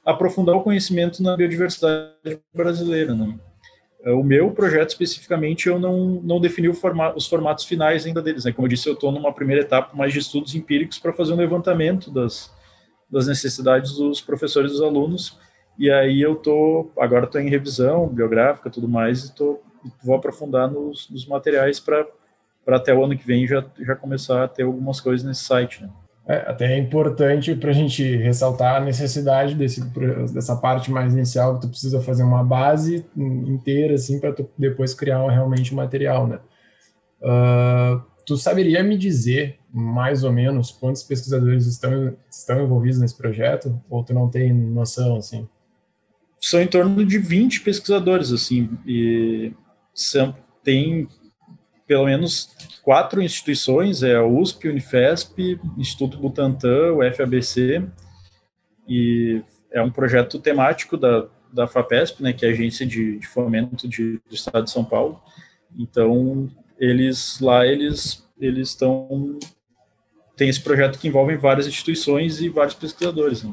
aprofundar 0.09 0.57
o 0.57 0.63
conhecimento 0.63 1.23
na 1.23 1.37
biodiversidade 1.37 2.41
brasileira. 2.55 3.15
Né? 3.15 3.39
O 4.07 4.23
meu 4.23 4.51
projeto, 4.53 4.89
especificamente, 4.89 5.69
eu 5.69 5.79
não, 5.79 6.23
não 6.23 6.41
defini 6.41 6.69
os 6.69 7.29
formatos 7.29 7.67
finais 7.67 8.07
ainda 8.07 8.23
deles. 8.23 8.47
Né? 8.47 8.53
Como 8.53 8.67
eu 8.67 8.71
disse, 8.71 8.89
eu 8.89 8.95
estou 8.95 9.13
numa 9.13 9.35
primeira 9.35 9.63
etapa 9.63 9.95
mais 9.95 10.15
de 10.15 10.21
estudos 10.21 10.55
empíricos 10.55 10.99
para 10.99 11.13
fazer 11.13 11.35
um 11.35 11.37
levantamento 11.37 12.11
das, 12.11 12.51
das 13.11 13.27
necessidades 13.27 13.93
dos 13.97 14.23
professores 14.23 14.71
e 14.71 14.75
dos 14.75 14.83
alunos. 14.83 15.39
E 15.79 15.91
aí 15.91 16.23
eu 16.23 16.37
tô 16.37 16.91
agora 16.99 17.27
estou 17.27 17.41
em 17.41 17.51
revisão 17.51 18.09
biográfica, 18.09 18.71
tudo 18.71 18.89
mais, 18.89 19.25
e 19.25 19.35
tô, 19.35 19.61
vou 20.03 20.17
aprofundar 20.17 20.71
nos, 20.71 21.09
nos 21.11 21.27
materiais 21.27 21.79
para 21.79 22.07
até 22.67 22.95
o 22.95 23.05
ano 23.05 23.17
que 23.17 23.27
vem 23.27 23.47
já, 23.47 23.63
já 23.79 23.95
começar 23.95 24.43
a 24.43 24.49
ter 24.49 24.63
algumas 24.63 25.03
coisas 25.03 25.25
nesse 25.25 25.45
site. 25.45 25.83
Né? 25.83 25.91
É, 26.29 26.51
até 26.51 26.75
é 26.75 26.79
importante 26.79 27.55
para 27.55 27.71
a 27.71 27.73
gente 27.73 28.05
ressaltar 28.17 28.77
a 28.77 28.85
necessidade 28.85 29.55
desse, 29.55 29.83
dessa 30.35 30.55
parte 30.55 30.91
mais 30.91 31.15
inicial, 31.15 31.55
que 31.55 31.63
tu 31.63 31.71
precisa 31.71 32.03
fazer 32.03 32.23
uma 32.23 32.45
base 32.45 33.07
inteira, 33.17 33.95
assim, 33.95 34.21
para 34.21 34.35
tu 34.35 34.47
depois 34.59 34.93
criar 34.93 35.27
realmente 35.31 35.73
o 35.73 35.77
material, 35.77 36.27
né? 36.27 36.39
Uh, 37.23 38.03
tu 38.27 38.37
saberia 38.37 38.83
me 38.83 38.99
dizer, 38.99 39.59
mais 39.73 40.23
ou 40.23 40.31
menos, 40.31 40.71
quantos 40.71 41.03
pesquisadores 41.03 41.65
estão, 41.67 42.15
estão 42.31 42.63
envolvidos 42.63 42.99
nesse 43.01 43.17
projeto? 43.17 43.81
Ou 43.89 44.05
tu 44.05 44.13
não 44.13 44.29
tem 44.29 44.53
noção, 44.53 45.17
assim? 45.17 45.49
São 46.39 46.61
em 46.61 46.67
torno 46.67 47.07
de 47.07 47.17
20 47.17 47.63
pesquisadores, 47.63 48.33
assim, 48.33 48.69
e 48.87 49.55
são, 49.95 50.37
tem 50.63 51.09
pelo 51.89 52.05
menos 52.05 52.55
quatro 52.83 53.21
instituições, 53.21 54.03
é 54.03 54.15
a 54.15 54.25
USP, 54.25 54.69
Unifesp, 54.69 55.59
Instituto 55.77 56.19
Butantan, 56.19 56.93
o 56.93 57.13
FABC, 57.13 57.83
e 58.87 59.43
é 59.73 59.83
um 59.83 59.91
projeto 59.91 60.39
temático 60.39 60.97
da, 60.97 61.27
da 61.53 61.67
FAPESP, 61.67 62.23
né, 62.23 62.33
que 62.33 62.45
é 62.47 62.51
a 62.51 62.53
agência 62.53 62.87
de, 62.87 63.19
de 63.19 63.27
fomento 63.27 63.89
de, 63.89 64.21
do 64.29 64.35
Estado 64.35 64.65
de 64.65 64.71
São 64.71 64.85
Paulo. 64.85 65.21
Então, 65.77 66.51
eles 66.79 67.41
lá, 67.41 67.67
eles 67.67 68.27
eles 68.41 68.69
estão 68.69 69.39
tem 70.37 70.49
esse 70.49 70.61
projeto 70.61 71.01
que 71.01 71.09
envolve 71.09 71.37
várias 71.37 71.67
instituições 71.67 72.41
e 72.41 72.49
vários 72.49 72.75
pesquisadores. 72.75 73.43
Né? 73.43 73.53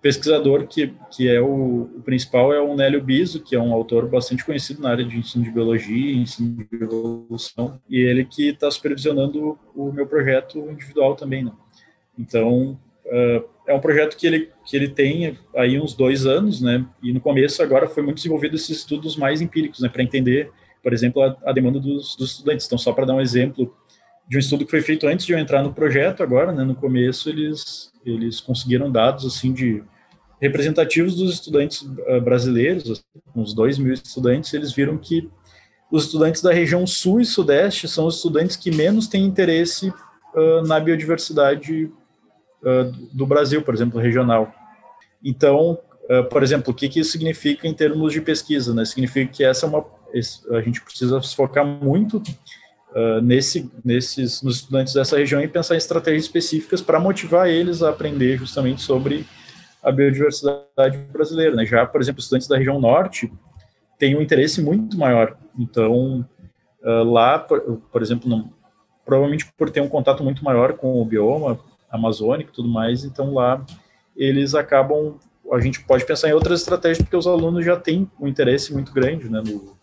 Pesquisador 0.00 0.66
que, 0.66 0.94
que 1.10 1.28
é 1.28 1.40
o, 1.40 1.82
o, 1.96 2.02
principal 2.04 2.52
é 2.52 2.60
o 2.60 2.74
Nélio 2.74 3.02
Biso, 3.02 3.42
que 3.42 3.56
é 3.56 3.60
um 3.60 3.72
autor 3.72 4.08
bastante 4.08 4.44
conhecido 4.44 4.82
na 4.82 4.90
área 4.90 5.04
de 5.04 5.18
ensino 5.18 5.44
de 5.44 5.50
biologia, 5.50 6.14
ensino 6.14 6.66
de 6.70 6.82
evolução, 6.82 7.80
e 7.88 8.00
ele 8.00 8.24
que 8.24 8.48
está 8.48 8.70
supervisionando 8.70 9.58
o, 9.74 9.92
meu 9.92 10.06
projeto 10.06 10.58
individual 10.70 11.16
também, 11.16 11.44
né? 11.44 11.52
Então, 12.18 12.78
uh, 13.06 13.44
é 13.66 13.74
um 13.74 13.80
projeto 13.80 14.16
que 14.16 14.26
ele, 14.26 14.50
que 14.64 14.76
ele 14.76 14.88
tem 14.88 15.38
aí 15.54 15.80
uns 15.80 15.94
dois 15.94 16.24
anos, 16.24 16.60
né? 16.60 16.86
E 17.02 17.12
no 17.12 17.20
começo 17.20 17.62
agora 17.62 17.88
foi 17.88 18.02
muito 18.02 18.16
desenvolvido 18.16 18.54
esses 18.56 18.78
estudos 18.78 19.16
mais 19.16 19.40
empíricos, 19.40 19.80
né? 19.80 19.88
Para 19.88 20.02
entender, 20.02 20.50
por 20.82 20.92
exemplo, 20.92 21.22
a, 21.22 21.36
a 21.44 21.52
demanda 21.52 21.80
dos, 21.80 22.16
dos 22.16 22.32
estudantes. 22.32 22.66
Então, 22.66 22.78
só 22.78 22.92
para 22.92 23.06
dar 23.06 23.14
um 23.14 23.20
exemplo 23.20 23.74
de 24.28 24.36
um 24.36 24.40
estudo 24.40 24.64
que 24.64 24.70
foi 24.70 24.82
feito 24.82 25.06
antes 25.06 25.26
de 25.26 25.32
eu 25.32 25.38
entrar 25.38 25.62
no 25.62 25.72
projeto 25.72 26.22
agora, 26.22 26.52
né? 26.52 26.64
No 26.64 26.74
começo 26.74 27.28
eles 27.28 27.92
eles 28.06 28.40
conseguiram 28.40 28.90
dados 28.90 29.26
assim 29.26 29.52
de 29.52 29.82
representativos 30.40 31.16
dos 31.16 31.34
estudantes 31.34 31.82
uh, 31.82 32.20
brasileiros, 32.20 33.04
uns 33.34 33.52
2 33.52 33.78
mil 33.78 33.92
estudantes, 33.92 34.52
eles 34.54 34.72
viram 34.72 34.96
que 34.96 35.28
os 35.90 36.04
estudantes 36.04 36.42
da 36.42 36.52
região 36.52 36.86
sul 36.86 37.20
e 37.20 37.24
sudeste 37.24 37.88
são 37.88 38.06
os 38.06 38.16
estudantes 38.16 38.56
que 38.56 38.70
menos 38.70 39.06
têm 39.06 39.24
interesse 39.24 39.88
uh, 39.88 40.62
na 40.66 40.78
biodiversidade 40.78 41.84
uh, 42.62 42.92
do 43.12 43.26
Brasil, 43.26 43.62
por 43.62 43.74
exemplo, 43.74 44.00
regional. 44.00 44.52
Então, 45.24 45.78
por 46.30 46.40
exemplo, 46.40 46.72
o 46.72 46.74
que, 46.74 46.88
que 46.88 47.00
isso 47.00 47.10
significa 47.10 47.66
em 47.66 47.74
termos 47.74 48.12
de 48.12 48.20
pesquisa? 48.20 48.72
Né? 48.72 48.84
Significa 48.84 49.32
que 49.32 49.42
essa 49.42 49.66
é 49.66 49.68
uma, 49.68 49.84
a 50.52 50.60
gente 50.60 50.80
precisa 50.80 51.20
se 51.20 51.34
focar 51.34 51.66
muito 51.66 52.22
nesse, 53.22 53.70
nesses, 53.84 54.40
nos 54.42 54.56
estudantes 54.56 54.94
dessa 54.94 55.18
região 55.18 55.40
e 55.40 55.48
pensar 55.48 55.74
em 55.74 55.78
estratégias 55.78 56.24
específicas 56.24 56.80
para 56.80 56.98
motivar 56.98 57.48
eles 57.48 57.82
a 57.82 57.90
aprender 57.90 58.38
justamente 58.38 58.80
sobre 58.80 59.26
a 59.82 59.92
biodiversidade 59.92 60.98
brasileira. 61.12 61.54
Né? 61.54 61.66
Já, 61.66 61.86
por 61.86 62.00
exemplo, 62.00 62.20
estudantes 62.20 62.48
da 62.48 62.56
região 62.56 62.80
norte 62.80 63.30
têm 63.98 64.16
um 64.16 64.22
interesse 64.22 64.62
muito 64.62 64.98
maior. 64.98 65.36
Então, 65.58 66.26
uh, 66.82 67.04
lá, 67.04 67.38
por, 67.38 67.60
por 67.92 68.02
exemplo, 68.02 68.28
não, 68.28 68.50
provavelmente 69.04 69.46
por 69.56 69.70
ter 69.70 69.80
um 69.80 69.88
contato 69.88 70.24
muito 70.24 70.44
maior 70.44 70.72
com 70.72 71.00
o 71.00 71.04
bioma 71.04 71.58
amazônico 71.90 72.50
e 72.50 72.52
tudo 72.52 72.68
mais, 72.68 73.04
então 73.04 73.32
lá 73.32 73.64
eles 74.16 74.54
acabam, 74.54 75.18
a 75.52 75.60
gente 75.60 75.80
pode 75.84 76.04
pensar 76.04 76.28
em 76.28 76.32
outras 76.32 76.60
estratégias, 76.60 76.98
porque 76.98 77.16
os 77.16 77.26
alunos 77.26 77.64
já 77.64 77.76
têm 77.76 78.10
um 78.18 78.26
interesse 78.26 78.72
muito 78.72 78.92
grande 78.92 79.30
né, 79.30 79.40
no, 79.44 79.76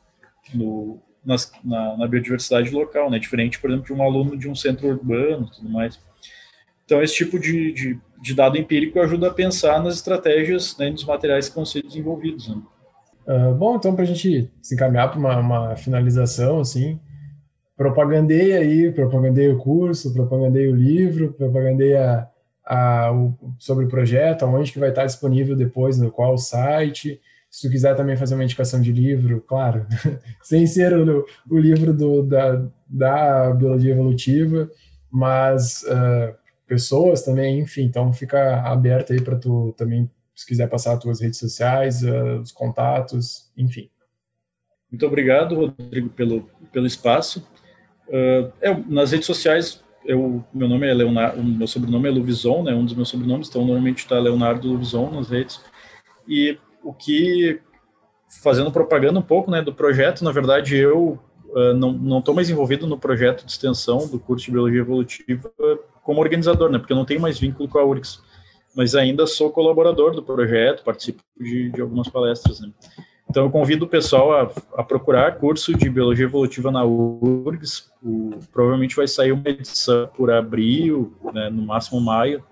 no 0.54 1.02
nas, 1.26 1.52
na, 1.64 1.98
na, 1.98 2.08
biodiversidade 2.08 2.70
local, 2.72 3.10
né, 3.10 3.20
diferente, 3.20 3.60
por 3.60 3.70
exemplo, 3.70 3.86
de 3.86 3.94
um 3.94 4.04
aluno 4.04 4.38
de 4.38 4.50
um 4.50 4.56
centro 4.56 4.88
urbano 4.88 5.50
tudo 5.50 5.70
mais. 5.70 6.00
Então, 6.86 7.02
esse 7.02 7.16
tipo 7.16 7.40
de, 7.40 7.72
de, 7.72 8.00
de 8.22 8.36
dado 8.36 8.58
empírico 8.58 9.00
ajuda 9.00 9.30
a 9.30 9.34
pensar 9.34 9.82
nas 9.82 9.96
estratégias 9.96 10.78
né, 10.78 10.92
dos 10.92 11.06
materiais 11.06 11.48
que 11.48 11.56
vão 11.56 11.66
ser 11.66 11.82
desenvolvidos. 11.82 12.50
Né? 12.50 12.62
Uh, 13.26 13.56
bom, 13.56 13.76
então, 13.78 13.96
para 13.96 14.04
a 14.04 14.08
gente 14.08 14.52
se 14.62 14.76
encaminhar 14.76 15.10
para 15.10 15.20
uma, 15.20 15.40
uma, 15.40 15.76
finalização, 15.78 16.60
assim, 16.60 17.00
propagandeia 17.78 18.60
aí, 18.60 18.92
propagandeia 18.92 19.54
o 19.54 19.58
curso, 19.58 20.14
propagandeia 20.14 20.70
o 20.70 20.76
livro, 20.76 21.34
propagandeia 21.34 22.28
a, 22.66 23.12
o, 23.14 23.34
sobre 23.58 23.86
o 23.86 23.90
projeto, 23.90 24.44
aonde 24.44 24.72
que 24.72 24.80
vai 24.80 24.90
estar 24.90 25.06
disponível 25.06 25.56
depois, 25.56 25.98
no 25.98 26.12
qual 26.12 26.38
site. 26.38 27.20
Se 27.54 27.68
tu 27.68 27.72
quiser 27.72 27.96
também 27.96 28.18
fazer 28.18 28.34
uma 28.34 28.44
indicação 28.44 28.82
de 28.82 28.92
livro, 28.92 29.40
claro, 29.48 29.86
sem 30.42 30.66
ser 30.66 30.92
o, 30.98 31.24
o 31.48 31.56
livro 31.60 31.94
do, 31.94 32.24
da, 32.24 32.66
da 32.90 33.54
biologia 33.54 33.92
evolutiva, 33.92 34.68
mas 35.12 35.84
uh, 35.84 36.36
pessoas 36.66 37.22
também, 37.22 37.60
enfim, 37.60 37.84
então 37.84 38.12
fica 38.12 38.60
aberto 38.62 39.14
aí 39.14 39.22
para 39.22 39.38
tu 39.38 39.72
também, 39.78 40.10
se 40.34 40.48
quiser 40.48 40.68
passar 40.68 40.94
as 40.94 41.00
tuas 41.00 41.22
redes 41.22 41.38
sociais, 41.38 42.02
uh, 42.02 42.42
os 42.42 42.52
contatos, 42.52 43.52
enfim. 43.56 43.88
Muito 44.92 45.06
obrigado, 45.06 45.54
Rodrigo, 45.54 46.10
pelo, 46.10 46.50
pelo 46.72 46.88
espaço. 46.88 47.48
Uh, 48.08 48.92
nas 48.92 49.12
redes 49.12 49.28
sociais, 49.28 49.84
eu, 50.04 50.44
meu 50.52 50.68
nome 50.68 50.88
é 50.88 50.94
Leonardo, 50.96 51.44
meu 51.44 51.68
sobrenome 51.68 52.10
é 52.10 52.12
Luvison, 52.12 52.64
né, 52.64 52.74
um 52.74 52.84
dos 52.84 52.96
meus 52.96 53.10
sobrenomes, 53.10 53.48
então 53.48 53.64
normalmente 53.64 54.00
está 54.00 54.18
Leonardo 54.18 54.70
Luvison 54.70 55.12
nas 55.12 55.30
redes. 55.30 55.62
E 56.28 56.58
o 56.84 56.94
que, 56.94 57.60
fazendo 58.42 58.72
propaganda 58.72 59.20
um 59.20 59.24
pouco 59.24 59.50
né, 59.50 59.62
do 59.62 59.74
projeto, 59.74 60.24
na 60.24 60.32
verdade 60.32 60.76
eu 60.76 61.20
uh, 61.50 61.74
não 61.74 62.20
estou 62.20 62.36
mais 62.36 62.50
envolvido 62.50 62.86
no 62.86 62.98
projeto 62.98 63.46
de 63.46 63.52
extensão 63.52 64.08
do 64.08 64.20
curso 64.20 64.46
de 64.46 64.52
Biologia 64.52 64.82
Evolutiva 64.82 65.52
como 66.04 66.20
organizador, 66.20 66.70
né, 66.70 66.78
porque 66.78 66.94
eu 66.94 66.98
não 66.98 67.06
tenho 67.06 67.22
mais 67.22 67.40
vínculo 67.40 67.70
com 67.70 67.80
a 67.80 67.86
URGS, 67.86 68.22
mas 68.76 68.96
ainda 68.96 69.26
sou 69.26 69.52
colaborador 69.52 70.14
do 70.14 70.24
projeto, 70.24 70.84
participo 70.84 71.24
de, 71.40 71.72
de 71.72 71.82
algumas 71.82 72.10
palestras. 72.10 72.60
Né. 72.60 72.72
Então, 73.30 73.46
eu 73.46 73.50
convido 73.50 73.86
o 73.86 73.88
pessoal 73.88 74.32
a, 74.32 74.52
a, 74.76 74.84
procurar 74.84 75.38
curso 75.38 75.76
de 75.76 75.90
Biologia 75.90 76.26
Evolutiva 76.26 76.72
na 76.72 76.84
URGS. 76.86 77.92
O, 78.04 78.32
provavelmente 78.52 78.96
vai 78.96 79.08
sair 79.08 79.32
uma 79.32 79.50
edição 79.50 80.08
por 80.16 80.30
abril, 80.30 81.16
né, 81.34 81.50
no 81.50 81.64
máximo 81.64 82.00
maio. 82.00 82.44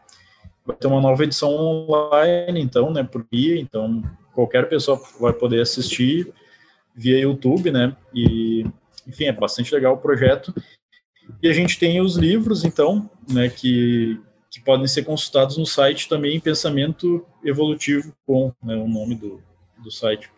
Vai 0.65 0.75
ter 0.75 0.87
uma 0.87 1.01
nova 1.01 1.23
edição 1.23 1.51
online, 1.53 2.61
então, 2.61 2.91
né, 2.91 3.03
por 3.03 3.23
dia. 3.31 3.59
Então, 3.59 4.01
qualquer 4.33 4.67
pessoa 4.69 5.01
vai 5.19 5.33
poder 5.33 5.61
assistir 5.61 6.31
via 6.95 7.19
YouTube, 7.19 7.71
né? 7.71 7.95
E 8.13 8.65
enfim, 9.07 9.25
é 9.25 9.31
bastante 9.31 9.73
legal 9.73 9.93
o 9.93 9.97
projeto. 9.97 10.53
E 11.41 11.47
a 11.47 11.53
gente 11.53 11.79
tem 11.79 12.01
os 12.01 12.15
livros, 12.15 12.63
então, 12.63 13.09
né, 13.29 13.49
que, 13.49 14.19
que 14.49 14.59
podem 14.61 14.87
ser 14.87 15.03
consultados 15.03 15.57
no 15.57 15.65
site 15.65 16.09
também, 16.09 16.39
Pensamento 16.39 17.25
Evolutivo, 17.43 18.13
com 18.25 18.53
né, 18.63 18.75
o 18.75 18.87
nome 18.87 19.15
do, 19.15 19.41
do 19.77 19.91
site. 19.91 20.29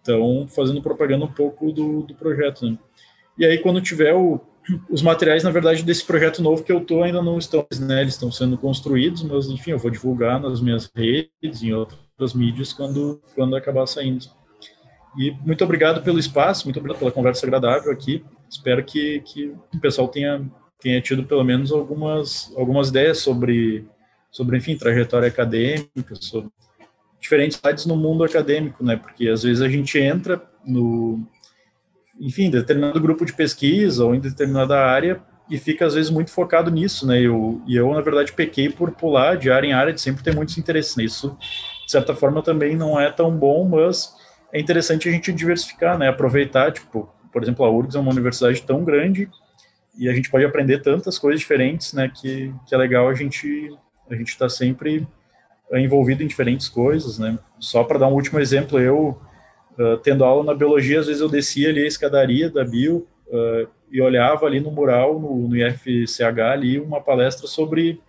Então, 0.00 0.46
fazendo 0.48 0.82
propaganda 0.82 1.24
um 1.24 1.32
pouco 1.32 1.72
do, 1.72 2.02
do 2.02 2.14
projeto. 2.14 2.68
Né? 2.68 2.78
E 3.38 3.44
aí, 3.44 3.58
quando 3.58 3.80
tiver 3.80 4.14
o, 4.14 4.40
os 4.88 5.02
materiais, 5.02 5.44
na 5.44 5.50
verdade, 5.50 5.82
desse 5.82 6.04
projeto 6.04 6.42
novo 6.42 6.62
que 6.62 6.72
eu 6.72 6.78
estou 6.78 7.02
ainda 7.02 7.22
não 7.22 7.38
estão, 7.38 7.66
né, 7.80 8.02
eles 8.02 8.14
estão 8.14 8.30
sendo 8.30 8.56
construídos, 8.58 9.22
mas, 9.22 9.48
enfim, 9.48 9.72
eu 9.72 9.78
vou 9.78 9.90
divulgar 9.90 10.40
nas 10.40 10.60
minhas 10.60 10.90
redes, 10.94 11.62
em 11.62 11.72
outras 11.72 12.05
mídias, 12.34 12.72
quando, 12.72 13.20
quando 13.34 13.56
acabar 13.56 13.86
saindo. 13.86 14.26
E 15.18 15.30
muito 15.44 15.64
obrigado 15.64 16.02
pelo 16.02 16.18
espaço, 16.18 16.66
muito 16.66 16.78
obrigado 16.78 16.98
pela 16.98 17.12
conversa 17.12 17.46
agradável 17.46 17.90
aqui. 17.90 18.24
Espero 18.48 18.84
que, 18.84 19.20
que 19.20 19.54
o 19.74 19.80
pessoal 19.80 20.08
tenha, 20.08 20.48
tenha 20.78 21.00
tido 21.00 21.24
pelo 21.24 21.42
menos 21.42 21.72
algumas, 21.72 22.52
algumas 22.56 22.90
ideias 22.90 23.18
sobre, 23.18 23.86
sobre, 24.30 24.58
enfim, 24.58 24.76
trajetória 24.76 25.28
acadêmica, 25.28 26.14
sobre 26.20 26.50
diferentes 27.18 27.58
sites 27.58 27.86
no 27.86 27.96
mundo 27.96 28.24
acadêmico, 28.24 28.84
né? 28.84 28.96
Porque 28.96 29.28
às 29.28 29.42
vezes 29.42 29.62
a 29.62 29.68
gente 29.68 29.98
entra 29.98 30.42
no, 30.64 31.26
enfim, 32.20 32.50
determinado 32.50 33.00
grupo 33.00 33.24
de 33.24 33.32
pesquisa 33.32 34.04
ou 34.04 34.14
em 34.14 34.20
determinada 34.20 34.78
área 34.78 35.22
e 35.48 35.58
fica 35.58 35.86
às 35.86 35.94
vezes 35.94 36.10
muito 36.10 36.30
focado 36.30 36.70
nisso, 36.70 37.06
né? 37.06 37.20
Eu, 37.20 37.62
e 37.66 37.76
eu, 37.76 37.92
na 37.92 38.00
verdade, 38.00 38.32
pequei 38.32 38.68
por 38.68 38.90
pular 38.92 39.36
de 39.36 39.50
área 39.50 39.66
em 39.66 39.72
área, 39.72 39.92
de 39.92 40.00
sempre 40.00 40.22
ter 40.22 40.34
muitos 40.34 40.58
interesses 40.58 40.96
nisso. 40.96 41.36
De 41.86 41.92
certa 41.92 42.14
forma, 42.14 42.42
também 42.42 42.76
não 42.76 43.00
é 43.00 43.10
tão 43.10 43.30
bom, 43.30 43.64
mas 43.64 44.12
é 44.52 44.58
interessante 44.58 45.08
a 45.08 45.12
gente 45.12 45.32
diversificar, 45.32 45.96
né? 45.96 46.08
Aproveitar, 46.08 46.72
tipo, 46.72 47.08
por 47.32 47.42
exemplo, 47.42 47.64
a 47.64 47.70
URGS 47.70 47.94
é 47.94 48.00
uma 48.00 48.10
universidade 48.10 48.60
tão 48.62 48.84
grande 48.84 49.30
e 49.96 50.08
a 50.08 50.12
gente 50.12 50.28
pode 50.28 50.44
aprender 50.44 50.82
tantas 50.82 51.16
coisas 51.16 51.40
diferentes, 51.40 51.92
né? 51.92 52.10
Que, 52.12 52.52
que 52.66 52.74
é 52.74 52.78
legal 52.78 53.08
a 53.08 53.14
gente 53.14 53.72
a 54.10 54.14
gente 54.14 54.28
estar 54.28 54.46
tá 54.46 54.48
sempre 54.48 55.06
envolvido 55.72 56.22
em 56.22 56.26
diferentes 56.26 56.68
coisas, 56.68 57.18
né? 57.18 57.38
Só 57.58 57.84
para 57.84 57.98
dar 57.98 58.08
um 58.08 58.14
último 58.14 58.38
exemplo, 58.38 58.78
eu 58.78 59.20
uh, 59.78 59.96
tendo 59.98 60.24
aula 60.24 60.44
na 60.44 60.54
biologia, 60.54 61.00
às 61.00 61.06
vezes 61.06 61.22
eu 61.22 61.28
descia 61.28 61.68
ali 61.68 61.82
a 61.82 61.86
escadaria 61.86 62.50
da 62.50 62.64
bio 62.64 63.06
uh, 63.28 63.68
e 63.90 64.00
olhava 64.00 64.46
ali 64.46 64.60
no 64.60 64.70
mural 64.70 65.18
no, 65.18 65.48
no 65.48 65.56
IFCH 65.56 66.40
ali 66.52 66.80
uma 66.80 67.00
palestra 67.00 67.46
sobre 67.46 68.00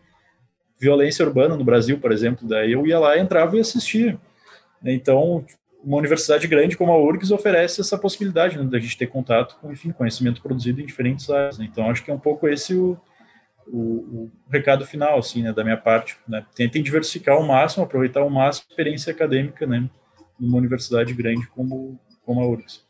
violência 0.79 1.25
urbana 1.25 1.55
no 1.55 1.63
Brasil, 1.63 1.99
por 1.99 2.11
exemplo. 2.11 2.47
Daí 2.47 2.71
eu 2.71 2.85
ia 2.85 2.99
lá, 2.99 3.17
entrava 3.17 3.57
e 3.57 3.59
assistia. 3.59 4.19
Então, 4.83 5.45
uma 5.83 5.97
universidade 5.97 6.47
grande 6.47 6.77
como 6.77 6.91
a 6.91 6.97
URGS 6.97 7.31
oferece 7.31 7.81
essa 7.81 7.97
possibilidade 7.97 8.57
né, 8.57 8.63
da 8.63 8.79
gente 8.79 8.97
ter 8.97 9.07
contato 9.07 9.57
com, 9.59 9.71
enfim, 9.71 9.91
conhecimento 9.91 10.41
produzido 10.41 10.81
em 10.81 10.85
diferentes 10.85 11.29
áreas. 11.29 11.57
Né? 11.57 11.67
Então, 11.71 11.89
acho 11.89 12.03
que 12.03 12.11
é 12.11 12.13
um 12.13 12.19
pouco 12.19 12.47
esse 12.47 12.75
o, 12.75 12.97
o, 13.67 13.79
o 13.79 14.31
recado 14.51 14.85
final, 14.85 15.19
assim, 15.19 15.43
né, 15.43 15.53
da 15.53 15.63
minha 15.63 15.77
parte. 15.77 16.17
Né? 16.27 16.45
Tentem 16.55 16.83
diversificar 16.83 17.35
ao 17.35 17.43
máximo, 17.43 17.83
aproveitar 17.83 18.21
ao 18.21 18.29
máximo 18.29 18.67
a 18.69 18.71
experiência 18.71 19.11
acadêmica, 19.11 19.65
né, 19.65 19.89
numa 20.39 20.57
universidade 20.57 21.13
grande 21.13 21.47
como, 21.47 21.99
como 22.23 22.41
a 22.41 22.47
URGS. 22.47 22.86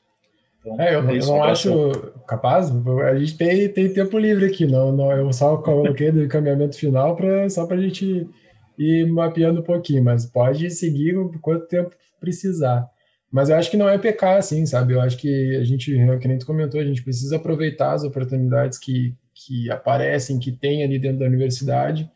Então, 0.73 0.81
é, 0.81 0.95
eu, 0.95 1.09
é 1.09 1.19
não 1.19 1.43
acho 1.43 1.91
capaz, 2.27 2.69
a 2.69 3.15
gente 3.17 3.37
tem, 3.37 3.69
tem 3.69 3.93
tempo 3.93 4.17
livre 4.17 4.45
aqui, 4.45 4.65
não, 4.65 4.91
não 4.91 5.11
eu 5.11 5.31
só 5.31 5.57
coloquei 5.57 6.11
do 6.11 6.23
encaminhamento 6.23 6.77
final 6.77 7.15
pra, 7.15 7.49
só 7.49 7.65
para 7.65 7.77
a 7.77 7.81
gente 7.81 8.29
ir 8.77 9.07
mapeando 9.07 9.61
um 9.61 9.63
pouquinho, 9.63 10.03
mas 10.03 10.25
pode 10.25 10.69
seguir 10.69 11.15
quanto 11.41 11.67
tempo 11.67 11.91
precisar. 12.19 12.87
Mas 13.31 13.49
eu 13.49 13.55
acho 13.55 13.71
que 13.71 13.77
não 13.77 13.89
é 13.89 13.97
pecar, 13.97 14.37
assim, 14.37 14.65
sabe? 14.65 14.93
Eu 14.93 15.01
acho 15.01 15.17
que 15.17 15.55
a 15.57 15.63
gente, 15.63 15.91
que 16.19 16.27
nem 16.27 16.37
tu 16.37 16.45
comentou, 16.45 16.79
a 16.79 16.85
gente 16.85 17.03
precisa 17.03 17.35
aproveitar 17.35 17.93
as 17.93 18.03
oportunidades 18.03 18.77
que, 18.77 19.13
que 19.33 19.69
aparecem, 19.69 20.39
que 20.39 20.51
tem 20.51 20.83
ali 20.83 20.97
dentro 20.97 21.19
da 21.19 21.25
universidade. 21.25 22.09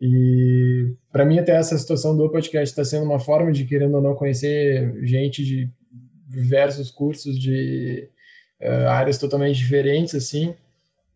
E 0.00 0.94
para 1.10 1.24
mim, 1.24 1.38
até 1.38 1.52
essa 1.52 1.76
situação 1.76 2.16
do 2.16 2.30
podcast 2.30 2.68
está 2.68 2.84
sendo 2.84 3.04
uma 3.04 3.18
forma 3.18 3.50
de, 3.50 3.64
querendo 3.64 3.96
ou 3.96 4.02
não, 4.02 4.14
conhecer 4.14 4.94
gente 5.04 5.44
de 5.44 5.68
diversos 6.28 6.90
cursos 6.90 7.38
de 7.38 8.08
uh, 8.60 8.88
áreas 8.88 9.18
totalmente 9.18 9.56
diferentes, 9.56 10.14
assim. 10.14 10.54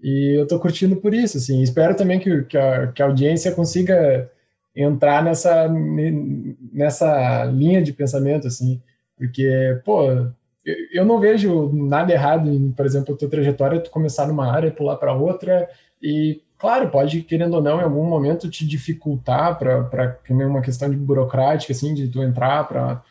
E 0.02 0.38
eu 0.38 0.44
estou 0.44 0.58
curtindo 0.58 0.96
por 0.96 1.14
isso, 1.14 1.36
assim. 1.36 1.62
Espero 1.62 1.94
também 1.94 2.18
que, 2.18 2.42
que, 2.44 2.58
a, 2.58 2.88
que 2.88 3.02
a 3.02 3.06
audiência 3.06 3.52
consiga 3.52 4.30
entrar 4.74 5.22
nessa, 5.22 5.68
nessa 6.72 7.44
linha 7.44 7.82
de 7.82 7.92
pensamento, 7.92 8.46
assim. 8.46 8.80
Porque, 9.16 9.80
pô, 9.84 10.08
eu 10.92 11.04
não 11.04 11.20
vejo 11.20 11.70
nada 11.72 12.12
errado 12.12 12.50
em, 12.50 12.72
por 12.72 12.86
exemplo, 12.86 13.14
a 13.14 13.18
tua 13.18 13.28
trajetória, 13.28 13.80
tu 13.80 13.90
começar 13.90 14.26
numa 14.26 14.50
área, 14.50 14.70
pular 14.70 14.96
para 14.96 15.14
outra, 15.14 15.68
e, 16.02 16.40
claro, 16.58 16.90
pode, 16.90 17.22
querendo 17.22 17.54
ou 17.54 17.62
não, 17.62 17.78
em 17.78 17.84
algum 17.84 18.04
momento 18.04 18.50
te 18.50 18.66
dificultar 18.66 19.58
para 19.58 20.18
uma 20.30 20.62
questão 20.62 20.90
de 20.90 20.96
burocrática, 20.96 21.72
assim, 21.72 21.94
de 21.94 22.08
tu 22.08 22.22
entrar 22.22 22.66
para 22.66 23.02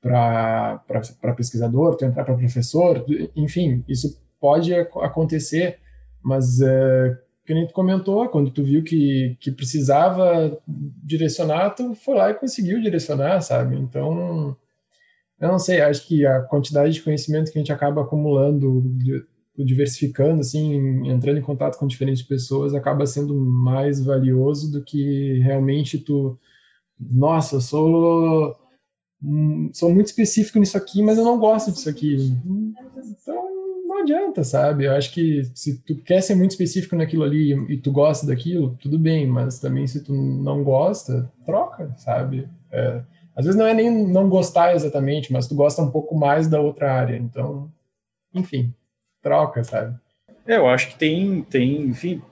para 0.00 1.34
pesquisador, 1.36 1.96
tu 1.96 2.04
entrar 2.04 2.24
para 2.24 2.34
professor, 2.34 3.04
enfim, 3.36 3.84
isso 3.88 4.20
pode 4.40 4.74
acontecer, 4.74 5.78
mas 6.22 6.60
é, 6.60 7.18
que 7.44 7.54
nem 7.54 7.66
tu 7.66 7.74
comentou, 7.74 8.28
quando 8.28 8.50
tu 8.50 8.62
viu 8.62 8.82
que, 8.82 9.36
que 9.40 9.50
precisava 9.50 10.58
direcionar, 10.66 11.70
tu 11.70 11.94
foi 11.94 12.14
lá 12.14 12.30
e 12.30 12.34
conseguiu 12.34 12.80
direcionar, 12.80 13.40
sabe? 13.42 13.76
Então, 13.76 14.56
eu 15.38 15.48
não 15.48 15.58
sei, 15.58 15.80
acho 15.80 16.06
que 16.06 16.24
a 16.24 16.40
quantidade 16.42 16.92
de 16.92 17.02
conhecimento 17.02 17.50
que 17.50 17.58
a 17.58 17.60
gente 17.60 17.72
acaba 17.72 18.02
acumulando, 18.02 18.82
diversificando, 19.58 20.40
assim, 20.40 21.08
entrando 21.08 21.38
em 21.38 21.42
contato 21.42 21.78
com 21.78 21.86
diferentes 21.86 22.22
pessoas, 22.22 22.74
acaba 22.74 23.06
sendo 23.06 23.34
mais 23.34 24.02
valioso 24.02 24.70
do 24.70 24.82
que 24.82 25.38
realmente 25.40 25.98
tu, 25.98 26.38
nossa, 26.98 27.56
eu 27.56 27.60
sou 27.60 28.56
sou 29.72 29.92
muito 29.92 30.06
específico 30.06 30.58
nisso 30.58 30.76
aqui, 30.76 31.02
mas 31.02 31.18
eu 31.18 31.24
não 31.24 31.38
gosto 31.38 31.70
disso 31.72 31.88
aqui. 31.88 32.36
Então, 33.22 33.50
não 33.86 34.02
adianta, 34.02 34.44
sabe? 34.44 34.84
Eu 34.84 34.92
acho 34.92 35.12
que 35.12 35.44
se 35.54 35.78
tu 35.78 35.96
quer 35.96 36.22
ser 36.22 36.34
muito 36.34 36.52
específico 36.52 36.96
naquilo 36.96 37.24
ali 37.24 37.52
e 37.68 37.76
tu 37.76 37.92
gosta 37.92 38.26
daquilo, 38.26 38.76
tudo 38.80 38.98
bem, 38.98 39.26
mas 39.26 39.58
também 39.58 39.86
se 39.86 40.02
tu 40.02 40.12
não 40.12 40.62
gosta, 40.64 41.30
troca, 41.44 41.92
sabe? 41.98 42.48
É, 42.70 43.02
às 43.36 43.44
vezes 43.44 43.58
não 43.58 43.66
é 43.66 43.74
nem 43.74 43.90
não 43.90 44.28
gostar 44.28 44.74
exatamente, 44.74 45.32
mas 45.32 45.46
tu 45.46 45.54
gosta 45.54 45.82
um 45.82 45.90
pouco 45.90 46.14
mais 46.16 46.48
da 46.48 46.60
outra 46.60 46.92
área. 46.92 47.16
Então, 47.16 47.70
enfim, 48.34 48.72
troca, 49.22 49.62
sabe? 49.64 49.98
É, 50.46 50.56
eu 50.56 50.66
acho 50.66 50.88
que 50.88 50.98
tem, 50.98 51.42
tem, 51.42 51.82
enfim, 51.82 52.22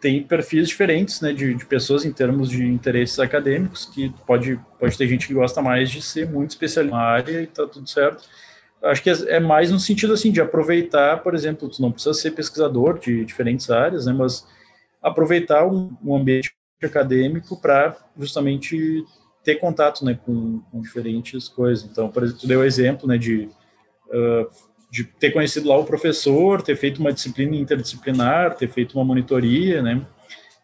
tem 0.00 0.22
perfis 0.22 0.68
diferentes, 0.68 1.20
né, 1.20 1.32
de, 1.32 1.54
de, 1.54 1.66
pessoas 1.66 2.04
em 2.04 2.12
termos 2.12 2.48
de 2.48 2.64
interesses 2.66 3.18
acadêmicos, 3.20 3.84
que 3.84 4.12
pode, 4.26 4.58
pode 4.78 4.96
ter 4.96 5.06
gente 5.06 5.26
que 5.26 5.34
gosta 5.34 5.60
mais 5.60 5.90
de 5.90 6.00
ser 6.00 6.28
muito 6.28 6.50
especialista 6.50 6.96
na 6.96 7.02
área 7.02 7.42
e 7.42 7.46
tá 7.46 7.66
tudo 7.66 7.88
certo. 7.88 8.24
Acho 8.82 9.02
que 9.02 9.10
é, 9.10 9.14
é 9.28 9.40
mais 9.40 9.70
no 9.70 9.78
sentido, 9.78 10.14
assim, 10.14 10.32
de 10.32 10.40
aproveitar, 10.40 11.22
por 11.22 11.34
exemplo, 11.34 11.68
tu 11.68 11.82
não 11.82 11.92
precisa 11.92 12.14
ser 12.14 12.30
pesquisador 12.30 12.98
de 12.98 13.24
diferentes 13.26 13.70
áreas, 13.70 14.06
né, 14.06 14.12
mas 14.12 14.46
aproveitar 15.02 15.66
um, 15.66 15.94
um 16.02 16.16
ambiente 16.16 16.54
acadêmico 16.82 17.60
para 17.60 17.94
justamente 18.18 19.04
ter 19.44 19.56
contato 19.56 20.04
né, 20.04 20.18
com, 20.24 20.60
com, 20.70 20.80
diferentes 20.80 21.48
coisas. 21.48 21.84
Então, 21.84 22.08
por 22.08 22.22
exemplo, 22.22 22.40
tu 22.40 22.46
deu 22.46 22.60
o 22.60 22.64
exemplo 22.64 23.06
né, 23.06 23.18
de 23.18 23.50
uh, 24.08 24.48
de 24.90 25.04
ter 25.04 25.30
conhecido 25.30 25.68
lá 25.68 25.78
o 25.78 25.84
professor, 25.84 26.60
ter 26.60 26.76
feito 26.76 26.98
uma 26.98 27.12
disciplina 27.12 27.54
interdisciplinar, 27.54 28.56
ter 28.56 28.68
feito 28.68 28.94
uma 28.98 29.04
monitoria, 29.04 29.80
né, 29.80 30.04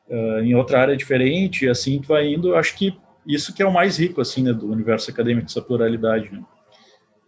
uh, 0.08 0.40
em 0.40 0.54
outra 0.54 0.80
área 0.80 0.96
diferente, 0.96 1.64
e 1.64 1.68
assim 1.68 2.00
tu 2.00 2.08
vai 2.08 2.26
indo, 2.26 2.56
acho 2.56 2.76
que 2.76 2.98
isso 3.26 3.54
que 3.54 3.62
é 3.62 3.66
o 3.66 3.72
mais 3.72 3.98
rico, 3.98 4.20
assim, 4.20 4.42
né, 4.42 4.52
do 4.52 4.70
universo 4.70 5.10
acadêmico, 5.10 5.46
essa 5.46 5.62
pluralidade, 5.62 6.30
né. 6.32 6.42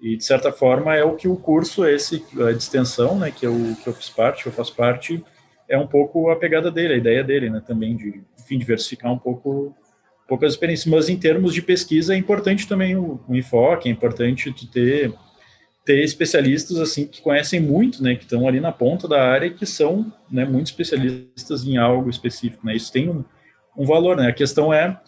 E, 0.00 0.16
de 0.16 0.24
certa 0.24 0.52
forma, 0.52 0.94
é 0.94 1.02
o 1.02 1.16
que 1.16 1.26
o 1.26 1.36
curso 1.36 1.84
esse, 1.84 2.24
a 2.46 2.52
extensão, 2.52 3.18
né, 3.18 3.30
que 3.30 3.46
eu, 3.46 3.76
que 3.82 3.88
eu 3.88 3.92
fiz 3.92 4.08
parte, 4.08 4.46
eu 4.46 4.52
faço 4.52 4.74
parte, 4.74 5.24
é 5.68 5.76
um 5.76 5.86
pouco 5.86 6.30
a 6.30 6.36
pegada 6.36 6.70
dele, 6.70 6.94
a 6.94 6.96
ideia 6.96 7.22
dele, 7.22 7.50
né, 7.50 7.62
também 7.64 7.96
de, 7.96 8.22
enfim, 8.40 8.58
diversificar 8.58 9.12
um 9.12 9.18
pouco, 9.18 9.74
um 10.24 10.28
pouco 10.28 10.44
as 10.44 10.52
experiências, 10.52 10.86
mas 10.86 11.08
em 11.08 11.16
termos 11.16 11.52
de 11.52 11.62
pesquisa 11.62 12.14
é 12.14 12.16
importante 12.16 12.66
também 12.66 12.96
o, 12.96 13.20
o 13.28 13.34
enfoque, 13.34 13.88
é 13.88 13.92
importante 13.92 14.52
tu 14.52 14.66
ter 14.68 15.12
ter 15.88 16.04
especialistas 16.04 16.78
assim 16.78 17.06
que 17.06 17.22
conhecem 17.22 17.58
muito, 17.58 18.02
né, 18.02 18.14
que 18.14 18.24
estão 18.24 18.46
ali 18.46 18.60
na 18.60 18.70
ponta 18.70 19.08
da 19.08 19.22
área 19.22 19.46
e 19.46 19.54
que 19.54 19.64
são, 19.64 20.12
né, 20.30 20.44
muito 20.44 20.66
especialistas 20.66 21.64
em 21.64 21.78
algo 21.78 22.10
específico, 22.10 22.66
né? 22.66 22.76
Isso 22.76 22.92
tem 22.92 23.08
um, 23.08 23.24
um 23.74 23.86
valor, 23.86 24.14
né? 24.14 24.28
A 24.28 24.32
questão 24.34 24.70
é 24.70 25.00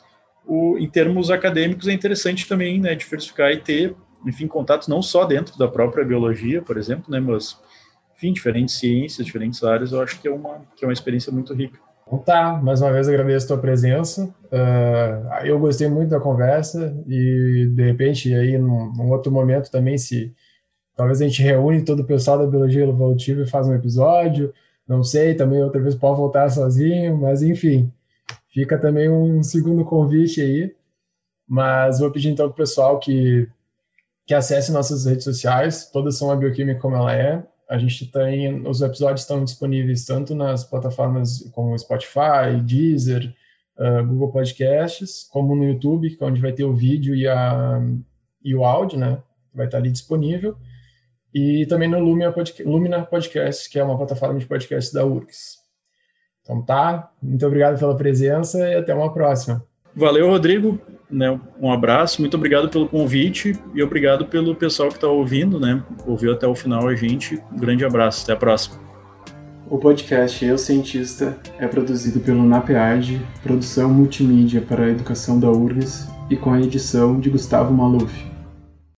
o, 0.47 0.79
em 0.79 0.89
termos 0.89 1.31
acadêmicos 1.31 1.87
é 1.87 1.93
interessante 1.93 2.49
também, 2.49 2.81
né, 2.81 2.95
diversificar 2.95 3.53
e 3.53 3.59
ter, 3.59 3.95
enfim, 4.27 4.47
contatos 4.47 4.89
não 4.89 5.03
só 5.03 5.27
dentro 5.27 5.59
da 5.59 5.69
própria 5.69 6.03
biologia, 6.03 6.63
por 6.63 6.79
exemplo, 6.79 7.11
né, 7.11 7.21
mas 7.21 7.59
enfim, 8.17 8.33
diferentes 8.33 8.77
ciências, 8.77 9.27
diferentes 9.27 9.63
áreas, 9.63 9.93
eu 9.93 10.01
acho 10.01 10.19
que 10.19 10.29
é 10.29 10.31
uma 10.31 10.63
que 10.75 10.83
é 10.83 10.89
uma 10.89 10.95
experiência 10.95 11.31
muito 11.31 11.53
rica. 11.53 11.79
Então 12.07 12.21
tá, 12.21 12.55
mais 12.55 12.81
uma 12.81 12.91
vez 12.91 13.07
agradeço 13.07 13.45
a 13.45 13.49
tua 13.49 13.59
presença. 13.59 14.35
Uh, 14.45 15.45
eu 15.45 15.59
gostei 15.59 15.89
muito 15.89 16.09
da 16.09 16.21
conversa 16.21 16.97
e 17.07 17.71
de 17.71 17.83
repente 17.83 18.35
aí 18.35 18.57
num, 18.57 18.91
num 18.95 19.11
outro 19.11 19.31
momento 19.31 19.71
também 19.71 19.99
se 19.99 20.35
Talvez 21.01 21.23
a 21.23 21.27
gente 21.27 21.43
reúne 21.43 21.83
todo 21.83 22.01
o 22.01 22.05
pessoal 22.05 22.37
da 22.37 22.47
biologia 22.47 22.85
evolutiva 22.85 23.41
e 23.41 23.47
faz 23.47 23.67
um 23.67 23.75
episódio. 23.75 24.53
Não 24.87 25.03
sei, 25.03 25.35
também 25.35 25.63
outra 25.63 25.81
vez 25.81 25.95
pode 25.95 26.19
voltar 26.19 26.51
sozinho, 26.51 27.17
mas 27.17 27.43
enfim, 27.43 27.91
fica 28.53 28.77
também 28.77 29.09
um 29.09 29.43
segundo 29.43 29.83
convite 29.83 30.43
aí. 30.43 30.77
Mas 31.49 32.01
vou 32.01 32.11
pedir 32.11 32.29
então 32.29 32.49
para 32.49 32.53
o 32.53 32.57
pessoal 32.57 32.99
que, 32.99 33.49
que 34.27 34.35
acesse 34.35 34.71
nossas 34.71 35.07
redes 35.07 35.25
sociais, 35.25 35.91
todas 35.91 36.19
são 36.19 36.31
a 36.31 36.37
Bioquímica 36.37 36.79
como 36.79 36.97
ela 36.97 37.17
é. 37.17 37.43
A 37.67 37.79
gente 37.79 38.05
tem, 38.13 38.69
os 38.69 38.83
episódios 38.83 39.23
estão 39.23 39.43
disponíveis 39.43 40.05
tanto 40.05 40.35
nas 40.35 40.65
plataformas 40.65 41.51
como 41.55 41.79
Spotify, 41.79 42.61
Deezer, 42.63 43.35
uh, 43.79 44.07
Google 44.07 44.33
Podcasts, 44.33 45.27
como 45.33 45.57
no 45.57 45.65
YouTube, 45.65 46.15
é 46.21 46.25
onde 46.27 46.43
vai 46.43 46.53
ter 46.53 46.65
o 46.65 46.75
vídeo 46.75 47.15
e, 47.15 47.27
a, 47.27 47.81
e 48.45 48.55
o 48.55 48.67
áudio, 48.67 48.99
né? 48.99 49.17
Vai 49.55 49.65
estar 49.65 49.79
ali 49.79 49.91
disponível 49.91 50.59
e 51.35 51.67
também 51.67 51.89
no 51.89 51.99
Lumina, 51.99 52.33
Podcast, 52.33 52.63
Lumina 52.63 53.03
Podcast, 53.03 53.71
que 53.71 53.79
é 53.79 53.85
uma 53.85 53.97
plataforma 53.97 54.39
de 54.39 54.47
podcast 54.47 54.93
da 54.93 55.05
URGS. 55.05 55.59
Então 56.43 56.63
tá, 56.63 57.11
muito 57.23 57.47
obrigado 57.47 57.79
pela 57.79 57.97
presença 57.97 58.59
e 58.69 58.75
até 58.75 58.95
uma 58.95 59.13
próxima. 59.13 59.65
Valeu, 59.95 60.29
Rodrigo. 60.29 60.81
Né, 61.11 61.41
um 61.61 61.73
abraço, 61.73 62.21
muito 62.21 62.37
obrigado 62.37 62.69
pelo 62.69 62.89
convite 62.89 63.59
e 63.75 63.83
obrigado 63.83 64.27
pelo 64.27 64.55
pessoal 64.55 64.91
que 64.91 64.95
está 64.95 65.09
ouvindo, 65.09 65.59
né? 65.59 65.83
Ouviu 66.07 66.33
até 66.33 66.47
o 66.47 66.55
final 66.55 66.87
a 66.87 66.95
gente. 66.95 67.43
Um 67.53 67.59
grande 67.59 67.85
abraço, 67.85 68.23
até 68.23 68.33
a 68.33 68.37
próxima. 68.37 68.79
O 69.69 69.77
podcast 69.77 70.45
Eu 70.45 70.57
Cientista 70.57 71.37
é 71.59 71.67
produzido 71.67 72.21
pelo 72.21 72.45
NAPEAD, 72.45 73.21
produção 73.43 73.93
multimídia 73.93 74.61
para 74.61 74.85
a 74.85 74.89
educação 74.89 75.39
da 75.39 75.51
URGS 75.51 76.09
e 76.29 76.37
com 76.37 76.53
a 76.53 76.61
edição 76.61 77.19
de 77.19 77.29
Gustavo 77.29 77.73
Maluf. 77.73 78.30